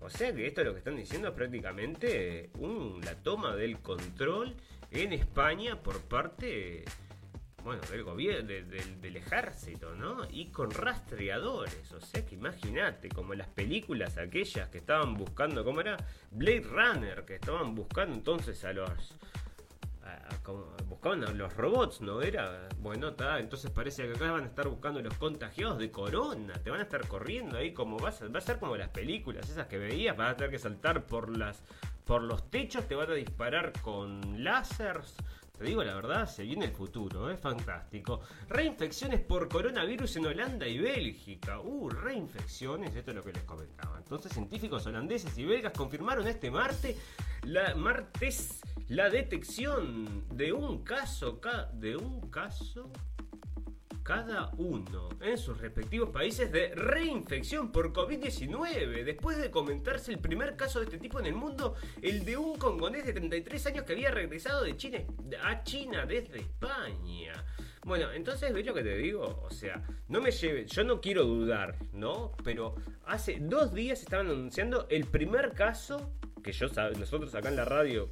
O 0.00 0.10
sea 0.10 0.34
que 0.34 0.46
esto 0.46 0.60
es 0.60 0.66
lo 0.66 0.72
que 0.74 0.80
están 0.80 0.96
diciendo 0.96 1.28
es 1.28 1.34
prácticamente 1.34 2.50
la 3.02 3.14
toma 3.22 3.56
del 3.56 3.78
control 3.78 4.54
en 4.90 5.14
España 5.14 5.82
por 5.82 6.02
parte 6.02 6.84
bueno, 7.64 7.80
del 7.90 8.04
gobierno, 8.04 8.46
del, 8.46 9.16
ejército, 9.16 9.94
¿no? 9.94 10.28
Y 10.30 10.46
con 10.46 10.70
rastreadores, 10.70 11.90
o 11.92 12.00
sea 12.00 12.24
que 12.24 12.34
imagínate, 12.34 13.08
como 13.08 13.32
las 13.34 13.48
películas 13.48 14.18
aquellas 14.18 14.68
que 14.68 14.78
estaban 14.78 15.14
buscando, 15.14 15.64
¿cómo 15.64 15.80
era? 15.80 15.96
Blade 16.30 16.60
Runner, 16.60 17.24
que 17.24 17.36
estaban 17.36 17.74
buscando 17.74 18.14
entonces 18.14 18.62
a 18.64 18.72
los... 18.74 19.16
buscaban 20.86 21.24
a 21.24 21.30
los 21.32 21.56
robots, 21.56 22.02
¿no 22.02 22.20
era? 22.20 22.68
Bueno, 22.80 23.14
entonces 23.38 23.70
parece 23.70 24.06
que 24.06 24.12
acá 24.12 24.30
van 24.30 24.44
a 24.44 24.46
estar 24.46 24.68
buscando 24.68 25.00
los 25.00 25.14
contagiados 25.14 25.78
de 25.78 25.90
corona, 25.90 26.54
te 26.62 26.70
van 26.70 26.80
a 26.80 26.82
estar 26.82 27.08
corriendo 27.08 27.56
ahí 27.56 27.72
como 27.72 27.98
vas 27.98 28.20
a, 28.20 28.28
va 28.28 28.40
a 28.40 28.42
ser 28.42 28.58
como 28.58 28.76
las 28.76 28.90
películas 28.90 29.48
esas 29.48 29.68
que 29.68 29.78
veías, 29.78 30.14
vas 30.16 30.32
a 30.32 30.36
tener 30.36 30.50
que 30.50 30.58
saltar 30.58 31.06
por 31.06 31.34
las 31.34 31.62
por 32.04 32.20
los 32.20 32.50
techos, 32.50 32.86
te 32.86 32.94
van 32.94 33.10
a 33.10 33.14
disparar 33.14 33.72
con 33.80 34.44
láseres 34.44 35.16
te 35.56 35.64
digo 35.64 35.84
la 35.84 35.94
verdad, 35.94 36.26
se 36.26 36.42
viene 36.42 36.64
el 36.64 36.72
futuro, 36.72 37.30
es 37.30 37.38
fantástico. 37.38 38.20
Reinfecciones 38.48 39.20
por 39.20 39.48
coronavirus 39.48 40.16
en 40.16 40.26
Holanda 40.26 40.66
y 40.66 40.78
Bélgica. 40.78 41.60
Uh, 41.60 41.88
reinfecciones, 41.88 42.94
esto 42.94 43.12
es 43.12 43.16
lo 43.16 43.22
que 43.22 43.32
les 43.32 43.44
comentaba. 43.44 43.96
Entonces, 43.98 44.32
científicos 44.32 44.84
holandeses 44.86 45.38
y 45.38 45.44
belgas 45.44 45.72
confirmaron 45.72 46.26
este 46.26 46.50
martes 46.50 46.96
la, 47.42 47.74
martes 47.76 48.60
la 48.88 49.08
detección 49.08 50.24
de 50.36 50.52
un 50.52 50.82
caso, 50.82 51.40
de 51.74 51.96
un 51.96 52.30
caso 52.30 52.90
cada 54.04 54.50
uno 54.58 55.08
en 55.22 55.38
sus 55.38 55.58
respectivos 55.58 56.10
países 56.10 56.52
de 56.52 56.74
reinfección 56.74 57.72
por 57.72 57.92
COVID-19. 57.92 59.02
Después 59.02 59.38
de 59.38 59.50
comentarse 59.50 60.12
el 60.12 60.18
primer 60.18 60.56
caso 60.56 60.78
de 60.78 60.84
este 60.84 60.98
tipo 60.98 61.18
en 61.18 61.26
el 61.26 61.34
mundo, 61.34 61.74
el 62.02 62.24
de 62.24 62.36
un 62.36 62.56
congonés 62.58 63.06
de 63.06 63.14
33 63.14 63.66
años 63.66 63.84
que 63.84 63.94
había 63.94 64.10
regresado 64.10 64.62
de 64.62 64.76
China 64.76 64.98
a 65.42 65.64
China 65.64 66.04
desde 66.04 66.40
España. 66.40 67.32
Bueno, 67.84 68.12
entonces, 68.12 68.52
¿ves 68.52 68.66
lo 68.66 68.74
que 68.74 68.82
te 68.82 68.96
digo? 68.96 69.42
O 69.42 69.50
sea, 69.50 69.82
no 70.08 70.20
me 70.20 70.30
lleve, 70.30 70.66
yo 70.66 70.84
no 70.84 71.00
quiero 71.00 71.24
dudar, 71.24 71.76
¿no? 71.92 72.32
Pero 72.44 72.74
hace 73.06 73.38
dos 73.40 73.72
días 73.72 74.02
estaban 74.02 74.28
anunciando 74.28 74.86
el 74.90 75.06
primer 75.06 75.52
caso 75.52 76.12
que 76.42 76.52
yo 76.52 76.66
nosotros 76.98 77.34
acá 77.34 77.48
en 77.48 77.56
la 77.56 77.64
radio 77.64 78.10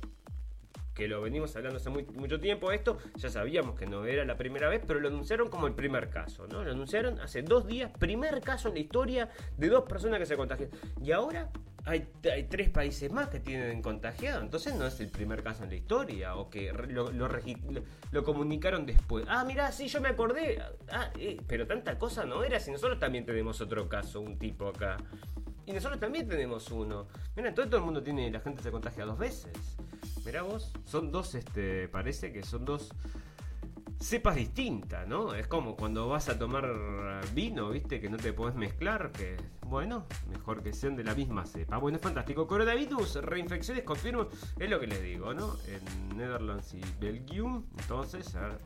que 0.95 1.09
lo 1.09 1.21
venimos 1.21 1.55
hablando 1.57 1.79
hace 1.79 1.91
mucho 1.91 2.41
tiempo 2.41 2.73
esto, 2.73 2.99
ya 3.17 3.29
sabíamos 3.31 3.79
que 3.79 3.87
no 3.87 4.05
era 4.05 4.25
la 4.25 4.37
primera 4.37 4.69
vez, 4.69 4.83
pero 4.87 5.01
lo 5.01 5.09
anunciaron 5.09 5.49
como 5.49 5.67
el 5.67 5.75
primer 5.75 6.11
caso, 6.11 6.47
¿no? 6.47 6.65
Lo 6.65 6.73
anunciaron 6.73 7.21
hace 7.21 7.43
dos 7.43 7.67
días, 7.67 7.91
primer 7.99 8.41
caso 8.41 8.69
en 8.69 8.75
la 8.75 8.81
historia 8.81 9.31
de 9.57 9.69
dos 9.69 9.85
personas 9.85 10.19
que 10.19 10.27
se 10.27 10.37
contagian. 10.37 10.71
Y 11.03 11.13
ahora 11.13 11.51
hay, 11.85 12.07
tres 12.49 12.69
países 12.69 13.11
más 13.11 13.29
que 13.29 13.41
tienen 13.41 13.83
contagiado, 13.83 14.41
entonces 14.41 14.75
no 14.75 14.87
es 14.87 15.01
el 15.01 15.09
primer 15.09 15.43
caso 15.43 15.65
en 15.65 15.71
la 15.71 15.77
historia, 15.77 16.37
o 16.37 16.49
que 16.49 16.73
lo, 16.73 17.11
lo, 17.11 18.25
comunicaron 18.25 18.87
después. 18.87 19.25
Ah, 19.29 19.45
mira, 19.45 19.73
sí, 19.73 19.89
yo 19.89 20.01
me 20.01 20.11
acordé. 20.11 20.63
Ah, 20.91 21.11
eh, 21.19 21.41
pero 21.47 21.67
tanta 21.67 21.99
cosa 21.99 22.25
no 22.25 22.45
era, 22.45 22.61
si 22.61 22.71
nosotros 22.71 22.99
también 22.99 23.27
tenemos 23.27 23.61
otro 23.61 23.89
caso, 23.89 24.21
un 24.21 24.39
tipo 24.39 24.69
acá. 24.69 24.97
Y 25.67 25.73
nosotros 25.73 26.01
también 26.01 26.29
tenemos 26.29 26.71
uno. 26.71 27.07
Mira, 27.37 27.55
todo, 27.55 27.67
todo 27.67 27.77
el 27.79 27.85
mundo 27.85 28.03
tiene, 28.03 28.31
la 28.31 28.41
gente 28.41 28.63
se 28.63 28.71
contagia 28.71 29.05
dos 29.05 29.19
veces. 29.19 29.53
Mira 30.25 30.43
vos, 30.43 30.73
son 30.85 31.11
dos, 31.11 31.35
este, 31.35 31.89
parece 31.89 32.33
que 32.33 32.43
son 32.43 32.65
dos 32.65 32.93
cepas 34.03 34.35
distintas, 34.35 35.07
¿no? 35.07 35.35
Es 35.35 35.47
como 35.47 35.77
cuando 35.77 36.09
vas 36.09 36.29
a 36.29 36.39
tomar 36.39 36.67
vino, 37.35 37.71
¿viste? 37.71 38.01
Que 38.01 38.11
no 38.11 38.17
te 38.17 38.33
podés 38.33 38.55
mezclar, 38.55 39.13
que 39.13 39.37
bueno, 39.67 40.07
mejor 40.29 40.63
que 40.63 40.73
sean 40.73 40.97
de 40.97 41.05
la 41.05 41.15
misma 41.15 41.47
cepa. 41.47 41.79
Bueno, 41.79 41.97
es 41.97 42.03
fantástico. 42.03 42.47
Coronavirus, 42.47 43.17
reinfecciones, 43.23 43.85
confirmo, 43.85 44.29
es 44.59 44.69
lo 44.69 44.81
que 44.81 44.87
les 44.89 45.03
digo, 45.03 45.33
¿no? 45.33 45.57
En 45.67 46.17
Netherlands 46.17 46.75
y 46.75 46.83
Belgium, 47.01 47.65
entonces, 47.79 48.35
a 48.35 48.49
ver. 48.49 48.61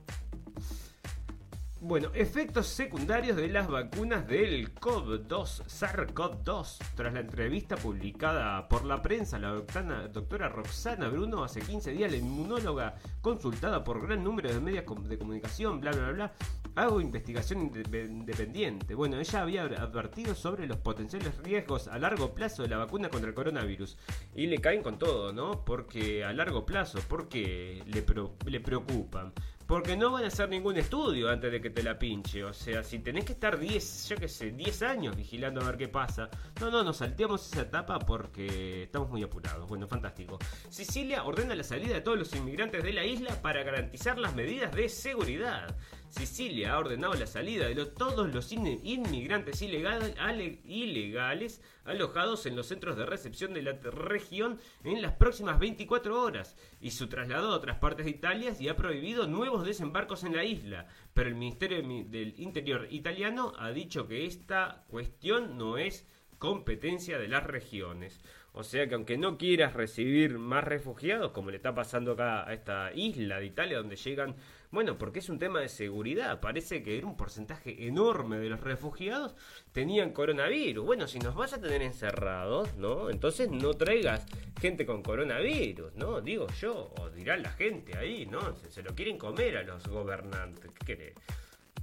Bueno, 1.79 2.09
efectos 2.15 2.69
secundarios 2.69 3.37
de 3.37 3.49
las 3.49 3.69
vacunas 3.69 4.27
del 4.27 4.75
COV-2, 4.75 5.63
SARS-CoV-2. 5.67 6.79
Tras 6.95 7.13
la 7.13 7.21
entrevista 7.21 7.77
publicada 7.77 8.67
por 8.67 8.87
la 8.87 9.03
prensa, 9.03 9.39
la 9.39 9.51
doctora, 9.51 10.49
Roxana 10.49 11.09
Bruno, 11.09 11.45
hace 11.45 11.61
15 11.61 11.93
días, 11.93 12.11
la 12.11 12.17
inmunóloga 12.17 12.95
consultada 13.21 13.85
por 13.85 14.01
gran 14.01 14.25
número 14.25 14.51
de 14.51 14.59
medios 14.59 14.85
de 15.07 15.19
comunicación, 15.19 15.79
bla, 15.79 15.91
bla, 15.91 16.13
bla, 16.13 16.33
hago 16.77 16.99
investigación 16.99 17.61
independiente. 17.61 18.95
Bueno, 18.95 19.21
ella 19.21 19.43
había 19.43 19.65
advertido 19.65 20.35
sobre 20.35 20.67
los 20.67 20.79
potenciales 20.79 21.37
riesgos 21.43 21.89
a 21.89 21.99
largo 21.99 22.35
plazo 22.35 22.63
de 22.63 22.71
la 22.71 22.79
vacuna 22.79 23.11
contra 23.11 23.29
el 23.29 23.35
coronavirus. 23.35 23.99
Y 24.35 24.47
le 24.47 24.63
caen 24.63 24.83
con 24.83 24.99
todo, 24.99 25.35
¿no? 25.35 25.63
Porque 25.67 26.25
a 26.25 26.33
largo 26.33 26.65
plazo, 26.65 27.01
porque 27.07 27.83
le, 27.87 28.03
le 28.51 28.61
preocupan. 28.61 29.35
Porque 29.67 29.97
no 29.97 30.13
van 30.13 30.25
a 30.25 30.29
hacer 30.29 30.49
ningún 30.49 30.77
estudio 30.77 31.29
antes 31.29 31.51
de 31.51 31.61
que 31.61 31.71
te 31.71 31.83
la 31.83 31.99
pinche. 31.99 32.45
O 32.45 32.53
sea, 32.53 32.85
si 32.85 33.01
tenés 33.01 33.25
que 33.25 33.33
estar 33.33 33.59
10, 33.59 34.09
yo 34.09 34.17
qué 34.17 34.29
sé, 34.29 34.53
10 34.53 34.83
años 34.83 35.17
vigilando 35.17 35.61
a 35.61 35.65
ver 35.65 35.77
qué 35.77 35.89
pasa. 35.89 36.31
No, 36.61 36.71
no, 36.71 36.85
nos 36.85 36.99
salteamos 36.99 37.53
esa 37.53 37.63
etapa 37.63 37.99
porque 37.99 38.85
estamos 38.85 39.11
muy 39.11 39.25
apurados. 39.25 39.69
Bueno, 39.69 39.89
fantástico. 39.89 40.39
Sicilia 40.69 41.25
ordena 41.25 41.55
la 41.57 41.65
salida 41.65 41.95
de 41.95 42.01
todos 42.01 42.17
los 42.17 42.33
inmigrantes 42.35 42.85
de 42.85 42.93
la 42.93 43.05
isla 43.05 43.43
para 43.43 43.65
garantizar 43.65 44.19
las 44.19 44.35
medidas 44.37 44.73
de 44.73 44.89
seguridad. 44.89 45.75
Sicilia 46.11 46.73
ha 46.73 46.79
ordenado 46.79 47.15
la 47.15 47.27
salida 47.27 47.69
de 47.69 47.87
todos 47.87 48.33
los 48.33 48.53
inmigrantes 48.53 49.61
ilegales 49.63 51.61
alojados 51.85 52.47
en 52.47 52.57
los 52.57 52.67
centros 52.67 52.97
de 52.97 53.07
recepción 53.07 53.55
de 53.55 53.63
la 53.63 53.73
región 53.73 54.59
en 54.85 55.03
las 55.03 55.13
próximas 55.13 55.59
24 55.59 56.21
horas 56.21 56.57
y 56.81 56.91
su 56.93 57.09
traslado 57.09 57.53
a 57.53 57.57
otras 57.57 57.79
partes 57.79 58.07
de 58.07 58.13
Italia 58.13 58.55
y 58.59 58.69
ha 58.69 58.77
prohibido 58.77 59.27
nuevos 59.27 59.65
desembarcos 59.65 60.25
en 60.25 60.37
la 60.37 60.45
isla. 60.45 60.87
Pero 61.15 61.29
el 61.29 61.35
Ministerio 61.35 61.79
del 61.79 62.35
Interior 62.39 62.87
italiano 62.91 63.53
ha 63.59 63.71
dicho 63.71 64.07
que 64.09 64.27
esta 64.27 64.85
cuestión 64.89 65.59
no 65.59 65.79
es 65.79 66.07
competencia 66.39 67.19
de 67.19 67.29
las 67.29 67.45
regiones. 67.45 68.21
O 68.53 68.63
sea 68.63 68.89
que 68.89 68.95
aunque 68.95 69.19
no 69.19 69.37
quieras 69.37 69.75
recibir 69.75 70.39
más 70.39 70.65
refugiados, 70.65 71.33
como 71.33 71.51
le 71.51 71.57
está 71.57 71.75
pasando 71.75 72.13
acá 72.13 72.49
a 72.49 72.55
esta 72.55 72.91
isla 72.95 73.39
de 73.39 73.47
Italia, 73.47 73.77
donde 73.77 73.97
llegan 73.97 74.35
bueno, 74.77 74.99
porque 74.99 75.21
es 75.21 75.31
un 75.31 75.39
tema 75.39 75.61
de 75.61 75.71
seguridad. 75.71 76.39
Parece 76.39 76.83
que 76.83 76.99
era 76.99 77.07
un 77.07 77.17
porcentaje 77.17 77.87
enorme 77.87 78.37
de 78.37 78.51
los 78.51 78.61
refugiados 78.61 79.35
tenían 79.73 80.13
coronavirus. 80.13 80.85
Bueno, 80.85 81.09
si 81.09 81.19
nos 81.19 81.35
vas 81.35 81.55
a 81.55 81.61
tener 81.63 81.81
encerrados, 81.81 82.77
¿no? 82.77 83.09
Entonces 83.09 83.51
no 83.51 83.73
traigas 83.73 84.27
gente 84.61 84.85
con 84.85 85.03
coronavirus, 85.03 85.95
¿no? 85.95 86.21
Digo 86.21 86.47
yo, 86.61 86.93
o 86.99 87.09
dirá 87.09 87.39
la 87.39 87.53
gente 87.53 87.97
ahí, 87.97 88.27
¿no? 88.27 88.55
Se, 88.69 88.83
lo 88.83 88.95
quieren 88.95 89.17
comer 89.17 89.57
a 89.57 89.63
los 89.63 89.89
gobernantes. 89.89 90.71
¿Qué 90.73 90.85
querés? 90.85 91.15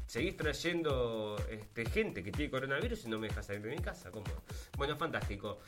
seguís 0.05 0.37
trayendo 0.37 1.35
este, 1.49 1.85
gente 1.85 2.21
que 2.21 2.31
tiene 2.31 2.51
coronavirus 2.51 3.05
y 3.05 3.09
no 3.09 3.17
me 3.17 3.27
dejas 3.27 3.47
salir 3.47 3.63
de 3.63 3.71
mi 3.71 3.79
casa. 3.79 4.11
¿Cómo? 4.11 4.25
Bueno, 4.77 4.95
fantástico. 4.97 5.61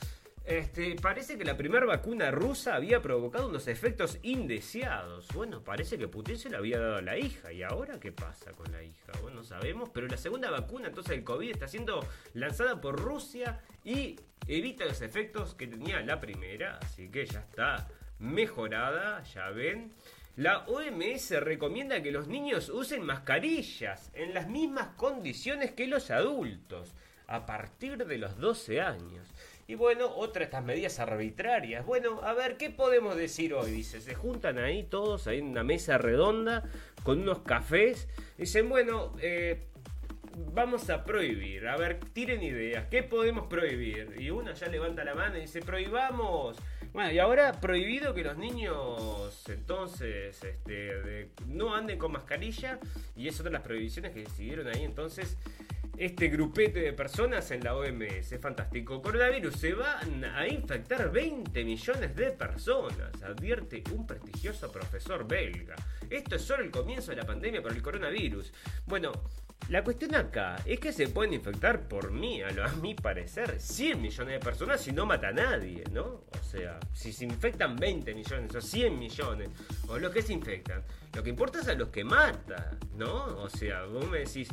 Este, 0.45 0.95
parece 1.01 1.39
que 1.39 1.43
la 1.43 1.57
primera 1.57 1.87
vacuna 1.87 2.29
rusa 2.29 2.75
había 2.75 3.01
provocado 3.01 3.47
unos 3.49 3.67
efectos 3.67 4.19
indeseados. 4.21 5.27
Bueno, 5.33 5.63
parece 5.63 5.97
que 5.97 6.07
Putin 6.07 6.37
se 6.37 6.51
la 6.51 6.59
había 6.59 6.79
dado 6.79 6.97
a 6.97 7.01
la 7.01 7.17
hija. 7.17 7.51
¿Y 7.51 7.63
ahora 7.63 7.99
qué 7.99 8.11
pasa 8.11 8.51
con 8.51 8.71
la 8.71 8.83
hija? 8.83 9.11
Bueno, 9.23 9.37
no 9.37 9.43
sabemos. 9.43 9.89
Pero 9.89 10.07
la 10.07 10.17
segunda 10.17 10.51
vacuna, 10.51 10.89
entonces 10.89 11.17
el 11.17 11.23
COVID, 11.23 11.49
está 11.49 11.67
siendo 11.67 12.07
lanzada 12.35 12.79
por 12.79 13.01
Rusia 13.01 13.59
y 13.83 14.19
evita 14.47 14.85
los 14.85 15.01
efectos 15.01 15.55
que 15.55 15.65
tenía 15.65 15.99
la 16.01 16.19
primera. 16.19 16.77
Así 16.79 17.09
que 17.09 17.25
ya 17.25 17.39
está 17.39 17.87
mejorada, 18.19 19.23
ya 19.23 19.49
ven. 19.49 19.93
La 20.35 20.59
OMS 20.67 21.31
recomienda 21.41 22.03
que 22.03 22.11
los 22.11 22.27
niños 22.27 22.69
usen 22.69 23.03
mascarillas 23.03 24.11
en 24.13 24.35
las 24.35 24.47
mismas 24.47 24.89
condiciones 24.95 25.71
que 25.71 25.87
los 25.87 26.11
adultos 26.11 26.93
a 27.27 27.45
partir 27.45 28.05
de 28.05 28.17
los 28.17 28.37
12 28.37 28.81
años. 28.81 29.27
Y 29.67 29.75
bueno, 29.75 30.07
otra 30.15 30.41
de 30.41 30.45
estas 30.45 30.63
medidas 30.63 30.99
arbitrarias. 30.99 31.85
Bueno, 31.85 32.21
a 32.21 32.33
ver, 32.33 32.57
¿qué 32.57 32.69
podemos 32.69 33.15
decir 33.15 33.53
hoy? 33.55 33.71
Dice, 33.71 33.99
se 33.99 34.13
juntan 34.13 34.59
ahí 34.59 34.83
todos, 34.83 35.25
ahí 35.25 35.39
en 35.39 35.47
una 35.47 35.63
mesa 35.63 35.97
redonda, 35.97 36.63
con 37.01 37.21
unos 37.21 37.39
cafés. 37.39 38.07
Dicen, 38.37 38.69
bueno, 38.69 39.13
eh, 39.19 39.65
vamos 40.53 40.89
a 40.91 41.03
prohibir. 41.03 41.67
A 41.67 41.77
ver, 41.77 41.99
tiren 42.13 42.43
ideas. 42.43 42.85
¿Qué 42.91 43.01
podemos 43.01 43.47
prohibir? 43.47 44.15
Y 44.19 44.29
uno 44.29 44.53
ya 44.53 44.67
levanta 44.67 45.03
la 45.03 45.15
mano 45.15 45.37
y 45.37 45.41
dice, 45.41 45.61
prohibamos. 45.61 46.57
Bueno, 46.93 47.11
y 47.11 47.17
ahora 47.17 47.51
prohibido 47.59 48.13
que 48.13 48.23
los 48.23 48.37
niños 48.37 49.43
entonces 49.49 50.41
este, 50.43 51.29
no 51.47 51.73
anden 51.73 51.97
con 51.97 52.11
mascarilla. 52.11 52.79
Y 53.15 53.27
es 53.27 53.35
otra 53.39 53.49
de 53.49 53.53
las 53.53 53.63
prohibiciones 53.63 54.13
que 54.13 54.19
decidieron 54.19 54.67
ahí 54.67 54.83
entonces 54.83 55.37
este 55.97 56.27
grupete 56.27 56.79
de 56.79 56.93
personas 56.93 57.49
en 57.51 57.63
la 57.63 57.75
OMS. 57.75 58.31
Es 58.31 58.41
fantástico. 58.41 59.01
Coronavirus 59.01 59.55
se 59.55 59.73
van 59.73 60.23
a 60.23 60.47
infectar 60.47 61.11
20 61.11 61.63
millones 61.63 62.15
de 62.15 62.31
personas, 62.31 63.21
advierte 63.23 63.83
un 63.93 64.05
prestigioso 64.05 64.71
profesor 64.71 65.27
belga. 65.27 65.75
Esto 66.09 66.35
es 66.35 66.41
solo 66.41 66.63
el 66.63 66.71
comienzo 66.71 67.11
de 67.11 67.17
la 67.17 67.25
pandemia 67.25 67.61
por 67.61 67.71
el 67.71 67.81
coronavirus. 67.81 68.51
Bueno, 68.85 69.11
la 69.69 69.83
cuestión 69.83 70.13
acá 70.13 70.57
es 70.65 70.79
que 70.79 70.93
se 70.93 71.07
pueden 71.07 71.33
infectar 71.33 71.87
por 71.87 72.11
mí, 72.11 72.41
a, 72.43 72.51
lo, 72.51 72.63
a 72.63 72.69
mi 72.73 72.93
parecer, 72.93 73.59
100 73.59 73.99
millones 73.99 74.33
de 74.33 74.39
personas 74.39 74.87
y 74.87 74.91
no 74.91 75.07
mata 75.07 75.29
a 75.29 75.33
nadie, 75.33 75.83
¿no? 75.91 76.03
O 76.03 76.43
sea, 76.43 76.79
si 76.93 77.11
se 77.11 77.25
infectan 77.25 77.75
20 77.75 78.13
millones 78.13 78.53
o 78.53 78.61
100 78.61 78.99
millones, 78.99 79.49
o 79.87 79.97
los 79.97 80.13
que 80.13 80.21
se 80.21 80.33
infectan, 80.33 80.83
lo 81.15 81.23
que 81.23 81.31
importa 81.31 81.61
es 81.61 81.67
a 81.67 81.73
los 81.73 81.89
que 81.89 82.03
mata, 82.03 82.77
¿no? 82.95 83.25
O 83.39 83.49
sea, 83.49 83.85
vos 83.85 84.07
me 84.07 84.19
decís, 84.19 84.49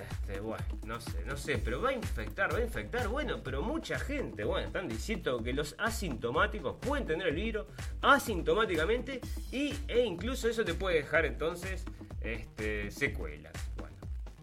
este, 0.00 0.40
bueno, 0.40 0.64
no 0.84 1.00
sé, 1.00 1.24
no 1.26 1.36
sé, 1.36 1.58
pero 1.58 1.82
va 1.82 1.90
a 1.90 1.92
infectar, 1.92 2.52
va 2.52 2.58
a 2.58 2.62
infectar, 2.62 3.08
bueno, 3.08 3.42
pero 3.42 3.62
mucha 3.62 3.98
gente, 3.98 4.44
bueno, 4.44 4.66
están 4.66 4.88
diciendo 4.88 5.42
que 5.42 5.52
los 5.52 5.74
asintomáticos 5.78 6.76
pueden 6.80 7.06
tener 7.06 7.28
el 7.28 7.34
virus 7.34 7.66
asintomáticamente 8.00 9.20
y, 9.50 9.74
e 9.88 10.04
incluso 10.04 10.48
eso 10.48 10.64
te 10.64 10.74
puede 10.74 10.96
dejar 10.96 11.26
entonces 11.26 11.84
este, 12.20 12.90
secuelas. 12.90 13.52
Bueno, 13.76 13.91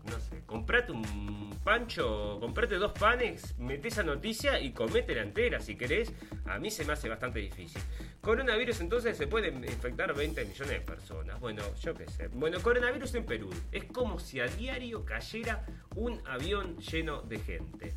no 0.10 0.20
sé, 0.20 0.42
comprate 0.46 0.92
un 0.92 1.58
pancho, 1.64 2.38
comprate 2.40 2.76
dos 2.76 2.94
panes, 2.94 3.58
mete 3.58 3.90
esa 3.90 4.04
noticia 4.04 4.60
y 4.60 4.74
la 5.08 5.22
entera 5.22 5.60
si 5.60 5.76
querés. 5.76 6.12
A 6.46 6.60
mí 6.60 6.72
se 6.72 6.86
me 6.86 6.94
hace 6.94 7.10
bastante 7.10 7.40
difícil. 7.40 7.82
Coronavirus 8.22 8.82
entonces 8.82 9.18
se 9.18 9.28
puede 9.28 9.50
infectar 9.50 10.14
20 10.14 10.46
millones 10.46 10.70
de 10.70 10.82
personas. 10.82 11.40
Bueno, 11.40 11.64
yo 11.82 11.94
qué 11.94 12.08
sé. 12.08 12.28
Bueno, 12.30 12.60
coronavirus 12.62 13.16
en 13.16 13.26
Perú. 13.26 13.50
Es 13.72 13.86
como 13.86 14.20
si 14.20 14.40
a 14.40 14.48
diario 14.48 15.06
cayera 15.06 15.66
un 15.96 16.22
avión 16.28 16.78
lleno 16.78 17.22
de 17.22 17.40
gente. 17.40 17.94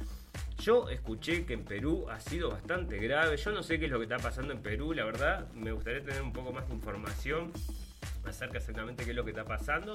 Yo 0.58 0.88
escuché 0.88 1.44
que 1.44 1.54
en 1.54 1.64
Perú 1.64 2.06
ha 2.08 2.20
sido 2.20 2.50
bastante 2.50 2.98
grave. 2.98 3.36
Yo 3.36 3.50
no 3.50 3.62
sé 3.62 3.78
qué 3.78 3.86
es 3.86 3.90
lo 3.90 3.98
que 3.98 4.04
está 4.04 4.18
pasando 4.18 4.52
en 4.52 4.62
Perú, 4.62 4.92
la 4.92 5.04
verdad. 5.04 5.50
Me 5.54 5.72
gustaría 5.72 6.04
tener 6.04 6.22
un 6.22 6.32
poco 6.32 6.52
más 6.52 6.68
de 6.68 6.74
información 6.74 7.52
acerca 8.24 8.58
exactamente 8.58 9.04
qué 9.04 9.10
es 9.10 9.16
lo 9.16 9.24
que 9.24 9.30
está 9.30 9.44
pasando, 9.44 9.92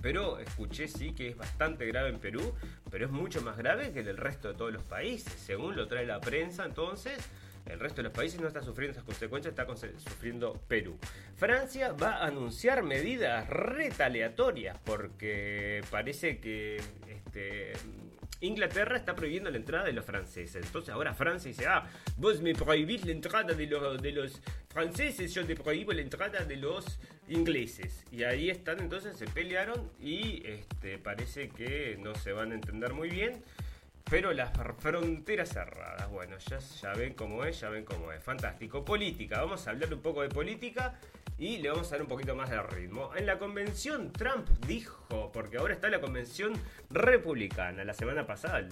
pero 0.00 0.38
escuché 0.38 0.88
sí 0.88 1.12
que 1.12 1.28
es 1.28 1.36
bastante 1.36 1.86
grave 1.86 2.10
en 2.10 2.18
Perú, 2.18 2.54
pero 2.90 3.06
es 3.06 3.10
mucho 3.10 3.42
más 3.42 3.56
grave 3.56 3.92
que 3.92 4.00
en 4.00 4.08
el 4.08 4.16
resto 4.16 4.48
de 4.48 4.54
todos 4.54 4.72
los 4.72 4.82
países, 4.82 5.32
según 5.32 5.76
lo 5.76 5.86
trae 5.88 6.06
la 6.06 6.20
prensa 6.20 6.64
entonces. 6.64 7.18
El 7.66 7.80
resto 7.80 7.96
de 7.96 8.04
los 8.04 8.12
países 8.12 8.40
no 8.40 8.48
está 8.48 8.62
sufriendo 8.62 8.92
esas 8.92 9.04
consecuencias, 9.04 9.52
está 9.52 9.66
sufriendo 9.98 10.54
Perú. 10.68 10.98
Francia 11.36 11.92
va 11.92 12.16
a 12.16 12.26
anunciar 12.26 12.82
medidas 12.82 13.46
retaliatorias 13.46 14.78
porque 14.84 15.82
parece 15.90 16.38
que 16.38 16.80
este, 17.08 17.74
Inglaterra 18.40 18.96
está 18.96 19.14
prohibiendo 19.14 19.50
la 19.50 19.56
entrada 19.56 19.84
de 19.84 19.92
los 19.92 20.04
franceses. 20.04 20.64
Entonces 20.64 20.94
ahora 20.94 21.14
Francia 21.14 21.48
dice, 21.48 21.66
ah, 21.66 21.86
vos 22.16 22.40
me 22.40 22.54
prohibís 22.54 23.04
la 23.04 23.12
entrada 23.12 23.54
de 23.54 23.66
los, 24.12 24.40
franceses, 24.68 25.34
yo 25.34 25.44
te 25.44 25.56
prohíbo 25.56 25.92
la 25.92 26.02
entrada 26.02 26.44
de 26.44 26.56
los 26.56 27.00
ingleses. 27.28 28.04
Y 28.12 28.22
ahí 28.22 28.50
están, 28.50 28.80
entonces 28.80 29.16
se 29.16 29.26
pelearon 29.26 29.90
y 30.00 30.46
este, 30.46 30.98
parece 30.98 31.48
que 31.48 31.96
no 32.00 32.14
se 32.14 32.32
van 32.32 32.52
a 32.52 32.54
entender 32.54 32.92
muy 32.92 33.08
bien. 33.08 33.42
Pero 34.10 34.32
las 34.32 34.50
fronteras 34.78 35.50
cerradas, 35.50 36.08
bueno, 36.10 36.38
ya, 36.38 36.58
ya 36.58 36.94
ven 36.94 37.12
cómo 37.12 37.44
es, 37.44 37.60
ya 37.60 37.68
ven 37.68 37.84
cómo 37.84 38.10
es. 38.10 38.22
Fantástico. 38.22 38.82
Política, 38.82 39.40
vamos 39.40 39.66
a 39.66 39.70
hablar 39.70 39.92
un 39.92 40.00
poco 40.00 40.22
de 40.22 40.30
política 40.30 40.98
y 41.38 41.58
le 41.58 41.70
vamos 41.70 41.88
a 41.88 41.90
dar 41.92 42.02
un 42.02 42.08
poquito 42.08 42.34
más 42.34 42.50
de 42.50 42.60
ritmo. 42.62 43.10
En 43.16 43.26
la 43.26 43.38
convención 43.38 44.12
Trump 44.12 44.48
dijo, 44.66 45.30
porque 45.32 45.58
ahora 45.58 45.74
está 45.74 45.88
la 45.88 46.00
convención 46.00 46.52
republicana, 46.90 47.84
la 47.84 47.94
semana 47.94 48.26
pasada, 48.26 48.68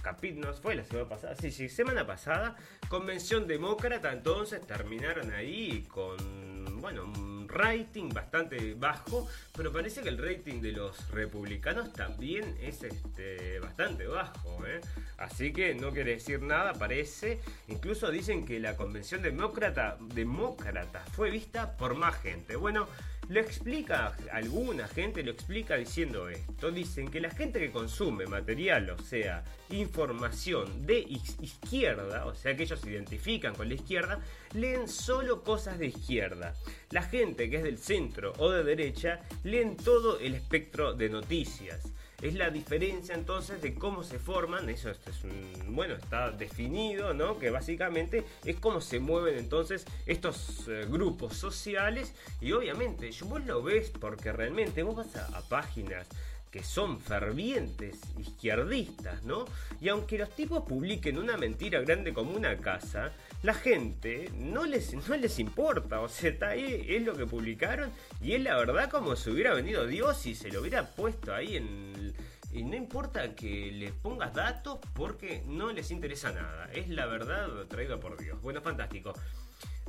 los 0.00 0.02
capítulos, 0.02 0.60
fue 0.60 0.74
la 0.74 0.84
semana 0.84 1.08
pasada, 1.08 1.34
sí, 1.36 1.50
sí, 1.50 1.68
semana 1.68 2.06
pasada, 2.06 2.56
convención 2.88 3.46
demócrata, 3.46 4.12
entonces 4.12 4.66
terminaron 4.66 5.30
ahí 5.32 5.86
con, 5.88 6.80
bueno, 6.80 7.12
rating 7.46 8.08
bastante 8.10 8.74
bajo, 8.74 9.28
pero 9.56 9.72
parece 9.72 10.02
que 10.02 10.08
el 10.08 10.18
rating 10.18 10.60
de 10.60 10.72
los 10.72 11.10
republicanos 11.10 11.92
también 11.92 12.56
es 12.60 12.82
este, 12.82 13.58
bastante 13.60 14.06
bajo. 14.06 14.64
¿eh? 14.66 14.80
Así 15.18 15.52
que 15.52 15.74
no 15.74 15.90
quiere 15.90 16.12
decir 16.12 16.40
nada, 16.42 16.72
parece. 16.74 17.40
Incluso 17.68 18.10
dicen 18.10 18.46
que 18.46 18.60
la 18.60 18.76
convención 18.76 19.20
demócrata, 19.22 19.96
demócrata 20.00 21.00
fue 21.12 21.30
vista 21.30 21.76
por 21.76 21.94
más 21.94 22.16
gente. 22.22 22.56
Bueno, 22.56 22.86
lo 23.30 23.38
explica, 23.38 24.16
alguna 24.32 24.88
gente 24.88 25.22
lo 25.22 25.30
explica 25.30 25.76
diciendo 25.76 26.28
esto. 26.28 26.72
Dicen 26.72 27.08
que 27.08 27.20
la 27.20 27.30
gente 27.30 27.60
que 27.60 27.70
consume 27.70 28.26
material, 28.26 28.90
o 28.90 28.98
sea, 28.98 29.44
información 29.70 30.84
de 30.84 30.98
izquierda, 30.98 32.26
o 32.26 32.34
sea, 32.34 32.56
que 32.56 32.64
ellos 32.64 32.80
se 32.80 32.90
identifican 32.90 33.54
con 33.54 33.68
la 33.68 33.74
izquierda, 33.74 34.18
leen 34.52 34.88
solo 34.88 35.44
cosas 35.44 35.78
de 35.78 35.86
izquierda. 35.86 36.54
La 36.90 37.02
gente 37.02 37.48
que 37.48 37.58
es 37.58 37.62
del 37.62 37.78
centro 37.78 38.32
o 38.38 38.50
de 38.50 38.64
derecha 38.64 39.20
leen 39.44 39.76
todo 39.76 40.18
el 40.18 40.34
espectro 40.34 40.94
de 40.94 41.08
noticias 41.08 41.92
es 42.22 42.34
la 42.34 42.50
diferencia 42.50 43.14
entonces 43.14 43.62
de 43.62 43.74
cómo 43.74 44.02
se 44.02 44.18
forman, 44.18 44.68
eso 44.68 44.90
es 44.90 44.98
un, 45.24 45.74
bueno, 45.74 45.94
está 45.94 46.30
definido, 46.30 47.14
¿no? 47.14 47.38
Que 47.38 47.50
básicamente 47.50 48.24
es 48.44 48.56
cómo 48.56 48.80
se 48.80 49.00
mueven 49.00 49.38
entonces 49.38 49.86
estos 50.06 50.68
eh, 50.68 50.86
grupos 50.88 51.36
sociales 51.36 52.14
y 52.40 52.52
obviamente 52.52 53.10
vos 53.24 53.44
lo 53.46 53.62
ves 53.62 53.90
porque 53.90 54.32
realmente 54.32 54.82
vos 54.82 54.96
vas 54.96 55.16
a 55.16 55.42
páginas 55.48 56.06
que 56.50 56.62
son 56.64 57.00
fervientes 57.00 58.00
izquierdistas, 58.18 59.22
¿no? 59.22 59.44
Y 59.80 59.88
aunque 59.88 60.18
los 60.18 60.30
tipos 60.34 60.64
publiquen 60.64 61.18
una 61.18 61.36
mentira 61.36 61.80
grande 61.80 62.12
como 62.12 62.32
una 62.32 62.56
casa, 62.56 63.12
la 63.42 63.54
gente 63.54 64.30
no 64.34 64.66
les, 64.66 64.94
no 64.94 65.16
les 65.16 65.38
importa, 65.38 66.00
o 66.00 66.08
sea, 66.08 66.30
está 66.30 66.48
ahí, 66.50 66.86
es 66.88 67.02
lo 67.02 67.16
que 67.16 67.26
publicaron 67.26 67.90
y 68.20 68.32
es 68.32 68.42
la 68.42 68.56
verdad 68.56 68.90
como 68.90 69.16
si 69.16 69.30
hubiera 69.30 69.54
venido 69.54 69.86
Dios 69.86 70.26
y 70.26 70.34
se 70.34 70.50
lo 70.50 70.60
hubiera 70.60 70.86
puesto 70.90 71.34
ahí 71.34 71.56
en... 71.56 72.14
Y 72.52 72.64
no 72.64 72.74
importa 72.74 73.36
que 73.36 73.70
les 73.70 73.92
pongas 73.92 74.34
datos 74.34 74.80
porque 74.94 75.44
no 75.46 75.72
les 75.72 75.92
interesa 75.92 76.32
nada, 76.32 76.68
es 76.72 76.88
la 76.88 77.06
verdad 77.06 77.48
traída 77.68 78.00
por 78.00 78.18
Dios. 78.18 78.42
Bueno, 78.42 78.60
fantástico. 78.60 79.12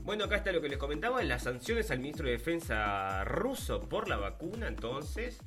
Bueno, 0.03 0.25
acá 0.25 0.37
está 0.37 0.51
lo 0.51 0.61
que 0.61 0.69
les 0.69 0.77
comentaba, 0.77 1.23
las 1.23 1.43
sanciones 1.43 1.89
al 1.89 1.99
ministro 1.99 2.25
de 2.25 2.33
Defensa 2.33 3.23
ruso 3.23 3.81
por 3.81 4.07
la 4.07 4.17
vacuna, 4.17 4.67
entonces 4.67 5.39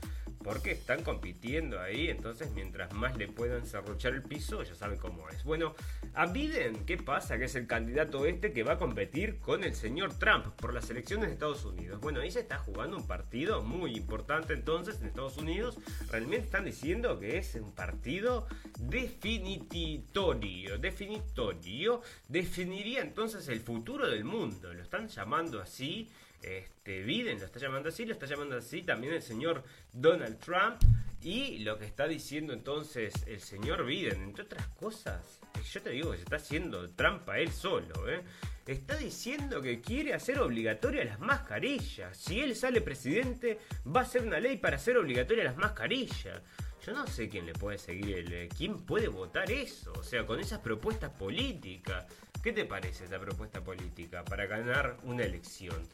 porque 0.44 0.72
están 0.72 1.02
compitiendo 1.02 1.80
ahí, 1.80 2.10
entonces 2.10 2.50
mientras 2.52 2.92
más 2.92 3.16
le 3.16 3.28
puedan 3.28 3.64
cerruchar 3.64 4.12
el 4.12 4.22
piso, 4.22 4.62
ya 4.62 4.74
saben 4.74 4.98
cómo 4.98 5.26
es. 5.30 5.42
Bueno, 5.42 5.74
a 6.12 6.26
Biden, 6.26 6.84
¿qué 6.84 6.98
pasa? 6.98 7.38
Que 7.38 7.46
es 7.46 7.54
el 7.54 7.66
candidato 7.66 8.26
este 8.26 8.52
que 8.52 8.62
va 8.62 8.74
a 8.74 8.78
competir 8.78 9.40
con 9.40 9.64
el 9.64 9.74
señor 9.74 10.12
Trump 10.18 10.48
por 10.56 10.74
las 10.74 10.90
elecciones 10.90 11.28
de 11.28 11.32
Estados 11.32 11.64
Unidos. 11.64 11.98
Bueno, 12.00 12.20
ahí 12.20 12.30
se 12.30 12.40
está 12.40 12.58
jugando 12.58 12.98
un 12.98 13.06
partido 13.06 13.62
muy 13.62 13.96
importante 13.96 14.52
entonces 14.52 15.00
en 15.00 15.06
Estados 15.06 15.38
Unidos. 15.38 15.78
Realmente 16.10 16.44
están 16.44 16.66
diciendo 16.66 17.18
que 17.18 17.38
es 17.38 17.54
un 17.54 17.74
partido 17.74 18.46
definitorio, 18.78 20.78
definitorio, 20.78 22.02
definiría 22.28 23.00
entonces 23.00 23.48
el 23.48 23.60
futuro 23.60 24.06
del 24.06 24.24
mundo. 24.24 24.74
Lo 24.74 24.82
están 24.82 25.08
llamando 25.08 25.62
así 25.62 26.10
este, 26.44 27.02
Biden 27.02 27.38
lo 27.38 27.46
está 27.46 27.58
llamando 27.58 27.88
así, 27.88 28.04
lo 28.04 28.12
está 28.12 28.26
llamando 28.26 28.56
así 28.56 28.82
también 28.82 29.14
el 29.14 29.22
señor 29.22 29.64
Donald 29.92 30.38
Trump. 30.38 30.82
Y 31.22 31.60
lo 31.60 31.78
que 31.78 31.86
está 31.86 32.06
diciendo 32.06 32.52
entonces 32.52 33.14
el 33.26 33.40
señor 33.40 33.86
Biden, 33.86 34.22
entre 34.22 34.44
otras 34.44 34.68
cosas, 34.68 35.40
yo 35.72 35.80
te 35.80 35.90
digo 35.90 36.10
que 36.10 36.18
se 36.18 36.24
está 36.24 36.36
haciendo 36.36 36.90
trampa 36.90 37.38
él 37.38 37.50
solo, 37.50 38.08
¿eh? 38.10 38.22
Está 38.66 38.96
diciendo 38.96 39.60
que 39.60 39.80
quiere 39.80 40.14
hacer 40.14 40.38
obligatoria 40.38 41.04
las 41.04 41.20
mascarillas. 41.20 42.16
Si 42.16 42.40
él 42.40 42.54
sale 42.56 42.80
presidente, 42.80 43.58
va 43.86 44.02
a 44.02 44.06
ser 44.06 44.22
una 44.22 44.40
ley 44.40 44.56
para 44.56 44.76
hacer 44.76 44.96
obligatoria 44.96 45.44
las 45.44 45.56
mascarillas. 45.56 46.42
Yo 46.84 46.92
no 46.92 47.06
sé 47.06 47.28
quién 47.30 47.46
le 47.46 47.54
puede 47.54 47.78
seguir, 47.78 48.18
el, 48.18 48.48
quién 48.48 48.84
puede 48.84 49.08
votar 49.08 49.50
eso, 49.50 49.92
o 49.98 50.02
sea, 50.02 50.26
con 50.26 50.40
esas 50.40 50.60
propuestas 50.60 51.10
políticas. 51.10 52.06
¿Qué 52.42 52.52
te 52.52 52.66
parece 52.66 53.04
esa 53.04 53.18
propuesta 53.18 53.64
política 53.64 54.22
para 54.24 54.44
ganar 54.44 54.98
una 55.04 55.24
elección? 55.24 55.88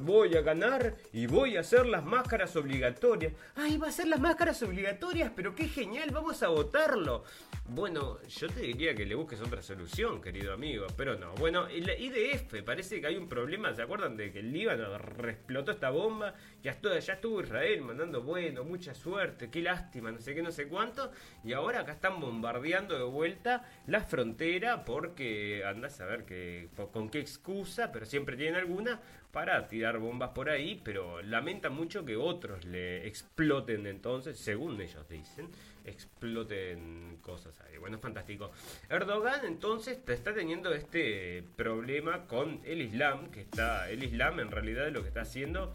Voy 0.00 0.36
a 0.36 0.42
ganar 0.42 0.94
y 1.12 1.26
voy 1.26 1.56
a 1.56 1.60
hacer 1.60 1.86
las 1.86 2.04
máscaras 2.04 2.54
obligatorias. 2.56 3.32
¡Ay, 3.56 3.76
va 3.78 3.88
a 3.88 3.92
ser 3.92 4.06
las 4.06 4.20
máscaras 4.20 4.62
obligatorias! 4.62 5.32
¡Pero 5.34 5.54
qué 5.54 5.68
genial! 5.68 6.10
¡Vamos 6.12 6.42
a 6.42 6.48
votarlo! 6.48 7.24
Bueno, 7.66 8.18
yo 8.28 8.48
te 8.48 8.60
diría 8.60 8.94
que 8.94 9.06
le 9.06 9.14
busques 9.14 9.40
otra 9.40 9.62
solución, 9.62 10.20
querido 10.20 10.52
amigo, 10.52 10.86
pero 10.96 11.18
no. 11.18 11.32
Bueno, 11.34 11.66
la 11.68 11.94
IDF 11.96 12.62
parece 12.64 13.00
que 13.00 13.06
hay 13.06 13.16
un 13.16 13.28
problema. 13.28 13.74
¿Se 13.74 13.82
acuerdan 13.82 14.16
de 14.16 14.32
que 14.32 14.40
el 14.40 14.52
Líbano 14.52 14.94
explotó 15.28 15.72
esta 15.72 15.90
bomba? 15.90 16.34
Ya 16.62 16.72
estuvo, 16.72 16.96
ya 16.96 17.14
estuvo 17.14 17.40
Israel 17.40 17.82
mandando, 17.82 18.22
bueno, 18.22 18.64
mucha 18.64 18.94
suerte, 18.94 19.50
qué 19.50 19.62
lástima, 19.62 20.12
no 20.12 20.20
sé 20.20 20.34
qué, 20.34 20.42
no 20.42 20.52
sé 20.52 20.68
cuánto. 20.68 21.10
Y 21.44 21.52
ahora 21.52 21.80
acá 21.80 21.92
están 21.92 22.20
bombardeando 22.20 22.96
de 22.96 23.04
vuelta 23.04 23.68
la 23.86 24.02
frontera 24.02 24.84
porque 24.84 25.64
andás 25.64 26.00
a 26.00 26.06
ver 26.06 26.24
que, 26.24 26.68
con 26.92 27.08
qué 27.08 27.20
excusa, 27.20 27.90
pero 27.92 28.06
siempre 28.06 28.36
tienen 28.36 28.56
alguna 28.56 29.00
para 29.32 29.66
tirar 29.66 29.98
bombas 29.98 30.30
por 30.30 30.50
ahí, 30.50 30.80
pero 30.84 31.22
lamenta 31.22 31.70
mucho 31.70 32.04
que 32.04 32.16
otros 32.16 32.64
le 32.66 33.06
exploten 33.06 33.86
entonces, 33.86 34.38
según 34.38 34.78
ellos 34.80 35.08
dicen, 35.08 35.48
exploten 35.86 37.16
cosas 37.22 37.58
ahí. 37.62 37.78
Bueno, 37.78 37.96
es 37.96 38.02
fantástico. 38.02 38.52
Erdogan 38.90 39.44
entonces 39.46 39.98
está 40.06 40.34
teniendo 40.34 40.72
este 40.74 41.44
problema 41.56 42.26
con 42.26 42.60
el 42.64 42.82
Islam, 42.82 43.30
que 43.30 43.40
está, 43.40 43.88
el 43.88 44.04
Islam 44.04 44.38
en 44.38 44.50
realidad 44.50 44.90
lo 44.92 45.00
que 45.00 45.08
está 45.08 45.22
haciendo 45.22 45.74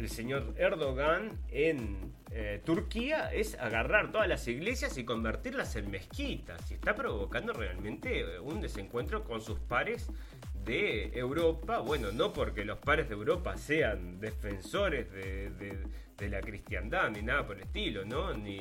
el 0.00 0.08
señor 0.08 0.54
Erdogan 0.56 1.38
en 1.50 2.14
eh, 2.30 2.62
Turquía 2.64 3.30
es 3.34 3.58
agarrar 3.58 4.12
todas 4.12 4.28
las 4.28 4.48
iglesias 4.48 4.96
y 4.96 5.04
convertirlas 5.04 5.76
en 5.76 5.90
mezquitas. 5.90 6.70
Y 6.70 6.74
está 6.74 6.94
provocando 6.94 7.52
realmente 7.52 8.20
eh, 8.20 8.40
un 8.40 8.62
desencuentro 8.62 9.24
con 9.24 9.42
sus 9.42 9.58
pares 9.58 10.08
de 10.64 11.10
Europa, 11.14 11.78
bueno, 11.78 12.12
no 12.12 12.32
porque 12.32 12.64
los 12.64 12.78
pares 12.78 13.08
de 13.08 13.14
Europa 13.14 13.56
sean 13.56 14.20
defensores 14.20 15.10
de, 15.12 16.28
la 16.28 16.40
cristiandad 16.42 17.10
ni 17.10 17.22
nada 17.22 17.46
por 17.46 17.56
el 17.56 17.62
estilo, 17.62 18.04
¿no? 18.04 18.34
Ni, 18.34 18.58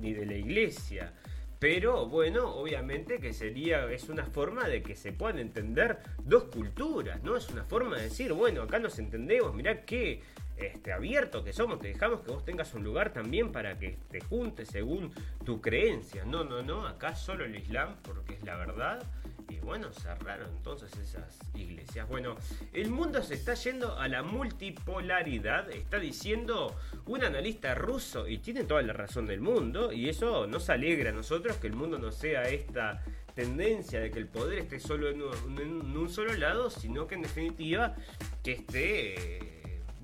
ni, 0.00 0.12
de 0.12 0.26
la 0.26 0.36
iglesia. 0.36 1.12
Pero 1.58 2.06
bueno, 2.06 2.54
obviamente 2.54 3.18
que 3.18 3.32
sería, 3.32 3.90
es 3.90 4.08
una 4.08 4.26
forma 4.26 4.68
de 4.68 4.82
que 4.82 4.94
se 4.94 5.12
puedan 5.12 5.38
entender 5.38 5.98
dos 6.22 6.44
culturas, 6.44 7.22
¿no? 7.22 7.36
Es 7.36 7.48
una 7.50 7.64
forma 7.64 7.96
de 7.96 8.04
decir, 8.04 8.32
bueno, 8.32 8.62
acá 8.62 8.78
nos 8.78 8.98
entendemos, 8.98 9.54
mirá 9.54 9.84
qué 9.84 10.22
este, 10.56 10.92
abierto 10.92 11.42
que 11.44 11.52
somos, 11.52 11.80
te 11.80 11.88
dejamos 11.88 12.20
que 12.20 12.30
vos 12.30 12.44
tengas 12.44 12.72
un 12.74 12.84
lugar 12.84 13.12
también 13.12 13.52
para 13.52 13.78
que 13.78 13.98
te 14.10 14.20
juntes 14.20 14.68
según 14.68 15.12
tu 15.44 15.60
creencia. 15.60 16.24
No, 16.24 16.44
no, 16.44 16.62
no, 16.62 16.86
acá 16.86 17.14
solo 17.14 17.44
el 17.44 17.56
Islam, 17.56 17.96
porque 18.02 18.34
es 18.34 18.44
la 18.44 18.56
verdad 18.56 19.02
y 19.48 19.58
bueno, 19.58 19.92
cerraron 19.92 20.50
entonces 20.56 20.96
esas 20.96 21.38
iglesias. 21.54 22.08
Bueno, 22.08 22.36
el 22.72 22.90
mundo 22.90 23.22
se 23.22 23.34
está 23.34 23.54
yendo 23.54 23.98
a 23.98 24.08
la 24.08 24.22
multipolaridad, 24.22 25.70
está 25.70 25.98
diciendo 25.98 26.76
un 27.06 27.24
analista 27.24 27.74
ruso, 27.74 28.28
y 28.28 28.38
tiene 28.38 28.64
toda 28.64 28.82
la 28.82 28.92
razón 28.92 29.26
del 29.26 29.40
mundo, 29.40 29.92
y 29.92 30.08
eso 30.08 30.46
nos 30.46 30.70
alegra 30.70 31.10
a 31.10 31.12
nosotros 31.12 31.56
que 31.56 31.66
el 31.66 31.74
mundo 31.74 31.98
no 31.98 32.10
sea 32.10 32.44
esta 32.44 33.02
tendencia 33.34 34.00
de 34.00 34.10
que 34.10 34.20
el 34.20 34.28
poder 34.28 34.60
esté 34.60 34.78
solo 34.78 35.08
en 35.08 35.20
un, 35.22 36.08
solo 36.08 36.32
lado, 36.34 36.70
sino 36.70 37.06
que 37.06 37.16
en 37.16 37.22
definitiva 37.22 37.96
que 38.42 38.52
esté 38.52 39.53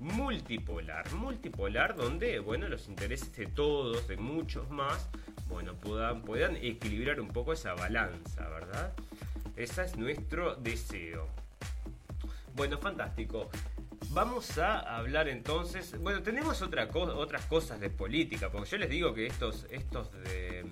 multipolar, 0.01 1.11
multipolar 1.13 1.95
donde, 1.95 2.39
bueno, 2.39 2.67
los 2.67 2.87
intereses 2.87 3.31
de 3.35 3.45
todos, 3.45 4.07
de 4.07 4.17
muchos 4.17 4.69
más, 4.69 5.09
bueno, 5.47 5.75
puedan, 5.75 6.23
puedan 6.23 6.55
equilibrar 6.55 7.21
un 7.21 7.27
poco 7.29 7.53
esa 7.53 7.75
balanza, 7.75 8.49
¿verdad? 8.49 8.93
Ese 9.55 9.83
es 9.83 9.95
nuestro 9.97 10.55
deseo. 10.55 11.27
Bueno, 12.55 12.79
fantástico. 12.79 13.49
Vamos 14.09 14.57
a 14.57 14.97
hablar 14.97 15.29
entonces. 15.29 15.97
Bueno, 15.99 16.23
tenemos 16.23 16.61
otra 16.61 16.89
otras 16.91 17.45
cosas 17.45 17.79
de 17.79 17.89
política, 17.91 18.49
porque 18.51 18.69
yo 18.71 18.77
les 18.77 18.89
digo 18.89 19.13
que 19.13 19.27
estos, 19.27 19.67
estos 19.69 20.11
de 20.23 20.65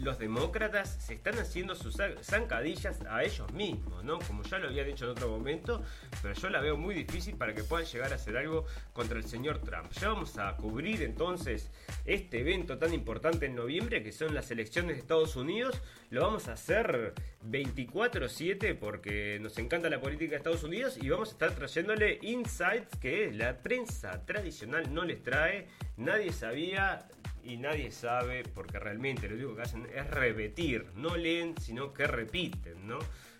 los 0.00 0.18
demócratas 0.18 0.96
se 1.00 1.14
están 1.14 1.38
haciendo 1.38 1.74
sus 1.74 1.96
zancadillas 2.22 3.00
a 3.08 3.22
ellos 3.22 3.52
mismos, 3.52 4.02
¿no? 4.04 4.18
Como 4.20 4.42
ya 4.42 4.58
lo 4.58 4.68
había 4.68 4.84
dicho 4.84 5.04
en 5.04 5.10
otro 5.12 5.28
momento, 5.28 5.82
pero 6.22 6.34
yo 6.34 6.50
la 6.50 6.60
veo 6.60 6.76
muy 6.76 6.94
difícil 6.94 7.36
para 7.36 7.54
que 7.54 7.62
puedan 7.62 7.86
llegar 7.86 8.12
a 8.12 8.16
hacer 8.16 8.36
algo 8.36 8.66
contra 8.92 9.18
el 9.18 9.24
señor 9.24 9.60
Trump. 9.60 9.92
Ya 9.92 10.08
vamos 10.08 10.38
a 10.38 10.56
cubrir 10.56 11.02
entonces 11.02 11.70
este 12.04 12.40
evento 12.40 12.78
tan 12.78 12.92
importante 12.94 13.46
en 13.46 13.54
noviembre, 13.54 14.02
que 14.02 14.12
son 14.12 14.34
las 14.34 14.50
elecciones 14.50 14.96
de 14.96 15.00
Estados 15.00 15.36
Unidos. 15.36 15.80
Lo 16.10 16.22
vamos 16.22 16.48
a 16.48 16.54
hacer 16.54 17.14
24/7 17.42 18.74
porque 18.74 19.38
nos 19.40 19.58
encanta 19.58 19.88
la 19.90 20.00
política 20.00 20.30
de 20.30 20.36
Estados 20.36 20.64
Unidos 20.64 20.98
y 21.00 21.08
vamos 21.08 21.28
a 21.28 21.32
estar 21.32 21.54
trayéndole 21.54 22.18
insights 22.22 22.96
que 23.00 23.30
la 23.32 23.58
prensa 23.58 24.24
tradicional 24.24 24.92
no 24.92 25.04
les 25.04 25.22
trae. 25.22 25.68
Nadie 25.96 26.32
sabía 26.32 27.06
y 27.44 27.56
nadie 27.56 27.90
sabe, 27.90 28.42
porque 28.54 28.78
realmente 28.78 29.28
lo 29.28 29.36
único 29.36 29.56
que 29.56 29.62
hacen 29.62 29.86
es 29.94 30.08
repetir, 30.10 30.86
no 30.94 31.16
leen, 31.16 31.54
sino 31.58 31.92
que 31.92 32.06
repiten, 32.06 32.86
¿no? 32.86 32.98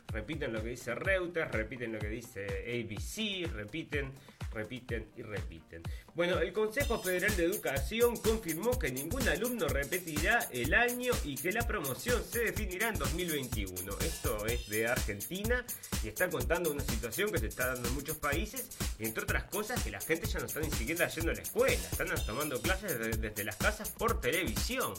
Repiten 0.08 0.52
lo 0.52 0.62
que 0.62 0.70
dice 0.70 0.94
Reuters, 0.94 1.52
repiten 1.52 1.92
lo 1.92 1.98
que 1.98 2.08
dice 2.08 2.46
ABC, 2.46 3.50
repiten 3.52 4.12
repiten 4.50 5.08
y 5.16 5.22
repiten. 5.22 5.82
Bueno, 6.14 6.38
el 6.40 6.52
Consejo 6.52 6.98
Federal 6.98 7.34
de 7.36 7.44
Educación 7.44 8.16
confirmó 8.16 8.78
que 8.78 8.90
ningún 8.90 9.26
alumno 9.28 9.68
repetirá 9.68 10.40
el 10.50 10.74
año 10.74 11.12
y 11.24 11.36
que 11.36 11.52
la 11.52 11.66
promoción 11.66 12.22
se 12.24 12.40
definirá 12.40 12.88
en 12.88 12.98
2021. 12.98 13.98
Esto 14.00 14.46
es 14.46 14.68
de 14.68 14.88
Argentina 14.88 15.64
y 16.02 16.08
está 16.08 16.28
contando 16.28 16.70
una 16.70 16.82
situación 16.82 17.30
que 17.30 17.38
se 17.38 17.46
está 17.46 17.68
dando 17.68 17.88
en 17.88 17.94
muchos 17.94 18.16
países, 18.16 18.68
entre 18.98 19.22
otras 19.22 19.44
cosas 19.44 19.82
que 19.82 19.90
la 19.90 20.00
gente 20.00 20.26
ya 20.26 20.40
no 20.40 20.46
está 20.46 20.60
ni 20.60 20.70
siquiera 20.70 21.08
yendo 21.08 21.30
a 21.30 21.34
la 21.34 21.42
escuela, 21.42 21.74
están 21.74 22.08
tomando 22.26 22.60
clases 22.60 23.20
desde 23.20 23.44
las 23.44 23.56
casas 23.56 23.90
por 23.90 24.20
televisión. 24.20 24.94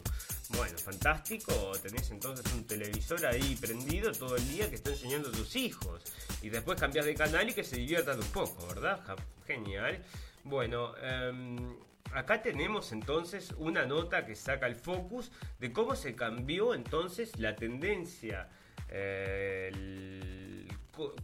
Bueno, 0.56 0.78
fantástico, 0.78 1.54
tenés 1.82 2.12
entonces 2.12 2.46
un 2.54 2.66
televisor 2.66 3.26
ahí 3.26 3.58
prendido 3.60 4.12
todo 4.12 4.36
el 4.36 4.48
día 4.50 4.70
que 4.70 4.76
está 4.76 4.92
enseñando 4.92 5.30
a 5.30 5.32
tus 5.32 5.56
hijos. 5.56 6.04
Y 6.42 6.50
después 6.50 6.80
cambias 6.80 7.06
de 7.06 7.16
canal 7.16 7.50
y 7.50 7.54
que 7.54 7.64
se 7.64 7.78
diviertan 7.78 8.20
un 8.20 8.28
poco, 8.28 8.68
¿verdad? 8.68 9.00
Genial. 9.46 10.04
Bueno, 10.44 10.96
em, 10.98 11.76
acá 12.14 12.42
tenemos 12.42 12.92
entonces 12.92 13.54
una 13.58 13.86
nota 13.86 14.26
que 14.26 14.36
saca 14.36 14.68
el 14.68 14.76
focus 14.76 15.32
de 15.60 15.72
cómo 15.72 15.96
se 15.96 16.16
cambió 16.16 16.74
entonces 16.74 17.38
la 17.40 17.56
tendencia. 17.56 18.50
Eh, 18.90 20.68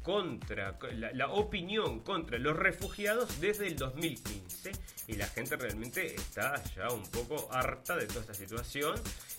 contra 0.01 0.77
la, 1.13 1.27
opinión 1.29 1.99
contra 1.99 2.37
los 2.37 2.55
refugiados 2.55 3.39
desde 3.41 3.67
el 3.67 3.75
2015 3.75 4.71
y 5.07 5.13
la 5.13 5.27
gente 5.27 5.55
realmente 5.57 6.15
está 6.15 6.61
ya 6.75 6.89
un 6.89 7.03
poco 7.03 7.49
harta 7.51 7.95
de 7.95 8.07
toda 8.07 8.21
esta 8.21 8.33
situación 8.33 8.95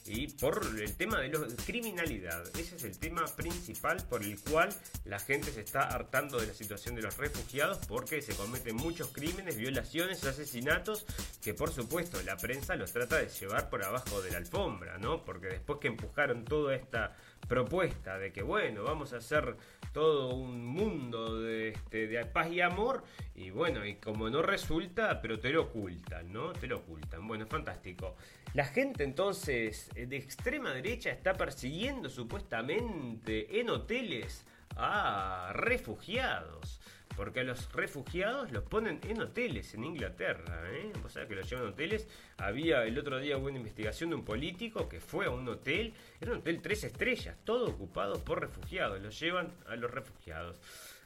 y 0.06 0.28
por 0.28 0.60
el 0.78 0.94
tema 0.96 1.20
de 1.20 1.28
la 1.28 1.46
criminalidad. 1.66 2.46
Ese 2.58 2.76
es 2.76 2.84
el 2.84 2.98
tema 2.98 3.24
principal 3.36 4.02
por 4.08 4.22
el 4.22 4.40
cual 4.40 4.70
la 5.04 5.18
gente 5.18 5.50
se 5.50 5.60
está 5.60 5.82
hartando 5.82 6.38
de 6.38 6.46
la 6.46 6.54
situación 6.54 6.94
de 6.94 7.02
los 7.02 7.16
refugiados 7.16 7.78
porque 7.86 8.22
se 8.22 8.34
cometen 8.34 8.76
muchos 8.76 9.08
crímenes, 9.08 9.56
violaciones, 9.56 10.24
asesinatos 10.24 11.06
que 11.42 11.54
por 11.54 11.72
supuesto 11.72 12.20
la 12.22 12.36
prensa 12.36 12.76
los 12.76 12.92
trata 12.92 13.16
de 13.16 13.28
llevar 13.28 13.68
por 13.68 13.84
abajo 13.84 14.22
de 14.22 14.30
la 14.30 14.38
alfombra, 14.38 14.98
¿no? 14.98 15.24
Porque 15.24 15.48
después 15.48 15.78
que 15.80 15.88
empujaron 15.88 16.44
toda 16.44 16.74
esta 16.74 17.16
propuesta 17.46 18.18
de 18.18 18.32
que 18.32 18.42
bueno, 18.42 18.84
vamos 18.84 19.12
a 19.12 19.18
hacer 19.18 19.56
todo 19.92 20.34
un 20.34 20.64
mundo 20.64 21.40
de, 21.40 21.70
este, 21.70 22.06
de 22.06 22.24
paz 22.26 22.50
y 22.50 22.60
amor 22.60 23.04
y 23.34 23.50
bueno, 23.50 23.84
y 23.86 23.94
como 23.96 24.28
no 24.28 24.42
resulta, 24.42 25.20
pero 25.20 25.38
te 25.40 25.50
lo 25.50 25.62
ocultan, 25.62 26.32
¿no? 26.32 26.52
Te 26.52 26.66
lo 26.66 26.78
ocultan. 26.78 27.26
Bueno, 27.26 27.46
fantástico. 27.46 28.16
La 28.54 28.64
gente 28.64 29.04
entonces 29.04 29.90
de 29.94 30.16
extrema 30.16 30.72
derecha 30.72 31.10
está 31.10 31.34
persiguiendo 31.34 32.08
supuestamente 32.08 33.60
en 33.60 33.70
hoteles 33.70 34.44
a 34.76 35.50
refugiados. 35.54 36.80
Porque 37.18 37.40
a 37.40 37.42
los 37.42 37.72
refugiados 37.72 38.52
los 38.52 38.62
ponen 38.62 39.00
en 39.02 39.20
hoteles 39.20 39.74
en 39.74 39.82
Inglaterra. 39.82 40.62
¿eh? 40.70 40.92
O 41.04 41.08
sea, 41.08 41.26
que 41.26 41.34
los 41.34 41.50
llevan 41.50 41.66
a 41.66 41.70
hoteles. 41.70 42.06
Había 42.36 42.84
el 42.84 42.96
otro 42.96 43.18
día 43.18 43.36
una 43.36 43.56
investigación 43.56 44.10
de 44.10 44.16
un 44.16 44.24
político 44.24 44.88
que 44.88 45.00
fue 45.00 45.26
a 45.26 45.30
un 45.30 45.48
hotel. 45.48 45.92
Era 46.20 46.30
un 46.30 46.38
hotel 46.38 46.62
tres 46.62 46.84
estrellas, 46.84 47.36
todo 47.42 47.70
ocupado 47.70 48.22
por 48.22 48.40
refugiados. 48.40 49.02
Los 49.02 49.18
llevan 49.18 49.52
a 49.66 49.74
los 49.74 49.90
refugiados. 49.90 50.60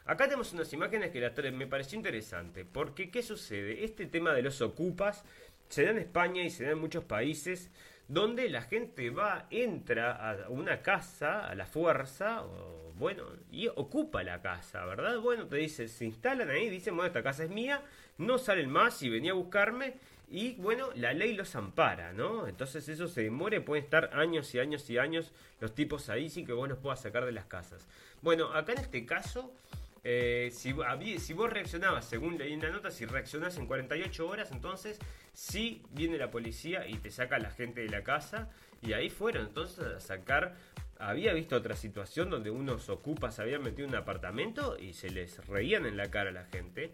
Acá 0.05 0.25
tenemos 0.25 0.53
unas 0.53 0.71
imágenes 0.75 1.13
que 1.13 1.51
me 1.51 1.67
pareció 1.67 1.97
interesante. 1.97 2.67
Porque, 2.67 3.11
¿qué 3.11 3.23
sucede? 3.23 3.83
Este 3.83 4.05
tema 4.05 4.35
de 4.35 4.43
los 4.43 4.61
ocupas 4.61 5.25
se 5.71 5.85
da 5.85 5.93
en 5.93 5.99
España 5.99 6.43
y 6.43 6.51
se 6.51 6.65
da 6.65 6.73
en 6.73 6.79
muchos 6.79 7.05
países 7.05 7.71
donde 8.09 8.49
la 8.51 8.63
gente 8.63 9.11
va, 9.11 9.47
entra 9.51 10.31
a 10.31 10.49
una 10.49 10.83
casa 10.83 11.47
a 11.47 11.55
la 11.55 11.67
fuerza, 11.67 12.45
o, 12.45 12.93
bueno, 12.99 13.25
y 13.51 13.69
ocupa 13.69 14.23
la 14.23 14.43
casa, 14.43 14.85
¿verdad? 14.85 15.19
Bueno, 15.19 15.47
te 15.47 15.57
dice, 15.57 15.89
se 15.89 16.05
instalan 16.05 16.51
ahí, 16.51 16.69
dicen, 16.69 16.95
bueno, 16.95 17.07
esta 17.07 17.23
casa 17.23 17.45
es 17.45 17.51
mía, 17.51 17.83
no 18.19 18.39
salen 18.39 18.71
más 18.71 19.03
y 19.03 19.09
venía 19.09 19.33
a 19.33 19.35
buscarme, 19.35 19.95
y 20.33 20.55
bueno, 20.55 20.89
la 20.95 21.13
ley 21.13 21.35
los 21.35 21.55
ampara, 21.57 22.15
¿no? 22.15 22.49
Entonces 22.49 22.89
eso 22.89 23.07
se 23.07 23.23
demore, 23.23 23.61
pueden 23.61 23.85
estar 23.85 24.11
años 24.15 24.55
y 24.55 24.61
años 24.61 24.89
y 24.89 24.97
años 24.97 25.31
los 25.61 25.75
tipos 25.75 26.09
ahí 26.09 26.31
sin 26.31 26.47
que 26.47 26.55
vos 26.55 26.69
los 26.69 26.79
puedas 26.79 27.03
sacar 27.03 27.27
de 27.27 27.33
las 27.33 27.45
casas. 27.45 27.87
Bueno, 28.23 28.47
acá 28.55 28.73
en 28.73 28.79
este 28.79 29.05
caso, 29.05 29.53
eh, 30.05 30.51
si, 30.53 30.73
vos 30.73 31.53
reaccionabas, 31.53 32.05
según 32.05 32.37
leí 32.37 32.53
en 32.53 32.61
la 32.61 32.71
nota, 32.71 32.91
si 32.91 33.07
reaccionás 33.07 33.57
en 33.57 33.67
48 33.67 34.27
horas, 34.27 34.51
entonces 34.51 34.99
sí 35.33 35.83
viene 35.91 36.19
la 36.19 36.31
policía 36.31 36.89
y 36.89 36.95
te 36.99 37.11
saca 37.11 37.37
a 37.37 37.39
la 37.39 37.51
gente 37.51 37.83
de 37.83 37.89
la 37.89 38.03
casa. 38.03 38.51
Y 38.81 38.95
ahí 38.95 39.11
fueron 39.11 39.47
entonces 39.47 39.85
a 39.85 40.01
sacar. 40.01 40.57
Había 40.99 41.33
visto 41.33 41.57
otra 41.57 41.77
situación 41.77 42.31
donde 42.31 42.51
unos 42.51 42.89
ocupas 42.89 43.39
habían 43.39 43.63
metido 43.63 43.89
un 43.89 43.95
apartamento 43.95 44.77
y 44.79 44.93
se 44.93 45.11
les 45.11 45.45
reían 45.47 45.87
en 45.87 45.97
la 45.97 46.11
cara 46.11 46.31
a 46.31 46.33
la 46.33 46.45
gente 46.45 46.93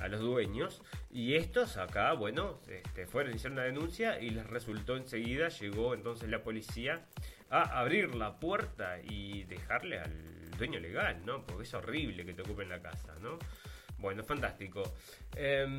a 0.00 0.08
los 0.08 0.20
dueños 0.20 0.82
y 1.10 1.34
estos 1.34 1.76
acá, 1.76 2.12
bueno, 2.12 2.60
este, 2.68 3.06
fueron, 3.06 3.34
hicieron 3.34 3.54
una 3.58 3.64
denuncia 3.64 4.20
y 4.20 4.30
les 4.30 4.46
resultó 4.46 4.96
enseguida, 4.96 5.48
llegó 5.48 5.94
entonces 5.94 6.30
la 6.30 6.42
policía 6.42 7.04
a 7.50 7.80
abrir 7.80 8.14
la 8.14 8.38
puerta 8.38 8.98
y 9.02 9.44
dejarle 9.44 9.98
al 9.98 10.39
dueño 10.60 10.78
legal, 10.78 11.24
¿no? 11.24 11.44
Porque 11.44 11.64
es 11.64 11.74
horrible 11.74 12.24
que 12.24 12.34
te 12.34 12.42
ocupen 12.42 12.68
la 12.68 12.80
casa, 12.80 13.14
¿no? 13.20 13.38
Bueno, 13.98 14.22
fantástico. 14.22 14.82
Em, 15.34 15.78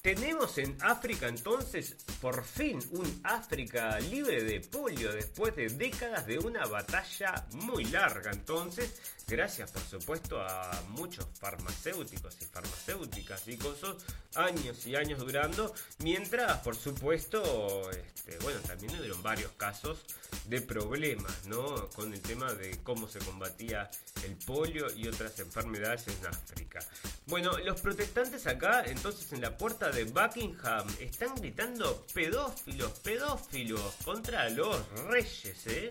tenemos 0.00 0.56
en 0.58 0.76
África 0.80 1.28
entonces 1.28 1.96
por 2.20 2.44
fin 2.44 2.78
un 2.92 3.20
África 3.24 4.00
libre 4.00 4.42
de 4.42 4.60
polio 4.60 5.12
después 5.12 5.54
de 5.54 5.68
décadas 5.68 6.26
de 6.26 6.38
una 6.38 6.64
batalla 6.66 7.46
muy 7.52 7.84
larga. 7.84 8.30
Entonces, 8.30 9.15
gracias 9.28 9.72
por 9.72 9.82
supuesto 9.82 10.40
a 10.40 10.70
muchos 10.90 11.26
farmacéuticos 11.40 12.40
y 12.42 12.44
farmacéuticas 12.44 13.48
y 13.48 13.56
cosas, 13.56 13.96
años 14.36 14.86
y 14.86 14.94
años 14.94 15.18
durando, 15.18 15.74
mientras 15.98 16.58
por 16.58 16.76
supuesto, 16.76 17.90
este, 17.90 18.38
bueno, 18.44 18.60
también 18.60 18.96
hubieron 18.96 19.20
varios 19.24 19.50
casos 19.56 19.98
de 20.44 20.60
problemas, 20.60 21.44
¿no? 21.46 21.88
Con 21.90 22.12
el 22.14 22.20
tema 22.20 22.52
de 22.52 22.78
cómo 22.84 23.08
se 23.08 23.18
combatía 23.18 23.90
el 24.24 24.36
polio 24.36 24.86
y 24.94 25.08
otras 25.08 25.40
enfermedades 25.40 26.06
en 26.06 26.24
África. 26.28 26.78
Bueno, 27.26 27.58
los 27.58 27.80
protestantes 27.80 28.46
acá, 28.46 28.84
entonces 28.86 29.32
en 29.32 29.40
la 29.40 29.58
puerta 29.58 29.90
de 29.90 30.04
Buckingham, 30.04 30.86
están 31.00 31.34
gritando 31.34 32.06
pedófilos, 32.14 32.92
pedófilos 33.00 33.94
contra 34.04 34.48
los 34.50 34.88
reyes, 35.08 35.66
¿eh? 35.66 35.90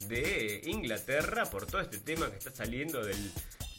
De 0.00 0.62
Inglaterra 0.64 1.46
por 1.46 1.66
todo 1.66 1.80
este 1.80 1.98
tema 1.98 2.30
que 2.30 2.36
está 2.36 2.50
saliendo 2.50 3.04
del, 3.04 3.32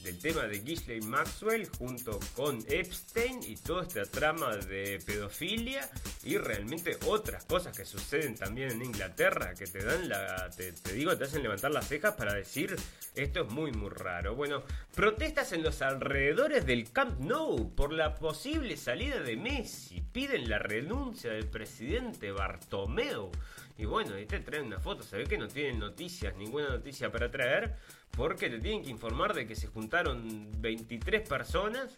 del 0.03 0.20
tema 0.20 0.43
de 0.43 0.59
Ghislaine 0.59 1.05
Maxwell 1.05 1.68
junto 1.78 2.20
con 2.36 2.63
Epstein 2.68 3.41
y 3.43 3.55
toda 3.55 3.84
esta 3.84 4.03
trama 4.05 4.55
de 4.55 4.99
pedofilia 5.05 5.89
y 6.24 6.38
realmente 6.38 6.97
otras 7.07 7.43
cosas 7.45 7.76
que 7.76 7.86
suceden 7.86 8.36
también 8.36 8.72
en 8.72 8.84
Inglaterra 8.84 9.53
que 9.53 9.68
te 9.68 9.84
dan 9.84 10.07
la, 10.07 10.49
te, 10.49 10.72
te, 10.72 10.93
digo, 10.93 11.15
te 11.18 11.26
hacen 11.26 11.43
levantar 11.43 11.72
las 11.72 11.88
cejas 11.88 12.15
para 12.15 12.34
decir 12.34 12.76
esto 13.15 13.41
es 13.41 13.51
muy 13.51 13.72
muy 13.72 13.89
raro. 13.89 14.36
Bueno, 14.36 14.63
protestas 14.95 15.51
en 15.51 15.63
los 15.63 15.82
alrededores 15.82 16.65
del 16.65 16.91
Camp 16.91 17.20
Nou 17.20 17.74
por 17.76 17.91
la 17.91 18.15
posible 18.15 18.78
salida 18.78 19.20
de 19.20 19.36
Messi, 19.36 20.01
piden 20.01 20.49
la 20.49 20.59
renuncia 20.59 21.32
del 21.32 21.47
presidente 21.47 22.32
Bartomeu. 22.32 23.32
Y 23.78 23.86
bueno, 23.86 24.15
ahí 24.15 24.25
te 24.25 24.39
traen 24.39 24.65
una 24.65 24.80
foto, 24.80 25.03
se 25.03 25.17
ve 25.17 25.25
que 25.25 25.38
no 25.38 25.47
tienen 25.47 25.80
noticias, 25.80 26.36
ninguna 26.36 26.69
noticia 26.69 27.11
para 27.11 27.30
traer, 27.30 27.75
porque 28.11 28.49
te 28.49 28.59
tienen 28.59 28.84
que 28.84 28.89
informar 28.89 29.34
de 29.34 29.45
que 29.45 29.55
se 29.55 29.67
juntaron 29.67 30.49
23 30.59 31.28
personas 31.28 31.93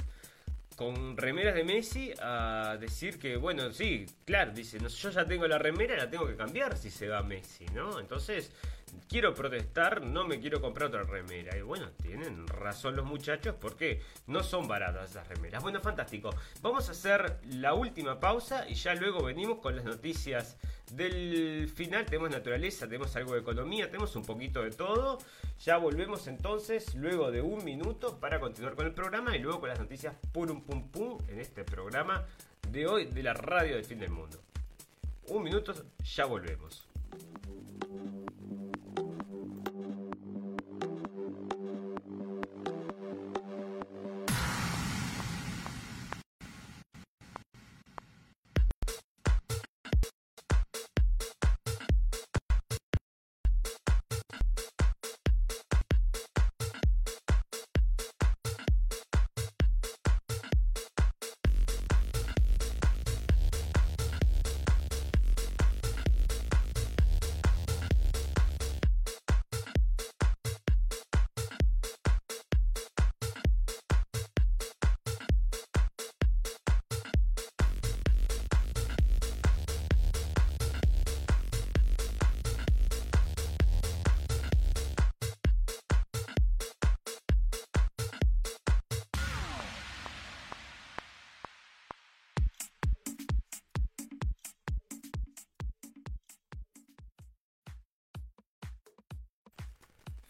con 0.75 1.17
remeras 1.17 1.55
de 1.55 1.65
Messi 1.65 2.13
a 2.21 2.77
decir 2.79 3.19
que, 3.19 3.35
bueno, 3.35 3.71
sí, 3.73 4.05
claro, 4.25 4.51
dice, 4.51 4.79
yo 4.79 5.09
ya 5.09 5.25
tengo 5.25 5.45
la 5.45 5.57
remera, 5.57 5.97
la 5.97 6.09
tengo 6.09 6.25
que 6.25 6.37
cambiar 6.37 6.77
si 6.77 6.89
se 6.89 7.09
va 7.09 7.21
Messi, 7.21 7.65
¿no? 7.73 7.99
Entonces, 7.99 8.51
quiero 9.07 9.33
protestar, 9.33 10.01
no 10.01 10.27
me 10.27 10.39
quiero 10.39 10.61
comprar 10.61 10.89
otra 10.89 11.03
remera. 11.03 11.57
Y 11.57 11.61
bueno, 11.61 11.89
tienen 12.01 12.47
razón 12.47 12.95
los 12.95 13.05
muchachos 13.05 13.55
porque 13.59 14.01
no 14.27 14.43
son 14.43 14.67
baratas 14.67 15.11
esas 15.11 15.27
remeras. 15.27 15.61
Bueno, 15.61 15.79
fantástico. 15.81 16.29
Vamos 16.61 16.87
a 16.89 16.91
hacer 16.91 17.39
la 17.49 17.73
última 17.73 18.19
pausa 18.19 18.67
y 18.69 18.75
ya 18.75 18.95
luego 18.95 19.23
venimos 19.23 19.59
con 19.59 19.75
las 19.75 19.85
noticias 19.85 20.57
del 20.91 21.69
final. 21.73 22.05
Tenemos 22.05 22.29
naturaleza, 22.29 22.87
tenemos 22.87 23.15
algo 23.15 23.33
de 23.33 23.39
economía, 23.39 23.87
tenemos 23.87 24.15
un 24.15 24.25
poquito 24.25 24.61
de 24.61 24.71
todo. 24.71 25.17
Ya 25.63 25.77
volvemos 25.77 26.27
entonces 26.27 26.95
luego 26.95 27.31
de 27.31 27.41
un 27.41 27.63
minuto 27.63 28.19
para 28.19 28.39
continuar 28.39 28.75
con 28.75 28.85
el 28.85 28.93
programa 28.93 29.35
y 29.35 29.39
luego 29.39 29.59
con 29.59 29.69
las 29.69 29.79
noticias 29.79 30.15
pum 30.31 30.61
pum 30.61 30.89
pum 30.89 31.17
en 31.27 31.39
este 31.39 31.63
programa 31.63 32.25
de 32.69 32.87
hoy 32.87 33.05
de 33.05 33.23
la 33.23 33.33
radio 33.33 33.75
del 33.75 33.85
fin 33.85 33.99
del 33.99 34.11
mundo. 34.11 34.39
Un 35.27 35.43
minuto, 35.43 35.73
ya 36.03 36.25
volvemos. 36.25 36.88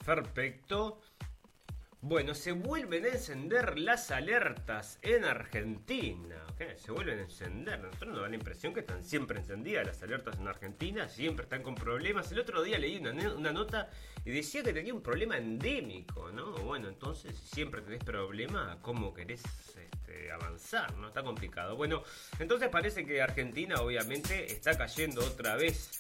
Perfecto. 0.10 1.00
Bueno, 2.02 2.34
se 2.34 2.54
vuelven 2.54 3.06
a 3.06 3.10
encender 3.10 3.78
las 3.78 4.10
alertas 4.10 4.98
en 5.04 5.24
Argentina. 5.24 6.48
Se 6.78 6.92
vuelven 6.92 7.20
a 7.20 7.22
encender. 7.22 7.80
Nosotros 7.80 8.14
nos 8.14 8.22
da 8.24 8.30
la 8.30 8.36
impresión 8.36 8.74
que 8.74 8.80
están 8.80 9.04
siempre 9.04 9.38
encendidas 9.38 9.86
las 9.86 10.02
alertas 10.02 10.40
en 10.40 10.48
Argentina, 10.48 11.08
siempre 11.08 11.44
están 11.44 11.62
con 11.62 11.76
problemas. 11.76 12.32
El 12.32 12.40
otro 12.40 12.64
día 12.64 12.80
leí 12.80 12.98
una, 12.98 13.52
nota 13.52 13.92
y 14.26 14.32
decía 14.32 14.64
que 14.64 14.74
tenía 14.74 14.96
un 14.96 15.04
problema 15.04 15.38
endémico, 15.38 16.32
¿no? 16.32 16.54
Bueno, 16.54 16.88
entonces 16.88 17.38
siempre 17.38 17.82
tenés 17.82 18.04
problema, 18.04 18.80
¿cómo 18.82 19.14
querés 19.14 19.44
este, 19.78 20.32
avanzar? 20.32 20.96
¿No? 20.98 21.10
Está 21.10 21.22
complicado. 21.22 21.76
Bueno, 21.76 22.02
entonces 22.40 22.70
parece 22.70 23.06
que 23.06 23.22
Argentina 23.22 23.76
obviamente 23.76 24.52
está 24.52 24.76
cayendo 24.76 25.22
otra 25.22 25.56
vez 25.56 25.99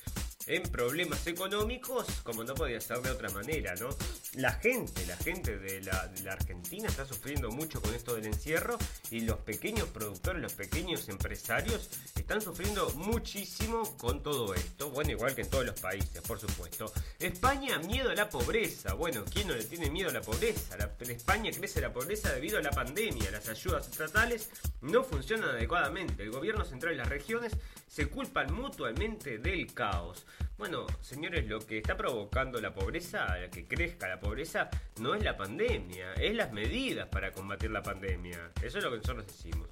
en 0.50 0.64
problemas 0.64 1.28
económicos, 1.28 2.08
como 2.24 2.44
no 2.44 2.56
podía 2.56 2.82
ser 2.82 2.98
de 3.02 3.12
otra 3.12 3.30
manera, 3.30 3.76
¿no? 3.76 3.90
La 4.34 4.54
gente, 4.54 5.06
la 5.06 5.16
gente 5.16 5.60
de 5.60 5.82
la, 5.82 6.12
Argentina 6.32 6.88
está 6.88 7.06
sufriendo 7.06 7.52
mucho 7.52 7.82
con 7.82 7.94
esto 7.94 8.16
del 8.16 8.26
encierro 8.26 8.78
y 9.12 9.22
los 9.22 9.38
pequeños 9.38 9.88
productores, 9.90 10.42
los 10.42 10.54
pequeños 10.54 11.08
empresarios 11.08 11.90
están 12.16 12.42
sufriendo 12.42 12.90
muchísimo 12.96 13.96
con 13.98 14.24
todo 14.24 14.56
esto. 14.56 14.90
Bueno, 14.90 15.12
igual 15.12 15.36
que 15.36 15.42
en 15.42 15.50
todos 15.50 15.66
los 15.66 15.80
países, 15.80 16.22
por 16.22 16.40
supuesto. 16.40 16.92
España, 17.20 17.78
miedo 17.80 18.10
a 18.10 18.16
la 18.16 18.28
pobreza. 18.28 18.94
Bueno, 18.96 19.24
¿quién 19.32 19.48
no 19.48 19.54
le 19.54 19.64
tiene 19.64 19.92
miedo 19.92 20.10
a 20.10 20.14
la 20.14 20.22
pobreza? 20.22 20.78
en 21.00 21.12
España 21.12 21.52
crece 21.52 21.80
la 21.80 21.94
pobreza 21.94 22.34
debido 22.34 22.58
a 22.58 22.62
la 22.62 22.72
pandemia. 22.72 23.30
Las 23.30 23.48
ayudas 23.50 23.88
estatales 23.88 24.50
no 24.82 25.04
funcionan 25.04 25.50
adecuadamente. 25.50 26.24
El 26.24 26.32
gobierno 26.32 26.66
central 26.66 26.94
y 26.94 26.98
las 26.98 27.10
regiones 27.10 27.54
se 27.90 28.08
culpan 28.08 28.54
mutuamente 28.54 29.40
del 29.40 29.74
caos. 29.74 30.26
Bueno, 30.58 30.86
señores, 31.02 31.48
lo 31.48 31.60
que 31.60 31.80
está 31.80 31.98
provocando 31.98 32.62
la 32.62 32.74
pobreza, 32.74 33.36
que 33.52 33.66
crezca 33.66 34.08
la 34.08 34.20
pobreza, 34.20 34.70
no 35.00 35.16
es 35.16 35.24
la 35.24 35.36
pandemia, 35.36 36.14
es 36.14 36.36
las 36.36 36.54
medidas 36.54 37.08
para 37.10 37.32
combatir 37.32 37.72
la 37.72 37.82
pandemia. 37.82 38.52
Eso 38.62 38.78
es 38.78 38.84
lo 38.84 38.92
que 38.92 38.98
nosotros 38.98 39.26
decimos. 39.26 39.68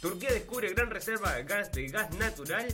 Turquía 0.00 0.32
descubre 0.32 0.72
gran 0.74 0.90
reserva 0.90 1.34
de 1.34 1.44
gas, 1.44 1.70
de 1.72 1.86
gas 1.86 2.10
natural 2.18 2.66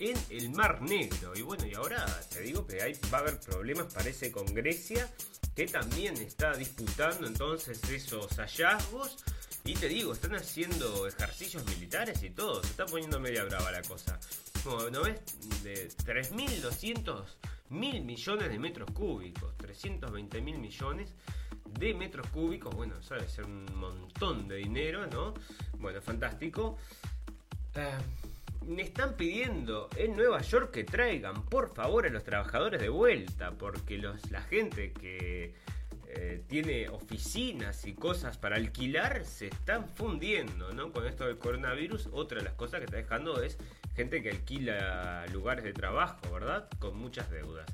en 0.00 0.18
el 0.30 0.50
Mar 0.50 0.82
Negro. 0.82 1.32
Y 1.34 1.42
bueno, 1.42 1.64
y 1.66 1.74
ahora 1.74 2.04
te 2.30 2.40
digo 2.40 2.66
que 2.66 2.82
hay, 2.82 2.92
va 3.12 3.18
a 3.18 3.20
haber 3.22 3.40
problemas, 3.40 3.92
parece, 3.94 4.30
con 4.30 4.44
Grecia, 4.46 5.08
que 5.56 5.66
también 5.66 6.16
está 6.18 6.54
disputando 6.54 7.26
entonces 7.26 7.80
esos 7.88 8.36
hallazgos. 8.36 9.16
Y 9.64 9.74
te 9.74 9.88
digo, 9.88 10.12
están 10.12 10.34
haciendo 10.34 11.06
ejercicios 11.06 11.64
militares 11.66 12.22
y 12.22 12.30
todo. 12.30 12.62
Se 12.62 12.70
está 12.70 12.86
poniendo 12.86 13.20
media 13.20 13.44
brava 13.44 13.70
la 13.70 13.82
cosa. 13.82 14.18
Como, 14.64 14.90
¿no 14.90 15.02
ves? 15.02 15.20
De 15.62 15.88
3.200 15.88 17.24
mil 17.70 18.02
millones 18.02 18.50
de 18.50 18.58
metros 18.58 18.90
cúbicos. 18.90 19.56
320 19.58 20.40
mil 20.40 20.58
millones 20.58 21.14
de 21.78 21.94
metros 21.94 22.26
cúbicos. 22.28 22.74
Bueno, 22.74 22.96
debe 23.08 23.28
ser 23.28 23.44
un 23.44 23.66
montón 23.76 24.48
de 24.48 24.56
dinero, 24.56 25.06
¿no? 25.06 25.34
Bueno, 25.78 26.02
fantástico. 26.02 26.76
Ah, 27.76 28.00
me 28.66 28.82
están 28.82 29.16
pidiendo 29.16 29.88
en 29.96 30.16
Nueva 30.16 30.40
York 30.42 30.72
que 30.72 30.84
traigan 30.84 31.44
por 31.46 31.72
favor 31.74 32.06
a 32.06 32.10
los 32.10 32.24
trabajadores 32.24 32.80
de 32.80 32.88
vuelta, 32.88 33.52
porque 33.52 33.98
los, 33.98 34.30
la 34.30 34.42
gente 34.42 34.92
que 34.92 35.54
eh, 36.14 36.42
tiene 36.46 36.90
oficinas 36.90 37.86
y 37.86 37.94
cosas 37.94 38.36
para 38.36 38.56
alquilar 38.56 39.24
se 39.24 39.46
están 39.46 39.88
fundiendo, 39.88 40.70
¿no? 40.72 40.92
Con 40.92 41.06
esto 41.06 41.26
del 41.26 41.38
coronavirus, 41.38 42.10
otra 42.12 42.38
de 42.38 42.44
las 42.44 42.52
cosas 42.52 42.80
que 42.80 42.84
está 42.84 42.98
dejando 42.98 43.42
es 43.42 43.56
gente 43.96 44.22
que 44.22 44.30
alquila 44.30 45.26
lugares 45.32 45.64
de 45.64 45.72
trabajo, 45.72 46.20
¿verdad? 46.30 46.68
Con 46.78 46.98
muchas 46.98 47.30
deudas. 47.30 47.66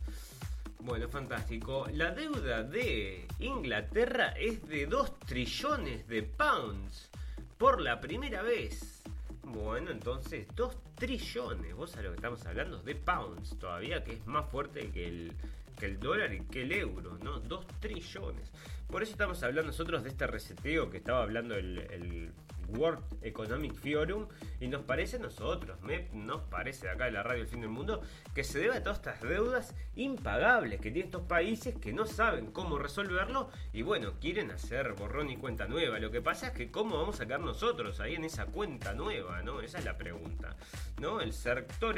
Bueno, 0.78 1.08
fantástico. 1.08 1.88
La 1.92 2.12
deuda 2.12 2.62
de 2.62 3.26
Inglaterra 3.40 4.28
es 4.38 4.66
de 4.68 4.86
2 4.86 5.18
trillones 5.20 6.06
de 6.06 6.22
pounds 6.22 7.10
por 7.58 7.80
la 7.80 8.00
primera 8.00 8.42
vez. 8.42 9.02
Bueno, 9.42 9.90
entonces 9.90 10.46
2 10.54 10.76
trillones. 10.94 11.74
Vos 11.74 11.90
sabés 11.90 12.04
lo 12.04 12.10
que 12.12 12.16
estamos 12.16 12.46
hablando 12.46 12.78
de 12.82 12.94
pounds 12.94 13.58
todavía, 13.58 14.04
que 14.04 14.12
es 14.12 14.26
más 14.28 14.48
fuerte 14.48 14.90
que 14.90 15.08
el, 15.08 15.32
que 15.78 15.86
el 15.86 15.98
dólar 15.98 16.32
y 16.34 16.40
que 16.40 16.62
el 16.62 16.72
euro, 16.72 17.18
¿no? 17.22 17.40
2 17.40 17.66
trillones. 17.80 18.52
Por 18.88 19.02
eso 19.02 19.12
estamos 19.12 19.42
hablando 19.42 19.68
nosotros 19.68 20.02
de 20.02 20.10
este 20.10 20.26
reseteo 20.26 20.90
que 20.90 20.98
estaba 20.98 21.22
hablando 21.22 21.54
el, 21.54 22.32
World 22.68 23.02
Economic 23.22 23.74
Forum 23.74 24.26
y 24.60 24.68
nos 24.68 24.82
parece 24.82 25.16
a 25.16 25.20
nosotros, 25.20 25.80
me, 25.82 26.08
nos 26.12 26.42
parece 26.42 26.86
de 26.86 26.92
acá 26.92 27.06
de 27.06 27.12
la 27.12 27.22
radio 27.22 27.42
El 27.42 27.48
Fin 27.48 27.60
del 27.60 27.70
Mundo, 27.70 28.02
que 28.34 28.44
se 28.44 28.58
debe 28.58 28.76
a 28.76 28.82
todas 28.82 28.98
estas 28.98 29.20
deudas 29.22 29.74
impagables 29.96 30.80
que 30.80 30.90
tienen 30.90 31.08
estos 31.08 31.22
países 31.22 31.74
que 31.76 31.92
no 31.92 32.06
saben 32.06 32.52
cómo 32.52 32.78
resolverlo 32.78 33.50
y 33.72 33.82
bueno, 33.82 34.14
quieren 34.20 34.50
hacer 34.50 34.92
borrón 34.92 35.30
y 35.30 35.36
cuenta 35.36 35.66
nueva. 35.66 35.98
Lo 35.98 36.10
que 36.10 36.20
pasa 36.20 36.48
es 36.48 36.52
que 36.52 36.70
cómo 36.70 36.98
vamos 36.98 37.20
a 37.20 37.26
quedar 37.26 37.40
nosotros 37.40 38.00
ahí 38.00 38.14
en 38.14 38.24
esa 38.24 38.46
cuenta 38.46 38.94
nueva, 38.94 39.42
¿no? 39.42 39.60
Esa 39.60 39.78
es 39.78 39.84
la 39.84 39.96
pregunta, 39.96 40.56
¿no? 41.00 41.20
El 41.20 41.32
sector 41.32 41.96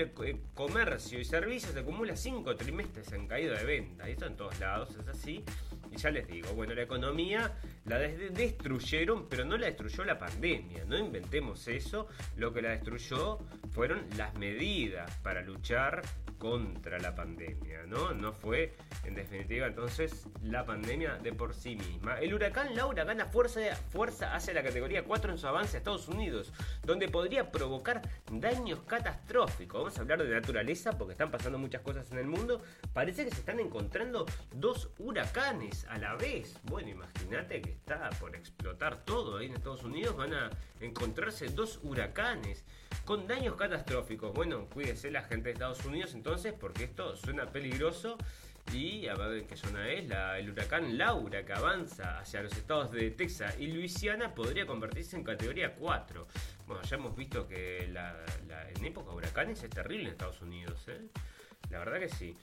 comercio 0.55 1.19
y 1.19 1.25
servicios 1.25 1.77
acumula 1.77 2.17
cinco 2.17 2.57
trimestres 2.57 3.13
en 3.13 3.27
caída 3.27 3.57
de 3.57 3.65
venta, 3.65 4.09
y 4.09 4.13
esto 4.13 4.27
en 4.27 4.37
todos 4.37 4.59
lados 4.61 4.97
es 4.97 5.09
así. 5.09 5.45
Y 5.91 5.97
ya 5.97 6.11
les 6.11 6.27
digo, 6.29 6.53
bueno, 6.55 6.75
la 6.75 6.83
economía 6.83 7.53
la 7.85 7.99
destruyeron, 7.99 9.29
pero 9.29 9.45
no 9.45 9.57
la 9.57 9.67
destruyó 9.67 10.05
la 10.05 10.19
pandemia. 10.19 10.85
No 10.85 10.97
inventemos 10.97 11.67
eso. 11.69 12.09
Lo 12.37 12.53
que 12.53 12.63
la 12.63 12.71
destruyó 12.71 13.39
fueron 13.71 14.05
las 14.17 14.35
medidas 14.35 15.15
para 15.23 15.43
luchar 15.43 16.03
contra 16.41 16.99
la 16.99 17.15
pandemia, 17.15 17.85
¿no? 17.87 18.15
No 18.15 18.33
fue, 18.33 18.75
en 19.05 19.15
definitiva, 19.15 19.67
entonces, 19.67 20.27
la 20.43 20.65
pandemia 20.65 21.19
de 21.19 21.35
por 21.35 21.53
sí 21.53 21.77
misma. 21.77 22.19
El 22.19 22.33
huracán 22.33 22.75
Laura 22.75 23.05
gana 23.05 23.27
fuerza, 23.27 23.61
fuerza 23.91 24.35
hacia 24.35 24.55
la 24.55 24.63
categoría 24.63 25.05
4 25.05 25.33
en 25.33 25.39
su 25.39 25.47
avance 25.47 25.77
a 25.77 25.79
Estados 25.79 26.09
Unidos, 26.09 26.51
donde 26.83 27.09
podría 27.09 27.53
provocar 27.53 28.01
daños 28.33 28.81
catastróficos. 28.87 29.83
Vamos 29.83 29.99
a 29.99 30.01
hablar 30.01 30.23
de 30.23 30.31
naturaleza 30.31 30.97
porque 30.97 31.13
están 31.13 31.31
pasando 31.31 31.59
muchas 31.59 31.83
cosas 31.83 32.11
en 32.11 32.19
el 32.19 32.27
mundo. 32.27 32.63
Parece 32.95 33.25
que 33.25 33.31
se 33.31 33.41
están 33.41 33.61
encontrando 33.61 34.25
dos 34.55 34.89
huracanes 34.99 35.85
a 35.91 35.99
la 35.99 36.15
vez. 36.15 36.59
Bueno, 36.65 36.89
imagínate 36.89 37.61
que 37.61 37.71
está 37.71 38.09
por 38.19 38.35
explotar 38.35 39.05
todo 39.05 39.37
ahí 39.37 39.47
en 39.47 39.57
Estados 39.57 39.85
Unidos. 39.85 40.17
Van 40.17 40.33
a 40.33 40.51
encontrarse 40.81 41.49
dos 41.49 41.81
huracanes 41.83 42.65
con 43.05 43.27
daños 43.27 43.57
catastróficos. 43.61 44.33
Bueno, 44.33 44.67
cuídese 44.73 45.11
la 45.11 45.23
gente 45.23 45.51
de 45.51 45.53
Estados 45.53 45.85
Unidos 45.85 46.15
entonces, 46.15 46.55
porque 46.59 46.85
esto 46.85 47.15
suena 47.15 47.47
peligroso. 47.47 48.17
Y 48.73 49.07
a 49.07 49.15
ver 49.15 49.47
qué 49.47 49.57
zona 49.57 49.89
es, 49.91 50.11
el 50.39 50.51
huracán 50.51 50.97
Laura 50.97 51.45
que 51.45 51.53
avanza 51.53 52.21
hacia 52.21 52.43
los 52.43 52.53
estados 52.53 52.93
de 52.93 53.11
Texas 53.11 53.57
y 53.59 53.67
Luisiana 53.67 54.35
podría 54.35 54.65
convertirse 54.67 55.17
en 55.17 55.25
categoría 55.25 55.75
4. 55.75 56.27
Bueno, 56.67 56.83
ya 56.83 56.97
hemos 56.97 57.17
visto 57.17 57.49
que 57.49 57.85
en 57.85 58.85
época 58.85 59.11
de 59.11 59.17
huracanes 59.17 59.63
es 59.63 59.71
terrible 59.71 60.05
en 60.05 60.11
Estados 60.13 60.41
Unidos, 60.41 60.87
¿eh? 60.89 61.01
La 61.69 61.81
verdad 61.81 61.99
que 61.99 62.09
sí. 62.09 62.37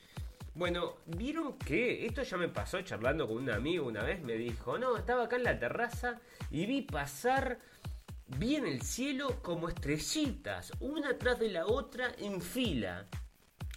Bueno, 0.54 0.98
vieron 1.06 1.58
que 1.58 2.06
esto 2.06 2.24
ya 2.24 2.38
me 2.38 2.50
pasó 2.50 2.82
charlando 2.82 3.28
con 3.28 3.38
un 3.38 3.50
amigo 3.50 3.88
una 3.88 4.04
vez, 4.04 4.22
me 4.22 4.34
dijo, 4.34 4.78
no, 4.78 4.98
estaba 4.98 5.26
acá 5.26 5.38
en 5.38 5.44
la 5.44 5.58
terraza 5.58 6.20
y 6.52 6.66
vi 6.66 6.82
pasar 6.82 7.60
vi 8.28 8.56
en 8.56 8.68
el 8.68 8.82
cielo 8.82 9.42
como 9.42 9.70
estrellitas, 9.70 10.72
una 10.80 11.18
tras 11.18 11.40
de 11.40 11.50
la 11.50 11.66
otra 11.66 12.14
en 12.18 12.42
fila. 12.42 13.08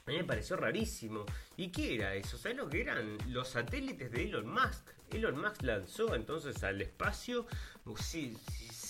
Me 0.07 0.25
pareció 0.25 0.57
rarísimo. 0.57 1.25
¿Y 1.57 1.69
qué 1.69 1.95
era 1.95 2.15
eso? 2.15 2.37
¿Sabes 2.37 2.57
lo 2.57 2.69
que 2.69 2.81
eran? 2.81 3.19
Los 3.29 3.51
satélites 3.51 4.11
de 4.11 4.25
Elon 4.25 4.49
Musk. 4.49 4.91
Elon 5.13 5.41
Musk 5.41 5.63
lanzó 5.63 6.15
entonces 6.15 6.63
al 6.65 6.81
espacio 6.81 7.47
uh, 7.85 7.97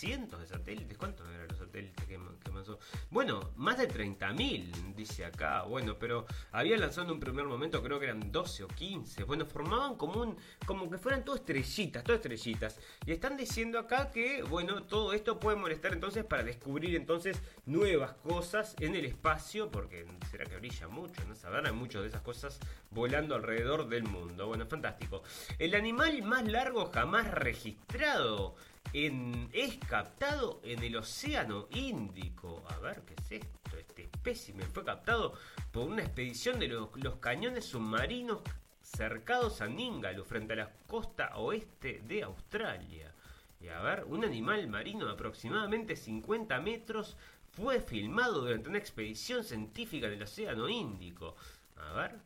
cientos 0.01 0.41
de 0.41 0.47
satélites. 0.47 0.97
¿Cuántos 0.97 1.29
eran 1.29 1.47
los 1.49 1.59
satélites 1.59 2.07
que, 2.07 2.19
lanzó? 2.53 2.79
Bueno, 3.11 3.53
más 3.57 3.77
de 3.77 3.87
30.000, 3.87 4.95
dice 4.95 5.27
acá. 5.27 5.63
Bueno, 5.65 5.99
pero 5.99 6.27
había 6.53 6.79
lanzado 6.79 7.09
en 7.09 7.13
un 7.13 7.21
primer 7.21 7.45
momento, 7.45 7.83
creo 7.83 7.99
que 7.99 8.07
eran 8.07 8.33
12 8.33 8.65
o 8.65 8.69
15. 8.69 9.25
Bueno, 9.25 9.45
formaban 9.45 9.97
como 9.97 10.23
un 10.23 10.39
como 10.65 10.91
que 10.91 10.97
fueran 10.97 11.23
todas 11.23 11.41
estrellitas, 11.41 12.03
todas 12.03 12.21
estrellitas. 12.21 12.81
Y 13.05 13.13
están 13.13 13.37
diciendo 13.37 13.79
acá 13.79 14.11
que, 14.11 14.43
bueno, 14.43 14.85
todo 14.85 15.13
esto 15.13 15.39
puede 15.39 15.59
molestar 15.59 15.93
entonces 15.93 16.25
para 16.25 16.43
descubrir 16.45 16.97
entonces 16.97 17.43
nuevas 17.67 18.15
cosas 18.15 18.75
en 18.81 18.95
el 18.95 19.05
espacio, 19.05 19.71
porque 19.71 20.07
será 20.31 20.47
que 20.47 20.57
brilla 20.57 20.89
mucho, 20.89 21.23
no 21.29 21.35
sabrán, 21.35 21.67
hay 21.67 21.73
muchas 21.73 22.01
de 22.03 22.09
esas 22.09 22.23
cosas 22.23 22.59
volando 22.91 23.35
alrededor 23.35 23.89
del 23.89 24.05
mundo. 24.05 24.47
Bueno, 24.47 24.67
fantástico. 24.67 25.23
El 25.59 25.75
animal 25.75 26.23
más 26.23 26.47
largo 26.49 26.87
jamás 26.87 27.31
registrado 27.31 28.55
es 28.93 29.79
captado 29.89 30.61
en 30.65 30.83
el 30.83 30.97
Océano 30.97 31.69
Índico. 31.71 32.65
A 32.69 32.79
ver, 32.79 33.03
¿qué 33.03 33.15
es 33.15 33.43
esto? 33.43 33.77
Este 33.79 34.05
espécimen 34.05 34.69
fue 34.71 34.85
captado 34.85 35.35
por 35.71 35.89
una 35.89 36.03
expedición 36.03 36.59
de 36.59 36.69
los, 36.69 36.91
cañones 37.21 37.67
submarinos 37.67 38.41
cercados 38.83 39.61
a 39.61 39.69
Ningaloo, 39.69 40.25
frente 40.25 40.55
a 40.55 40.57
la 40.57 40.73
costa 40.87 41.37
oeste 41.37 42.03
de 42.07 42.25
Australia. 42.25 43.15
Y 43.61 43.69
a 43.69 43.81
ver, 43.81 44.05
un 44.05 44.25
animal 44.25 44.67
marino 44.69 45.07
de 45.07 45.13
aproximadamente 45.13 45.95
50 45.95 46.61
metros 46.61 47.17
fue 47.53 47.81
filmado 47.81 48.41
durante 48.41 48.69
una 48.69 48.79
expedición 48.79 49.45
científica 49.45 50.07
en 50.09 50.15
el 50.15 50.23
Océano 50.23 50.69
Índico. 50.69 51.37
A 51.77 51.93
ver, 51.93 52.19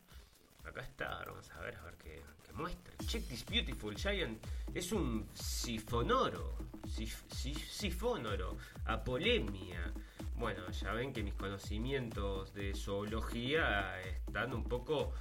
acá 0.64 0.80
está, 0.80 1.22
vamos 1.26 1.50
a 1.50 1.60
ver, 1.60 1.76
a 1.76 1.82
ver 1.82 1.96
qué, 1.96 2.22
muestra. 2.54 2.94
Check 3.06 3.26
this 3.28 3.44
beautiful 3.44 3.94
giant. 3.94 4.38
Es 4.74 4.92
un 4.92 5.28
sifonoro. 5.34 6.56
sifonoro. 6.86 8.56
Apolemia. 8.86 9.92
Bueno, 10.36 10.68
ya 10.70 10.92
ven 10.92 11.12
que 11.12 11.22
mis 11.22 11.34
conocimientos 11.34 12.54
de 12.54 12.74
zoología 12.74 14.00
están 14.02 14.54
un 14.54 14.64
poco. 14.64 15.12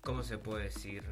¿Cómo 0.00 0.22
se 0.22 0.38
puede 0.38 0.64
decir? 0.64 1.02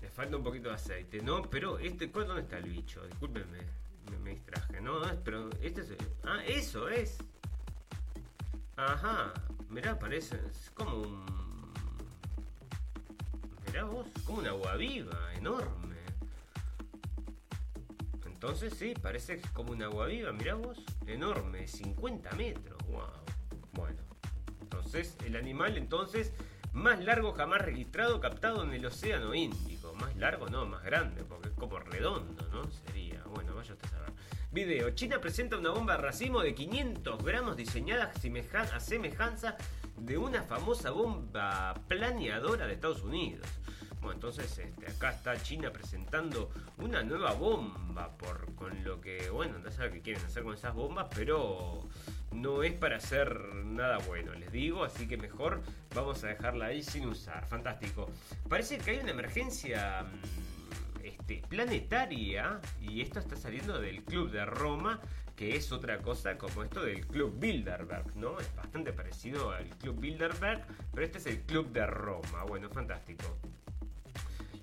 Le 0.00 0.08
falta 0.08 0.36
un 0.36 0.42
poquito 0.42 0.68
de 0.68 0.74
aceite, 0.74 1.20
¿no? 1.20 1.42
Pero 1.42 1.78
este. 1.78 2.06
¿Dónde 2.06 2.42
está 2.42 2.58
el 2.58 2.68
bicho? 2.68 3.04
Discúlpenme, 3.06 3.58
me, 4.10 4.18
me 4.18 4.30
distraje, 4.30 4.80
¿no? 4.80 5.00
Pero 5.24 5.50
este 5.60 5.82
es. 5.82 5.94
Ah, 6.24 6.42
eso 6.46 6.88
es. 6.88 7.18
Ajá. 8.76 9.32
Mirá, 9.68 9.98
parece. 9.98 10.36
Es 10.50 10.70
como 10.70 10.96
un 11.02 11.38
Mirá 13.66 13.84
vos, 13.84 14.06
como 14.24 14.38
una 14.38 14.50
agua 14.50 14.76
viva, 14.76 15.34
enorme. 15.34 15.96
Entonces 18.24 18.72
sí, 18.72 18.94
parece 18.94 19.42
como 19.52 19.72
una 19.72 19.86
agua 19.86 20.06
viva, 20.06 20.32
mirá 20.32 20.54
vos, 20.54 20.78
enorme, 21.06 21.66
50 21.66 22.32
metros, 22.32 22.78
wow. 22.86 23.02
Bueno, 23.72 24.00
entonces 24.62 25.16
el 25.26 25.36
animal 25.36 25.76
entonces 25.76 26.32
más 26.72 27.04
largo 27.04 27.32
jamás 27.32 27.60
registrado 27.62 28.20
captado 28.20 28.62
en 28.62 28.72
el 28.72 28.86
océano 28.86 29.34
Índico. 29.34 29.92
Más 29.94 30.16
largo 30.16 30.48
no, 30.48 30.64
más 30.64 30.82
grande, 30.84 31.24
porque 31.24 31.48
es 31.48 31.54
como 31.54 31.78
redondo, 31.78 32.48
¿no? 32.48 32.70
Sería, 32.70 33.22
bueno, 33.24 33.54
vaya 33.54 33.72
usted 33.74 33.86
a 33.88 33.90
saber. 33.90 34.12
Video, 34.50 34.88
China 34.90 35.20
presenta 35.20 35.58
una 35.58 35.68
bomba 35.68 35.98
racimo 35.98 36.40
de 36.40 36.54
500 36.54 37.22
gramos 37.22 37.54
diseñada 37.54 38.10
a 38.72 38.80
semejanza 38.80 39.56
de 39.98 40.16
una 40.16 40.42
famosa 40.42 40.90
bomba 40.90 41.74
planeadora 41.86 42.66
de 42.66 42.72
Estados 42.72 43.02
Unidos. 43.02 43.46
Bueno, 44.00 44.14
entonces 44.14 44.58
este, 44.58 44.90
acá 44.90 45.10
está 45.10 45.36
China 45.42 45.70
presentando 45.70 46.50
una 46.78 47.02
nueva 47.02 47.32
bomba 47.34 48.16
por 48.16 48.54
con 48.54 48.82
lo 48.84 49.02
que, 49.02 49.28
bueno, 49.28 49.58
no 49.58 49.70
sabe 49.70 49.90
qué 49.90 50.00
quieren 50.00 50.24
hacer 50.24 50.44
con 50.44 50.54
esas 50.54 50.74
bombas, 50.74 51.08
pero 51.14 51.86
no 52.32 52.62
es 52.62 52.72
para 52.72 52.96
hacer 52.96 53.38
nada 53.66 53.98
bueno, 53.98 54.32
les 54.32 54.50
digo, 54.50 54.82
así 54.82 55.06
que 55.06 55.18
mejor 55.18 55.60
vamos 55.94 56.24
a 56.24 56.28
dejarla 56.28 56.66
ahí 56.66 56.82
sin 56.82 57.06
usar. 57.06 57.46
Fantástico. 57.46 58.10
Parece 58.48 58.78
que 58.78 58.92
hay 58.92 58.98
una 59.00 59.10
emergencia 59.10 60.04
mm, 60.04 60.57
este, 61.08 61.42
planetaria 61.48 62.60
y 62.80 63.00
esto 63.00 63.18
está 63.18 63.36
saliendo 63.36 63.80
del 63.80 64.02
Club 64.04 64.30
de 64.30 64.44
Roma 64.44 65.00
que 65.38 65.54
es 65.54 65.70
otra 65.70 65.98
cosa 65.98 66.36
como 66.36 66.64
esto 66.64 66.82
del 66.82 67.06
Club 67.06 67.38
Bilderberg, 67.38 68.16
¿no? 68.16 68.40
Es 68.40 68.52
bastante 68.56 68.92
parecido 68.92 69.52
al 69.52 69.68
Club 69.78 70.00
Bilderberg, 70.00 70.66
pero 70.92 71.06
este 71.06 71.18
es 71.18 71.26
el 71.26 71.42
Club 71.42 71.70
de 71.70 71.86
Roma. 71.86 72.42
Bueno, 72.42 72.68
fantástico. 72.70 73.38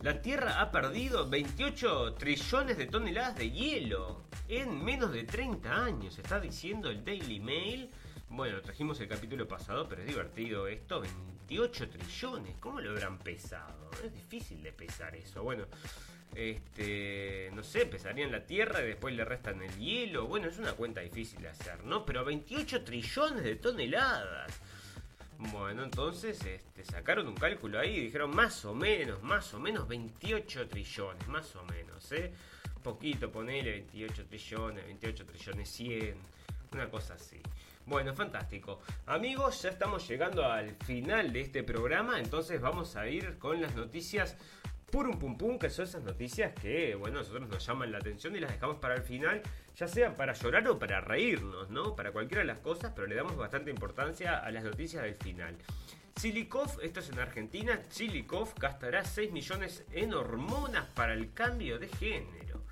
La 0.02 0.22
Tierra 0.22 0.60
ha 0.60 0.72
perdido 0.72 1.30
28 1.30 2.16
trillones 2.16 2.78
de 2.78 2.88
toneladas 2.88 3.38
de 3.38 3.52
hielo 3.52 4.26
en 4.50 4.84
menos 4.84 5.14
de 5.14 5.24
30 5.24 5.86
años, 5.86 6.20
está 6.20 6.42
diciendo 6.42 6.90
el 6.90 7.06
Daily 7.06 7.40
Mail. 7.40 7.90
Bueno, 8.28 8.62
trajimos 8.62 9.00
el 9.00 9.08
capítulo 9.08 9.48
pasado, 9.48 9.88
pero 9.88 10.02
es 10.02 10.08
divertido 10.08 10.68
esto. 10.68 11.00
28 11.00 11.90
trillones, 11.90 12.58
¿cómo 12.58 12.82
lo 12.82 12.92
habrán 12.92 13.18
pesado? 13.18 13.90
Es 14.04 14.14
difícil 14.14 14.62
de 14.62 14.74
pesar 14.74 15.16
eso. 15.16 15.42
Bueno, 15.42 15.68
este, 16.34 17.52
no 17.54 17.64
sé, 17.64 17.86
pesarían 17.86 18.32
la 18.32 18.46
Tierra 18.46 18.82
y 18.82 18.88
después 18.88 19.16
le 19.16 19.24
restan 19.24 19.62
el 19.62 19.78
hielo. 19.78 20.28
Bueno, 20.28 20.48
es 20.48 20.58
una 20.58 20.74
cuenta 20.74 21.02
difícil 21.02 21.42
de 21.42 21.50
hacer, 21.50 21.84
¿no? 21.84 22.06
Pero 22.06 22.26
28 22.26 22.84
trillones 22.84 23.44
de 23.44 23.56
toneladas. 23.56 24.60
Bueno, 25.38 25.84
entonces 25.84 26.44
este, 26.46 26.86
sacaron 26.86 27.28
un 27.28 27.36
cálculo 27.36 27.80
ahí 27.80 27.98
y 27.98 28.02
dijeron 28.02 28.34
más 28.34 28.64
o 28.66 28.74
menos, 28.74 29.22
más 29.22 29.54
o 29.54 29.60
menos 29.60 29.88
28 29.88 30.68
trillones, 30.70 31.28
más 31.28 31.56
o 31.56 31.64
menos, 31.66 32.12
¿eh? 32.14 32.32
Poquito, 32.82 33.32
ponele 33.32 33.72
28 33.72 34.26
trillones, 34.28 34.86
28 34.86 35.26
trillones 35.26 35.70
100, 35.70 36.16
una 36.72 36.90
cosa 36.90 37.16
así. 37.16 37.42
Bueno, 37.86 38.16
fantástico. 38.16 38.80
Amigos, 39.06 39.62
ya 39.62 39.70
estamos 39.70 40.08
llegando 40.08 40.44
al 40.46 40.76
final 40.86 41.32
de 41.32 41.42
este 41.42 41.64
programa, 41.64 42.20
entonces 42.20 42.60
vamos 42.60 42.96
a 42.96 43.08
ir 43.08 43.38
con 43.38 43.62
las 43.62 43.76
noticias 43.76 44.38
purum 44.96 45.20
pum 45.20 45.38
pum, 45.38 45.60
que 45.60 45.70
son 45.70 45.84
esas 45.84 46.04
noticias 46.04 46.54
que, 46.54 46.96
bueno, 46.96 47.18
nosotros 47.18 47.50
nos 47.50 47.68
llaman 47.68 47.92
la 47.92 47.98
atención 47.98 48.34
y 48.34 48.40
las 48.40 48.50
dejamos 48.50 48.78
para 48.78 48.96
el 48.96 49.02
final, 49.02 49.42
ya 49.76 49.90
sea 49.90 50.16
para 50.16 50.32
llorar 50.32 50.66
o 50.70 50.80
para 50.80 51.02
reírnos, 51.02 51.70
¿no? 51.70 51.98
Para 51.98 52.14
cualquiera 52.14 52.44
de 52.44 52.48
las 52.48 52.60
cosas, 52.60 52.94
pero 52.96 53.06
le 53.06 53.16
damos 53.16 53.36
bastante 53.36 53.70
importancia 53.70 54.38
a 54.38 54.50
las 54.52 54.64
noticias 54.64 55.04
del 55.04 55.16
final. 55.16 55.58
Silikov, 56.16 56.80
esto 56.82 57.02
es 57.02 57.10
en 57.10 57.20
Argentina, 57.20 57.82
Silikov 57.90 58.54
gastará 58.58 59.04
6 59.04 59.34
millones 59.34 59.84
en 59.92 60.14
hormonas 60.14 60.86
para 60.96 61.14
el 61.14 61.34
cambio 61.34 61.78
de 61.78 61.90
género. 61.90 62.64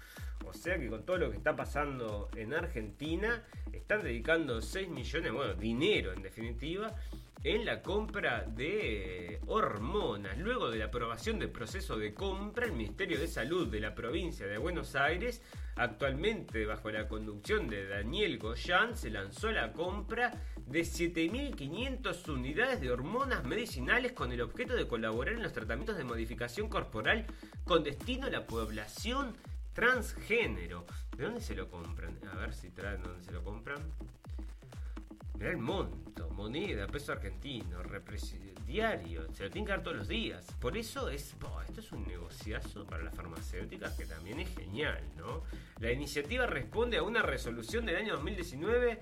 O 0.46 0.54
sea 0.54 0.80
que 0.80 0.88
con 0.88 1.06
todo 1.06 1.18
lo 1.18 1.30
que 1.30 1.36
está 1.36 1.58
pasando 1.58 2.30
en 2.38 2.54
Argentina, 2.54 3.44
están 3.74 4.02
dedicando 4.02 4.62
6 4.62 4.88
millones, 4.88 5.34
bueno, 5.34 5.56
dinero 5.56 6.14
en 6.14 6.22
definitiva, 6.22 6.96
en 7.44 7.66
la 7.66 7.82
compra 7.82 8.46
de 8.48 9.40
hormonas. 9.48 10.38
Luego 10.38 10.70
de 10.70 10.80
la 10.80 10.86
aprobación 10.86 11.40
del 11.40 11.50
proceso 11.50 11.98
de 11.98 12.14
compra, 12.14 12.66
el 12.66 12.72
Ministerio 12.72 13.20
de 13.20 13.28
Salud 13.28 13.68
de 13.68 13.82
la 13.82 13.94
provincia 13.94 14.48
de 14.48 14.58
Buenos 14.58 14.96
Aires, 14.96 15.42
actualmente 15.76 16.66
bajo 16.66 16.90
la 16.90 17.08
conducción 17.08 17.68
de 17.68 17.88
Daniel 17.88 18.40
Goyan, 18.40 18.96
se 18.96 19.10
lanzó 19.10 19.52
la 19.52 19.74
compra 19.74 20.32
de 20.66 20.82
7.500 20.82 22.30
unidades 22.30 22.80
de 22.80 22.92
hormonas 22.92 23.44
medicinales 23.44 24.14
con 24.14 24.32
el 24.32 24.42
objeto 24.42 24.76
de 24.76 24.88
colaborar 24.88 25.36
en 25.36 25.44
los 25.44 25.54
tratamientos 25.54 25.98
de 25.98 26.06
modificación 26.06 26.70
corporal 26.70 27.26
con 27.66 27.84
destino 27.84 28.28
a 28.28 28.30
la 28.30 28.48
población 28.48 29.36
transgénero. 29.74 30.86
¿De 31.18 31.26
dónde 31.26 31.42
se 31.42 31.56
lo 31.56 31.70
compran? 31.70 32.18
A 32.32 32.36
ver 32.38 32.54
si 32.54 32.70
traen 32.70 33.04
dónde 33.04 33.22
se 33.22 33.32
lo 33.32 33.44
compran 33.44 33.82
el 35.52 35.58
monto, 35.58 36.30
moneda, 36.30 36.88
peso 36.88 37.12
argentino, 37.12 37.82
diario, 38.66 39.32
se 39.34 39.44
lo 39.44 39.50
tienen 39.50 39.66
que 39.66 39.72
dar 39.72 39.84
todos 39.84 39.98
los 39.98 40.08
días. 40.08 40.48
Por 40.60 40.78
eso 40.78 41.10
es, 41.10 41.36
esto 41.68 41.80
es 41.80 41.92
un 41.92 42.08
negociazo 42.08 42.86
para 42.86 43.04
las 43.04 43.14
farmacéuticas 43.14 43.94
que 43.94 44.06
también 44.06 44.40
es 44.40 44.56
genial, 44.56 45.04
¿no? 45.18 45.44
La 45.80 45.92
iniciativa 45.92 46.48
responde 46.48 46.98
a 46.98 47.04
una 47.04 47.22
resolución 47.22 47.86
del 47.86 47.98
año 47.98 48.14
2019 48.14 49.00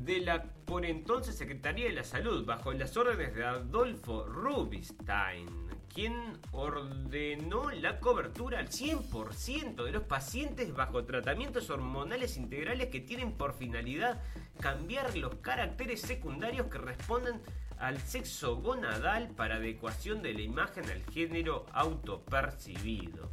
de 0.00 0.20
la 0.20 0.42
por 0.66 0.84
entonces 0.84 1.36
Secretaría 1.36 1.86
de 1.86 1.92
la 1.92 2.04
Salud, 2.04 2.44
bajo 2.44 2.72
las 2.72 2.96
órdenes 2.96 3.34
de 3.34 3.44
Adolfo 3.44 4.26
Rubinstein 4.26 5.65
quien 5.96 6.38
ordenó 6.52 7.70
la 7.70 8.00
cobertura 8.00 8.58
al 8.58 8.68
100% 8.68 9.82
de 9.82 9.92
los 9.92 10.02
pacientes 10.02 10.74
bajo 10.74 11.06
tratamientos 11.06 11.70
hormonales 11.70 12.36
integrales 12.36 12.88
que 12.90 13.00
tienen 13.00 13.32
por 13.32 13.54
finalidad 13.54 14.22
cambiar 14.60 15.16
los 15.16 15.36
caracteres 15.36 16.02
secundarios 16.02 16.66
que 16.66 16.76
responden 16.76 17.40
al 17.78 17.98
sexo 17.98 18.56
gonadal 18.56 19.30
para 19.30 19.56
adecuación 19.56 20.20
de 20.20 20.34
la 20.34 20.42
imagen 20.42 20.84
al 20.90 21.02
género 21.14 21.64
autopercibido. 21.72 23.30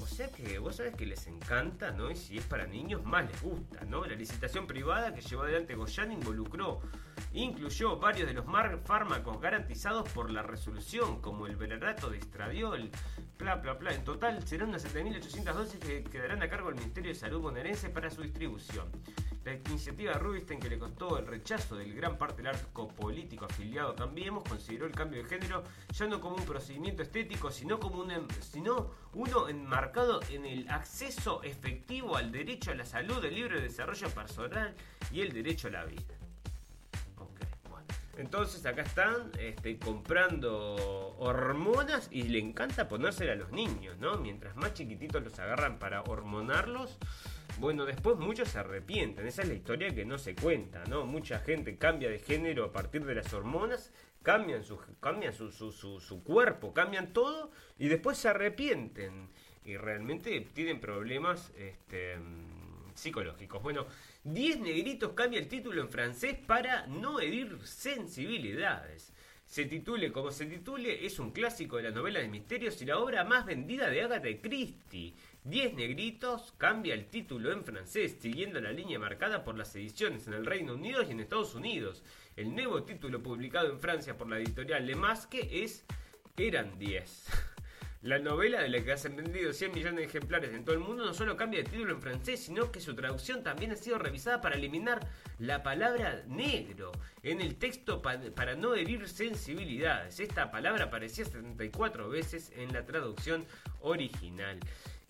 O 0.00 0.06
sea 0.06 0.28
que 0.28 0.60
vos 0.60 0.76
sabés 0.76 0.94
que 0.94 1.06
les 1.06 1.26
encanta, 1.26 1.90
¿no? 1.90 2.08
Y 2.08 2.14
si 2.14 2.38
es 2.38 2.44
para 2.44 2.68
niños, 2.68 3.02
más 3.02 3.26
les 3.28 3.42
gusta, 3.42 3.84
¿no? 3.84 4.04
La 4.04 4.14
licitación 4.14 4.68
privada 4.68 5.12
que 5.12 5.22
llevó 5.22 5.42
adelante 5.42 5.74
Goyan 5.74 6.12
involucró 6.12 6.82
Incluyó 7.34 7.98
varios 7.98 8.28
de 8.28 8.34
los 8.34 8.44
fármacos 8.84 9.40
garantizados 9.40 10.08
por 10.10 10.30
la 10.30 10.42
resolución, 10.42 11.20
como 11.20 11.48
el 11.48 11.56
velarato 11.56 12.08
de 12.08 12.18
estradiol, 12.18 12.92
bla 13.36 13.56
bla 13.56 13.72
bla. 13.72 13.92
En 13.92 14.04
total 14.04 14.46
serán 14.46 14.68
unas 14.68 14.84
7.800 14.94 15.52
dosis 15.52 15.80
que 15.80 16.04
quedarán 16.04 16.44
a 16.44 16.48
cargo 16.48 16.68
del 16.68 16.78
Ministerio 16.78 17.10
de 17.10 17.16
Salud 17.16 17.40
bonaerense 17.40 17.90
para 17.90 18.08
su 18.08 18.22
distribución. 18.22 18.86
La 19.44 19.52
iniciativa 19.52 20.12
Rubinstein, 20.14 20.60
que 20.60 20.70
le 20.70 20.78
costó 20.78 21.18
el 21.18 21.26
rechazo 21.26 21.74
del 21.74 21.92
gran 21.92 22.16
parte 22.16 22.36
del 22.36 22.54
arco 22.54 22.86
político 22.86 23.46
afiliado 23.46 23.90
a 23.90 23.96
Cambiemos, 23.96 24.44
consideró 24.44 24.86
el 24.86 24.92
cambio 24.92 25.22
de 25.22 25.28
género 25.28 25.64
ya 25.92 26.06
no 26.06 26.20
como 26.20 26.36
un 26.36 26.44
procedimiento 26.44 27.02
estético, 27.02 27.50
sino 27.50 27.80
como 27.80 28.08
em, 28.10 28.28
sino 28.40 28.92
uno 29.12 29.48
enmarcado 29.48 30.20
en 30.30 30.46
el 30.46 30.70
acceso 30.70 31.42
efectivo 31.42 32.16
al 32.16 32.30
derecho 32.30 32.70
a 32.70 32.74
la 32.76 32.86
salud, 32.86 33.22
el 33.24 33.34
libre 33.34 33.60
desarrollo 33.60 34.08
personal 34.10 34.72
y 35.10 35.20
el 35.20 35.32
derecho 35.32 35.66
a 35.66 35.72
la 35.72 35.84
vida. 35.84 36.23
Entonces 38.16 38.64
acá 38.66 38.82
están 38.82 39.32
este, 39.38 39.78
comprando 39.78 41.16
hormonas 41.18 42.08
y 42.10 42.24
le 42.24 42.38
encanta 42.38 42.88
ponérsela 42.88 43.32
a 43.32 43.36
los 43.36 43.50
niños, 43.50 43.98
¿no? 43.98 44.18
Mientras 44.18 44.56
más 44.56 44.74
chiquititos 44.74 45.22
los 45.22 45.38
agarran 45.38 45.78
para 45.78 46.02
hormonarlos, 46.02 46.98
bueno, 47.58 47.84
después 47.84 48.16
muchos 48.16 48.48
se 48.48 48.58
arrepienten. 48.58 49.26
Esa 49.26 49.42
es 49.42 49.48
la 49.48 49.54
historia 49.54 49.94
que 49.94 50.04
no 50.04 50.18
se 50.18 50.34
cuenta, 50.34 50.84
¿no? 50.84 51.06
Mucha 51.06 51.40
gente 51.40 51.76
cambia 51.76 52.08
de 52.08 52.18
género 52.18 52.64
a 52.64 52.72
partir 52.72 53.04
de 53.04 53.14
las 53.14 53.32
hormonas, 53.32 53.92
cambian 54.22 54.62
su, 54.62 54.78
cambian 55.00 55.32
su, 55.32 55.50
su, 55.52 55.72
su 55.72 56.24
cuerpo, 56.24 56.72
cambian 56.72 57.12
todo 57.12 57.50
y 57.78 57.88
después 57.88 58.18
se 58.18 58.28
arrepienten. 58.28 59.28
Y 59.64 59.76
realmente 59.76 60.40
tienen 60.52 60.80
problemas 60.80 61.50
este, 61.56 62.18
psicológicos. 62.94 63.62
Bueno, 63.62 63.86
10 64.24 64.60
negritos 64.60 65.12
cambia 65.12 65.38
el 65.38 65.48
título 65.48 65.82
en 65.82 65.90
francés 65.90 66.38
para 66.46 66.86
no 66.86 67.20
herir 67.20 67.58
sensibilidades. 67.62 69.12
Se 69.44 69.66
titule 69.66 70.12
como 70.12 70.30
se 70.30 70.46
titule, 70.46 71.04
es 71.04 71.18
un 71.18 71.30
clásico 71.30 71.76
de 71.76 71.82
la 71.82 71.90
novela 71.90 72.20
de 72.20 72.28
misterios 72.28 72.80
y 72.80 72.86
la 72.86 72.98
obra 72.98 73.24
más 73.24 73.44
vendida 73.44 73.90
de 73.90 74.00
Agatha 74.00 74.40
Christie. 74.40 75.14
10 75.44 75.74
negritos 75.74 76.54
cambia 76.56 76.94
el 76.94 77.04
título 77.10 77.52
en 77.52 77.64
francés, 77.64 78.16
siguiendo 78.18 78.62
la 78.62 78.72
línea 78.72 78.98
marcada 78.98 79.44
por 79.44 79.58
las 79.58 79.76
ediciones 79.76 80.26
en 80.26 80.32
el 80.32 80.46
Reino 80.46 80.72
Unido 80.72 81.02
y 81.02 81.10
en 81.10 81.20
Estados 81.20 81.54
Unidos. 81.54 82.02
El 82.34 82.54
nuevo 82.54 82.82
título 82.82 83.22
publicado 83.22 83.70
en 83.70 83.78
Francia 83.78 84.16
por 84.16 84.30
la 84.30 84.38
editorial 84.38 84.86
Le 84.86 84.94
Masque 84.94 85.50
es 85.52 85.84
Eran 86.38 86.78
10. 86.78 87.26
La 88.04 88.18
novela 88.18 88.60
de 88.60 88.68
la 88.68 88.84
que 88.84 88.92
han 88.92 89.16
vendido 89.16 89.50
100 89.54 89.72
millones 89.72 89.96
de 89.96 90.04
ejemplares 90.04 90.52
en 90.52 90.62
todo 90.62 90.74
el 90.74 90.82
mundo 90.82 91.06
no 91.06 91.14
solo 91.14 91.38
cambia 91.38 91.62
de 91.62 91.70
título 91.70 91.94
en 91.94 92.02
francés, 92.02 92.38
sino 92.38 92.70
que 92.70 92.78
su 92.78 92.94
traducción 92.94 93.42
también 93.42 93.72
ha 93.72 93.76
sido 93.76 93.96
revisada 93.96 94.42
para 94.42 94.56
eliminar 94.56 95.08
la 95.38 95.62
palabra 95.62 96.22
negro 96.26 96.92
en 97.22 97.40
el 97.40 97.56
texto 97.56 98.02
para 98.02 98.56
no 98.56 98.74
herir 98.74 99.08
sensibilidades. 99.08 100.20
Esta 100.20 100.50
palabra 100.50 100.84
aparecía 100.84 101.24
74 101.24 102.10
veces 102.10 102.52
en 102.54 102.74
la 102.74 102.84
traducción 102.84 103.46
original. 103.80 104.60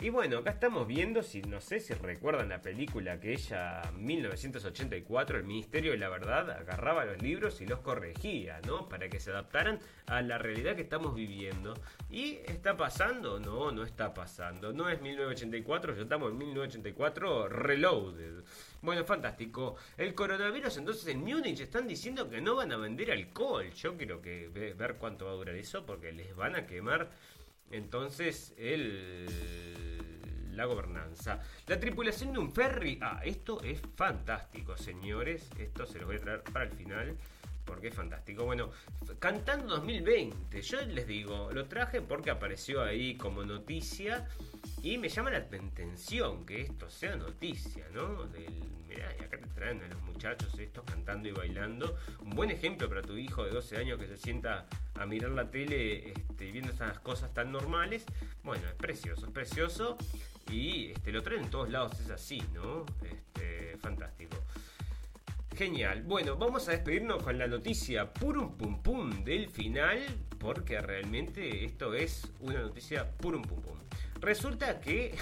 Y 0.01 0.11
bueno, 0.11 0.38
acá 0.38 0.51
estamos 0.51 0.88
viendo, 0.88 1.22
si 1.22 1.40
no 1.42 1.61
sé 1.61 1.78
si 1.78 1.95
recuerdan 1.95 2.49
la 2.49 2.61
película 2.61 3.12
aquella 3.12 3.80
1984, 3.97 5.38
el 5.38 5.45
Ministerio 5.45 5.92
de 5.92 5.99
la 5.99 6.09
Verdad 6.09 6.51
agarraba 6.51 7.05
los 7.05 7.22
libros 7.22 7.61
y 7.61 7.66
los 7.66 7.78
corregía, 7.78 8.61
¿no? 8.66 8.88
Para 8.88 9.09
que 9.09 9.20
se 9.20 9.30
adaptaran 9.30 9.78
a 10.07 10.20
la 10.20 10.36
realidad 10.36 10.74
que 10.74 10.82
estamos 10.82 11.14
viviendo. 11.14 11.74
¿Y 12.11 12.38
está 12.45 12.76
pasando? 12.76 13.38
No, 13.38 13.70
no 13.70 13.84
está 13.84 14.12
pasando. 14.12 14.72
No 14.72 14.88
es 14.88 15.01
1984, 15.01 15.95
ya 15.95 16.03
estamos 16.03 16.32
en 16.32 16.38
1984 16.38 17.49
reloaded. 17.49 18.42
Bueno, 18.82 19.05
fantástico. 19.05 19.76
El 19.97 20.12
coronavirus 20.14 20.76
entonces 20.76 21.07
en 21.07 21.20
Múnich 21.20 21.61
están 21.61 21.86
diciendo 21.86 22.28
que 22.28 22.40
no 22.40 22.57
van 22.57 22.72
a 22.72 22.76
vender 22.76 23.12
alcohol. 23.12 23.70
Yo 23.70 23.97
quiero 23.97 24.20
ver 24.20 24.97
cuánto 24.99 25.26
va 25.26 25.30
a 25.30 25.34
durar 25.36 25.55
eso 25.55 25.86
porque 25.86 26.12
les 26.12 26.34
van 26.34 26.57
a 26.57 26.66
quemar 26.66 27.09
entonces 27.70 28.54
el 28.56 29.28
la 30.54 30.64
gobernanza. 30.66 31.40
La 31.66 31.78
tripulación 31.78 32.32
de 32.32 32.38
un 32.38 32.52
ferry. 32.52 32.98
Ah, 33.02 33.20
esto 33.24 33.60
es 33.62 33.80
fantástico, 33.96 34.76
señores. 34.76 35.48
Esto 35.58 35.86
se 35.86 35.98
lo 35.98 36.06
voy 36.06 36.16
a 36.16 36.20
traer 36.20 36.42
para 36.44 36.64
el 36.66 36.72
final. 36.72 37.16
porque 37.64 37.88
es 37.88 37.94
fantástico. 37.94 38.44
Bueno, 38.44 38.70
Cantando 39.18 39.76
2020, 39.76 40.60
yo 40.60 40.82
les 40.82 41.06
digo, 41.06 41.50
lo 41.50 41.64
traje 41.64 42.02
porque 42.02 42.30
apareció 42.30 42.82
ahí 42.82 43.14
como 43.14 43.42
noticia 43.42 44.28
y 44.85 44.99
me 44.99 45.09
llama 45.09 45.30
la 45.30 45.39
atención 45.39 46.45
que 46.45 46.61
esto 46.61 46.91
sea 46.91 47.16
noticia, 47.16 47.87
¿no? 47.95 48.24
Del, 48.24 48.53
mirá, 48.87 49.09
acá 49.12 49.39
te 49.39 49.47
traen 49.55 49.82
a 49.82 49.89
los 49.89 50.03
muchachos 50.03 50.59
estos 50.59 50.85
cantando 50.85 51.26
y 51.26 51.32
bailando. 51.32 51.97
Un 52.20 52.30
buen 52.37 52.51
ejemplo 52.51 52.87
para 52.87 53.01
tu 53.01 53.16
hijo 53.16 53.45
de 53.45 53.51
12 53.51 53.78
años 53.78 53.99
que 53.99 54.07
se 54.07 54.18
sienta 54.18 54.66
a 54.95 55.07
mirar 55.07 55.30
la 55.30 55.51
tele 55.51 56.11
este, 56.11 56.53
viendo 56.53 56.70
esas 56.70 56.99
cosas 56.99 57.32
tan 57.32 57.51
normales. 57.51 58.05
Bueno, 58.43 58.68
es 58.68 58.74
precioso, 58.74 59.24
es 59.24 59.32
precioso. 59.32 59.97
Y 60.51 60.91
este, 60.91 61.12
lo 61.12 61.22
traen 61.22 61.45
en 61.45 61.51
todos 61.51 61.70
lados, 61.70 61.99
es 62.01 62.11
así, 62.11 62.43
¿no? 62.53 62.85
Este, 63.03 63.78
fantástico. 63.78 64.37
Genial. 65.57 66.03
Bueno, 66.03 66.37
vamos 66.37 66.68
a 66.68 66.72
despedirnos 66.72 67.22
con 67.22 67.39
la 67.39 67.47
noticia 67.47 68.12
purum 68.12 68.59
pum 68.59 68.82
pum 68.82 69.24
del 69.24 69.49
final, 69.49 70.05
porque 70.39 70.78
realmente 70.82 71.64
esto 71.64 71.95
es 71.95 72.30
una 72.41 72.61
noticia 72.61 73.11
purum 73.12 73.41
pum 73.41 73.62
pum. 73.62 73.78
Resulta 74.25 74.81
que, 74.81 75.14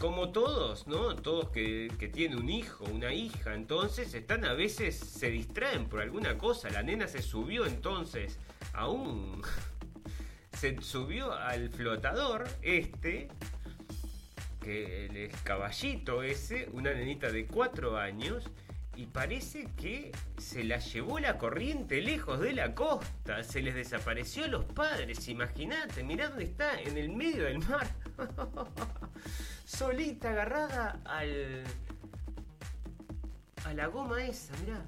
como 0.00 0.30
todos, 0.30 0.86
¿no? 0.86 1.16
Todos 1.16 1.48
que, 1.48 1.90
que 1.98 2.06
tienen 2.06 2.38
un 2.38 2.48
hijo, 2.48 2.84
una 2.84 3.12
hija, 3.12 3.54
entonces 3.54 4.14
están 4.14 4.44
a 4.44 4.52
veces, 4.52 4.96
se 4.96 5.28
distraen 5.28 5.88
por 5.88 6.00
alguna 6.00 6.38
cosa. 6.38 6.70
La 6.70 6.84
nena 6.84 7.08
se 7.08 7.20
subió 7.20 7.66
entonces 7.66 8.38
a 8.72 8.88
un... 8.88 9.42
se 10.52 10.80
subió 10.82 11.32
al 11.32 11.68
flotador 11.70 12.44
este 12.62 13.26
que 14.60 15.06
el 15.06 15.30
caballito 15.42 16.22
ese, 16.22 16.68
una 16.72 16.94
nenita 16.94 17.32
de 17.32 17.48
4 17.48 17.98
años, 17.98 18.44
y 18.94 19.06
parece 19.06 19.68
que 19.76 20.12
se 20.38 20.64
la 20.64 20.78
llevó 20.78 21.18
la 21.18 21.38
corriente 21.38 22.00
lejos 22.02 22.40
de 22.40 22.52
la 22.52 22.74
costa, 22.74 23.42
se 23.42 23.62
les 23.62 23.74
desapareció 23.74 24.44
a 24.44 24.48
los 24.48 24.64
padres, 24.66 25.28
imagínate, 25.28 26.02
mirá 26.02 26.28
dónde 26.28 26.44
está, 26.44 26.80
en 26.80 26.98
el 26.98 27.08
medio 27.10 27.44
del 27.44 27.58
mar, 27.60 27.86
solita 29.64 30.30
agarrada 30.30 31.00
al... 31.04 31.64
a 33.64 33.72
la 33.72 33.86
goma 33.86 34.22
esa, 34.24 34.54
mirá. 34.58 34.84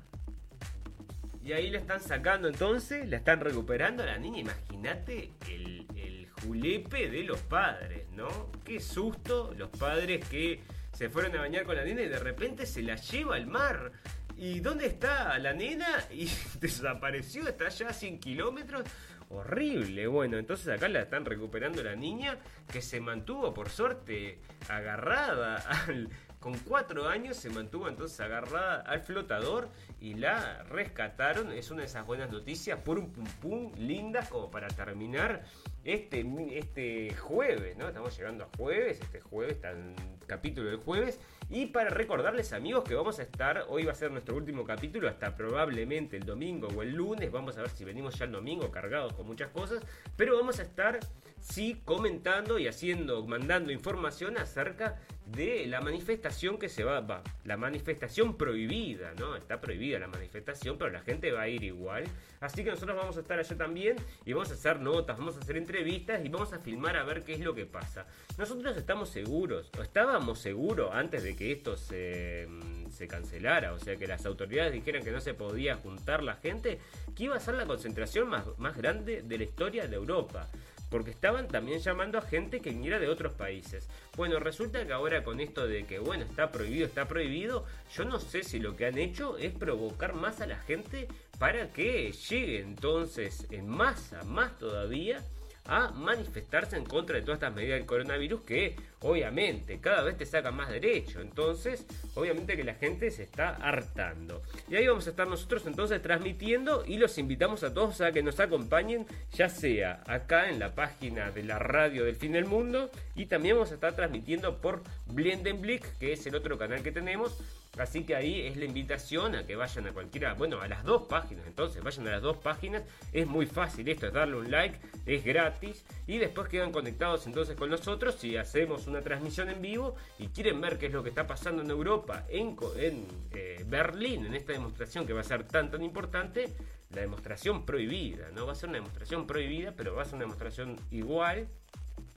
Y 1.43 1.53
ahí 1.53 1.71
la 1.71 1.79
están 1.79 2.01
sacando 2.01 2.49
entonces, 2.49 3.09
la 3.09 3.19
están 3.19 3.41
recuperando 3.41 4.03
a 4.03 4.07
la 4.07 4.19
niña, 4.19 4.41
imagínate 4.41 5.33
el, 5.49 5.87
el 5.97 6.31
julepe 6.43 7.11
de 7.11 7.23
los 7.23 7.41
padres, 7.41 8.09
¿no? 8.13 8.51
Qué 8.65 8.81
susto 8.81 9.53
los 9.57 9.71
padres 9.71 10.27
que 10.29 10.63
se 10.95 11.11
fueron 11.11 11.37
a 11.37 11.41
bañar 11.41 11.65
con 11.65 11.77
la 11.77 11.85
nena 11.85 12.03
y 12.03 12.09
de 12.09 12.19
repente 12.19 12.67
se 12.67 12.83
la 12.83 12.97
lleva 12.97 13.37
al 13.37 13.47
mar. 13.47 13.93
¿Y 14.37 14.61
dónde 14.61 14.87
está 14.87 15.39
la 15.39 15.53
nena? 15.53 15.87
Y 16.11 16.31
desapareció, 16.61 17.47
está 17.47 17.67
allá 17.67 17.89
a 17.89 17.93
100 17.93 18.21
kilómetros. 18.21 18.85
Horrible. 19.29 20.07
Bueno, 20.07 20.39
entonces 20.39 20.69
acá 20.69 20.89
la 20.89 21.01
están 21.01 21.25
recuperando 21.25 21.83
la 21.83 21.97
niña 21.97 22.39
que 22.71 22.81
se 22.81 23.01
mantuvo, 23.01 23.53
por 23.53 23.71
suerte, 23.71 24.39
agarrada 24.69 25.57
al, 25.57 26.09
con 26.45 26.59
cuatro 26.59 27.09
años 27.09 27.39
se 27.39 27.49
mantuvo 27.49 27.89
entonces 27.89 28.21
agarrada 28.21 28.83
al 28.83 29.01
flotador 29.01 29.71
y 30.05 30.13
la 30.13 30.63
rescataron. 30.65 31.51
Es 31.51 31.71
una 31.71 31.81
de 31.81 31.87
esas 31.87 32.07
buenas 32.07 32.31
noticias, 32.31 32.79
por 32.79 32.99
un 32.99 33.11
pum 33.11 33.25
pum, 33.41 33.73
lindas 33.79 34.29
como 34.29 34.51
para 34.51 34.69
terminar 34.69 35.45
este, 35.83 36.27
este 36.53 37.15
jueves, 37.15 37.79
¿no? 37.79 37.89
Estamos 37.89 38.15
llegando 38.15 38.45
a 38.45 38.49
jueves, 38.55 39.01
este 39.01 39.23
jueves, 39.23 39.59
en 39.65 39.95
capítulo 40.27 40.69
del 40.69 40.81
jueves. 40.81 41.19
Y 41.49 41.67
para 41.67 41.89
recordarles 41.89 42.53
amigos 42.53 42.85
que 42.85 42.95
vamos 42.95 43.19
a 43.19 43.23
estar, 43.23 43.65
hoy 43.71 43.85
va 43.85 43.93
a 43.93 43.95
ser 43.95 44.11
nuestro 44.11 44.37
último 44.37 44.65
capítulo, 44.65 45.09
hasta 45.09 45.35
probablemente 45.35 46.19
el 46.19 46.27
domingo 46.27 46.69
o 46.69 46.83
el 46.83 46.93
lunes, 46.93 47.33
vamos 47.33 47.57
a 47.57 47.63
ver 47.63 47.71
si 47.71 47.85
venimos 47.87 48.19
ya 48.19 48.27
el 48.27 48.33
domingo 48.33 48.71
cargados 48.71 49.15
con 49.15 49.27
muchas 49.27 49.51
cosas, 49.53 49.83
pero 50.17 50.37
vamos 50.37 50.59
a 50.59 50.65
estar, 50.65 51.01
sí, 51.45 51.81
comentando 51.85 52.59
y 52.59 52.67
haciendo, 52.67 53.25
mandando 53.27 53.71
información 53.71 54.39
acerca 54.39 54.99
de 55.27 55.67
la 55.67 55.81
manifestación 55.81 56.59
que 56.59 56.69
se 56.69 56.85
va, 56.85 57.01
va, 57.01 57.23
la 57.45 57.57
manifestación 57.57 58.37
prohibida, 58.37 59.13
¿no? 59.19 59.37
Está 59.37 59.61
prohibida 59.61 59.99
la 59.99 60.07
manifestación, 60.07 60.77
pero 60.79 60.91
la 60.91 61.01
gente 61.01 61.33
va 61.33 61.43
a 61.43 61.49
ir 61.49 61.63
igual. 61.63 62.05
Así 62.41 62.65
que 62.65 62.71
nosotros 62.71 62.97
vamos 62.97 63.17
a 63.17 63.21
estar 63.21 63.39
allá 63.39 63.57
también 63.57 63.97
y 64.25 64.33
vamos 64.33 64.51
a 64.51 64.55
hacer 64.55 64.81
notas, 64.81 65.19
vamos 65.19 65.37
a 65.37 65.41
hacer 65.41 65.57
entrevistas 65.57 66.25
y 66.25 66.29
vamos 66.29 66.53
a 66.53 66.59
filmar 66.59 66.97
a 66.97 67.05
ver 67.05 67.23
qué 67.25 67.35
es 67.35 67.41
lo 67.41 67.55
que 67.55 67.67
pasa. 67.67 68.07
Nosotros 68.37 68.77
estamos 68.77 69.11
seguros, 69.11 69.71
o 69.79 69.83
estábamos 69.83 70.39
seguros 70.39 70.91
antes 70.93 71.23
de 71.23 71.37
que 71.37 71.53
esto 71.53 71.77
se, 71.77 72.47
mm, 72.49 72.91
se 72.91 73.07
cancelara, 73.07 73.73
o 73.73 73.79
sea 73.79 73.97
que 73.97 74.07
las 74.07 74.27
autoridades 74.27 74.73
dijeran 74.73 75.03
que 75.03 75.11
no 75.11 75.21
se 75.21 75.35
podía 75.35 75.77
juntar 75.77 76.23
la 76.23 76.37
gente, 76.37 76.81
que 77.15 77.25
iba 77.25 77.37
a 77.37 77.41
ser 77.41 77.55
la 77.55 77.67
concentración 77.67 78.29
más, 78.29 78.47
más 78.59 78.77
grande 78.77 79.23
de 79.23 79.39
la 79.39 79.45
historia 79.45 79.87
de 79.87 79.97
Europa 79.97 80.49
porque 80.95 81.11
estaban 81.11 81.49
también 81.49 81.81
llamando 81.81 82.19
a 82.19 82.23
gente 82.23 82.61
que 82.61 82.71
viniera 82.71 83.01
de 83.01 83.09
otros 83.09 83.33
países. 83.33 83.89
Bueno, 84.17 84.39
resulta 84.39 84.87
que 84.87 84.93
ahora 84.93 85.25
con 85.25 85.41
esto 85.41 85.67
de 85.67 85.87
que, 85.87 85.99
bueno, 85.99 86.23
está 86.23 86.53
prohibido, 86.53 86.87
está 86.87 87.09
prohibido, 87.09 87.67
yo 87.97 88.05
no 88.05 88.21
sé 88.21 88.45
si 88.45 88.61
lo 88.61 88.77
que 88.77 88.87
han 88.87 88.97
hecho 88.97 89.37
es 89.37 89.53
provocar 89.53 90.15
más 90.15 90.41
a 90.41 90.47
la 90.47 90.57
gente 90.57 91.09
para 91.41 91.73
que 91.73 92.13
llegue 92.13 92.61
entonces 92.61 93.49
en 93.51 93.69
masa, 93.69 94.23
más 94.23 94.57
todavía, 94.57 95.21
a 95.65 95.91
manifestarse 95.91 96.77
en 96.77 96.85
contra 96.85 97.17
de 97.17 97.23
todas 97.23 97.39
estas 97.39 97.57
medidas 97.57 97.81
del 97.81 97.87
coronavirus 97.87 98.43
que 98.43 98.77
obviamente 99.05 99.81
cada 99.81 100.03
vez 100.03 100.17
te 100.17 100.27
sacan 100.27 100.57
más 100.57 100.71
derecho. 100.71 101.21
Entonces, 101.21 101.87
obviamente 102.15 102.57
que 102.57 102.65
la 102.65 102.75
gente 102.75 103.11
se 103.11 103.23
está 103.23 103.51
hartando. 103.51 104.43
Y 104.69 104.77
ahí 104.77 104.87
vamos 104.87 105.07
a 105.07 105.11
estar 105.11 105.29
nosotros 105.29 105.67
entonces 105.67 106.01
transmitiendo 106.03 106.85
y 106.87 106.97
los 106.97 107.17
invitamos 107.19 107.63
a 107.63 107.73
todos 107.73 108.01
a 108.01 108.13
que 108.13 108.23
nos 108.23 108.41
acompañen, 108.41 109.07
ya 109.33 109.49
sea 109.49 110.03
acá 110.07 110.49
en 110.49 110.59
la 110.59 110.75
página 110.75 111.31
de 111.31 111.43
la 111.43 111.59
radio 111.59 112.05
del 112.05 112.17
fin 112.17 112.33
del 112.33 112.47
mundo 112.47 112.91
y 113.15 113.27
también 113.27 113.57
vamos 113.57 113.71
a 113.71 113.75
estar 113.75 113.95
transmitiendo 113.95 114.61
por 114.61 114.83
Blendenblick, 115.07 115.99
que 115.99 116.13
es 116.13 116.27
el 116.27 116.35
otro 116.35 116.57
canal 116.59 116.83
que 116.83 116.91
tenemos 116.91 117.39
Así 117.79 118.05
que 118.05 118.15
ahí 118.15 118.41
es 118.43 118.57
la 118.57 118.65
invitación 118.67 119.35
a 119.35 119.47
que 119.47 119.57
vayan 119.57 119.87
a 119.89 119.93
cualquiera, 119.93 120.35
bueno, 120.35 120.61
a 120.61 120.69
las 120.69 120.85
dos 120.85 121.03
páginas, 121.03 121.47
entonces 121.47 121.83
vayan 121.83 122.07
a 122.07 122.13
las 122.13 122.23
dos 122.23 122.37
páginas, 122.37 122.83
es 123.13 123.27
muy 123.27 123.47
fácil 123.47 123.89
esto, 123.89 124.07
es 124.07 124.13
darle 124.13 124.37
un 124.37 124.51
like, 124.51 124.79
es 125.07 125.25
gratis 125.25 125.85
y 126.07 126.19
después 126.19 126.49
quedan 126.49 126.71
conectados 126.71 127.27
entonces 127.27 127.57
con 127.57 127.71
nosotros 127.71 128.15
si 128.15 128.37
hacemos 128.37 128.87
una 128.95 129.03
transmisión 129.03 129.49
en 129.51 129.61
vivo 129.61 129.97
y 130.19 130.29
quieren 130.29 130.61
ver 130.61 130.79
qué 130.79 130.87
es 130.87 130.93
lo 130.93 131.03
que 131.03 131.09
está 131.09 131.27
pasando 131.27 131.63
en 131.63 131.71
Europa, 131.71 132.25
en, 132.29 132.57
en 132.77 133.07
eh, 133.33 133.65
Berlín, 133.67 134.27
en 134.27 134.35
esta 134.35 134.53
demostración 134.53 135.07
que 135.07 135.13
va 135.13 135.21
a 135.21 135.25
ser 135.25 135.45
tan 135.45 135.71
tan 135.71 135.83
importante, 135.83 136.55
la 136.91 137.01
demostración 137.01 137.67
prohibida, 137.67 138.31
no 138.31 138.47
va 138.47 138.53
a 138.53 138.55
ser 138.55 138.69
una 138.69 138.79
demostración 138.79 139.27
prohibida, 139.27 139.73
pero 139.77 139.95
va 139.95 140.03
a 140.03 140.05
ser 140.05 140.15
una 140.15 140.25
demostración 140.25 140.79
igual 140.91 141.49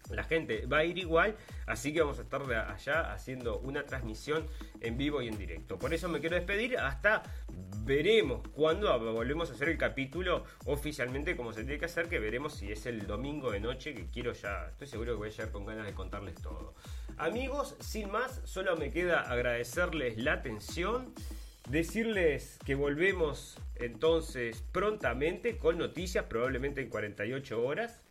la 0.10 0.24
gente 0.24 0.66
va 0.66 0.80
a 0.80 0.84
ir 0.84 0.98
igual, 0.98 1.36
así 1.66 1.94
que 1.94 2.02
vamos 2.02 2.20
a 2.20 2.24
estar 2.24 2.42
allá 2.42 3.14
haciendo 3.14 3.60
una 3.60 3.84
transmisión 3.84 4.46
en 4.82 4.98
vivo 4.98 5.22
y 5.22 5.28
en 5.28 5.38
directo. 5.38 5.78
Por 5.78 5.94
eso 5.94 6.10
me 6.10 6.20
quiero 6.20 6.36
despedir, 6.36 6.78
hasta 6.78 7.24
veremos 7.84 8.48
cuando 8.50 8.98
volvemos 9.14 9.50
a 9.50 9.54
hacer 9.54 9.70
el 9.70 9.78
capítulo 9.78 10.44
oficialmente 10.66 11.36
como 11.36 11.54
se 11.54 11.64
tiene 11.64 11.80
que 11.80 11.86
hacer, 11.86 12.08
que 12.08 12.20
veremos 12.20 12.54
si 12.54 12.72
es 12.72 12.86
el 12.86 13.08
domingo 13.08 13.52
de 13.52 13.60
noche, 13.60 13.94
que 13.94 14.06
quiero 14.08 14.34
ya, 14.34 14.68
estoy 14.70 14.88
seguro 14.88 15.14
que 15.14 15.18
voy 15.18 15.28
a 15.30 15.32
llegar 15.32 15.52
con 15.52 15.66
ganas 15.66 15.86
de 15.86 15.94
contarles 15.94 16.36
todo. 16.36 16.74
Amigos, 17.18 17.76
sin 17.80 18.12
más, 18.12 18.42
solo 18.46 18.78
me 18.78 18.92
queda 18.92 19.22
agradecerles 19.22 20.18
la 20.18 20.34
atención. 20.34 21.14
Decirles 21.68 22.60
que 22.66 22.76
volvemos 22.76 23.58
entonces 23.76 24.64
prontamente 24.72 25.58
con 25.58 25.78
noticias, 25.78 26.26
probablemente 26.26 26.82
en 26.82 26.90
48 26.90 27.62
horas. 27.62 28.07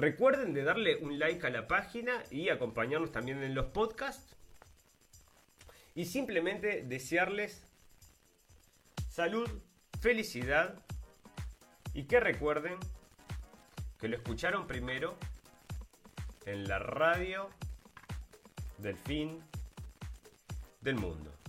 Recuerden 0.00 0.54
de 0.54 0.64
darle 0.64 0.96
un 0.96 1.18
like 1.18 1.46
a 1.46 1.50
la 1.50 1.68
página 1.68 2.22
y 2.30 2.48
acompañarnos 2.48 3.12
también 3.12 3.42
en 3.42 3.54
los 3.54 3.66
podcasts. 3.66 4.34
Y 5.94 6.06
simplemente 6.06 6.82
desearles 6.82 7.70
salud, 9.10 9.46
felicidad 10.00 10.82
y 11.92 12.04
que 12.04 12.18
recuerden 12.18 12.78
que 13.98 14.08
lo 14.08 14.16
escucharon 14.16 14.66
primero 14.66 15.18
en 16.46 16.66
la 16.66 16.78
radio 16.78 17.50
del 18.78 18.96
fin 18.96 19.44
del 20.80 20.94
mundo. 20.94 21.39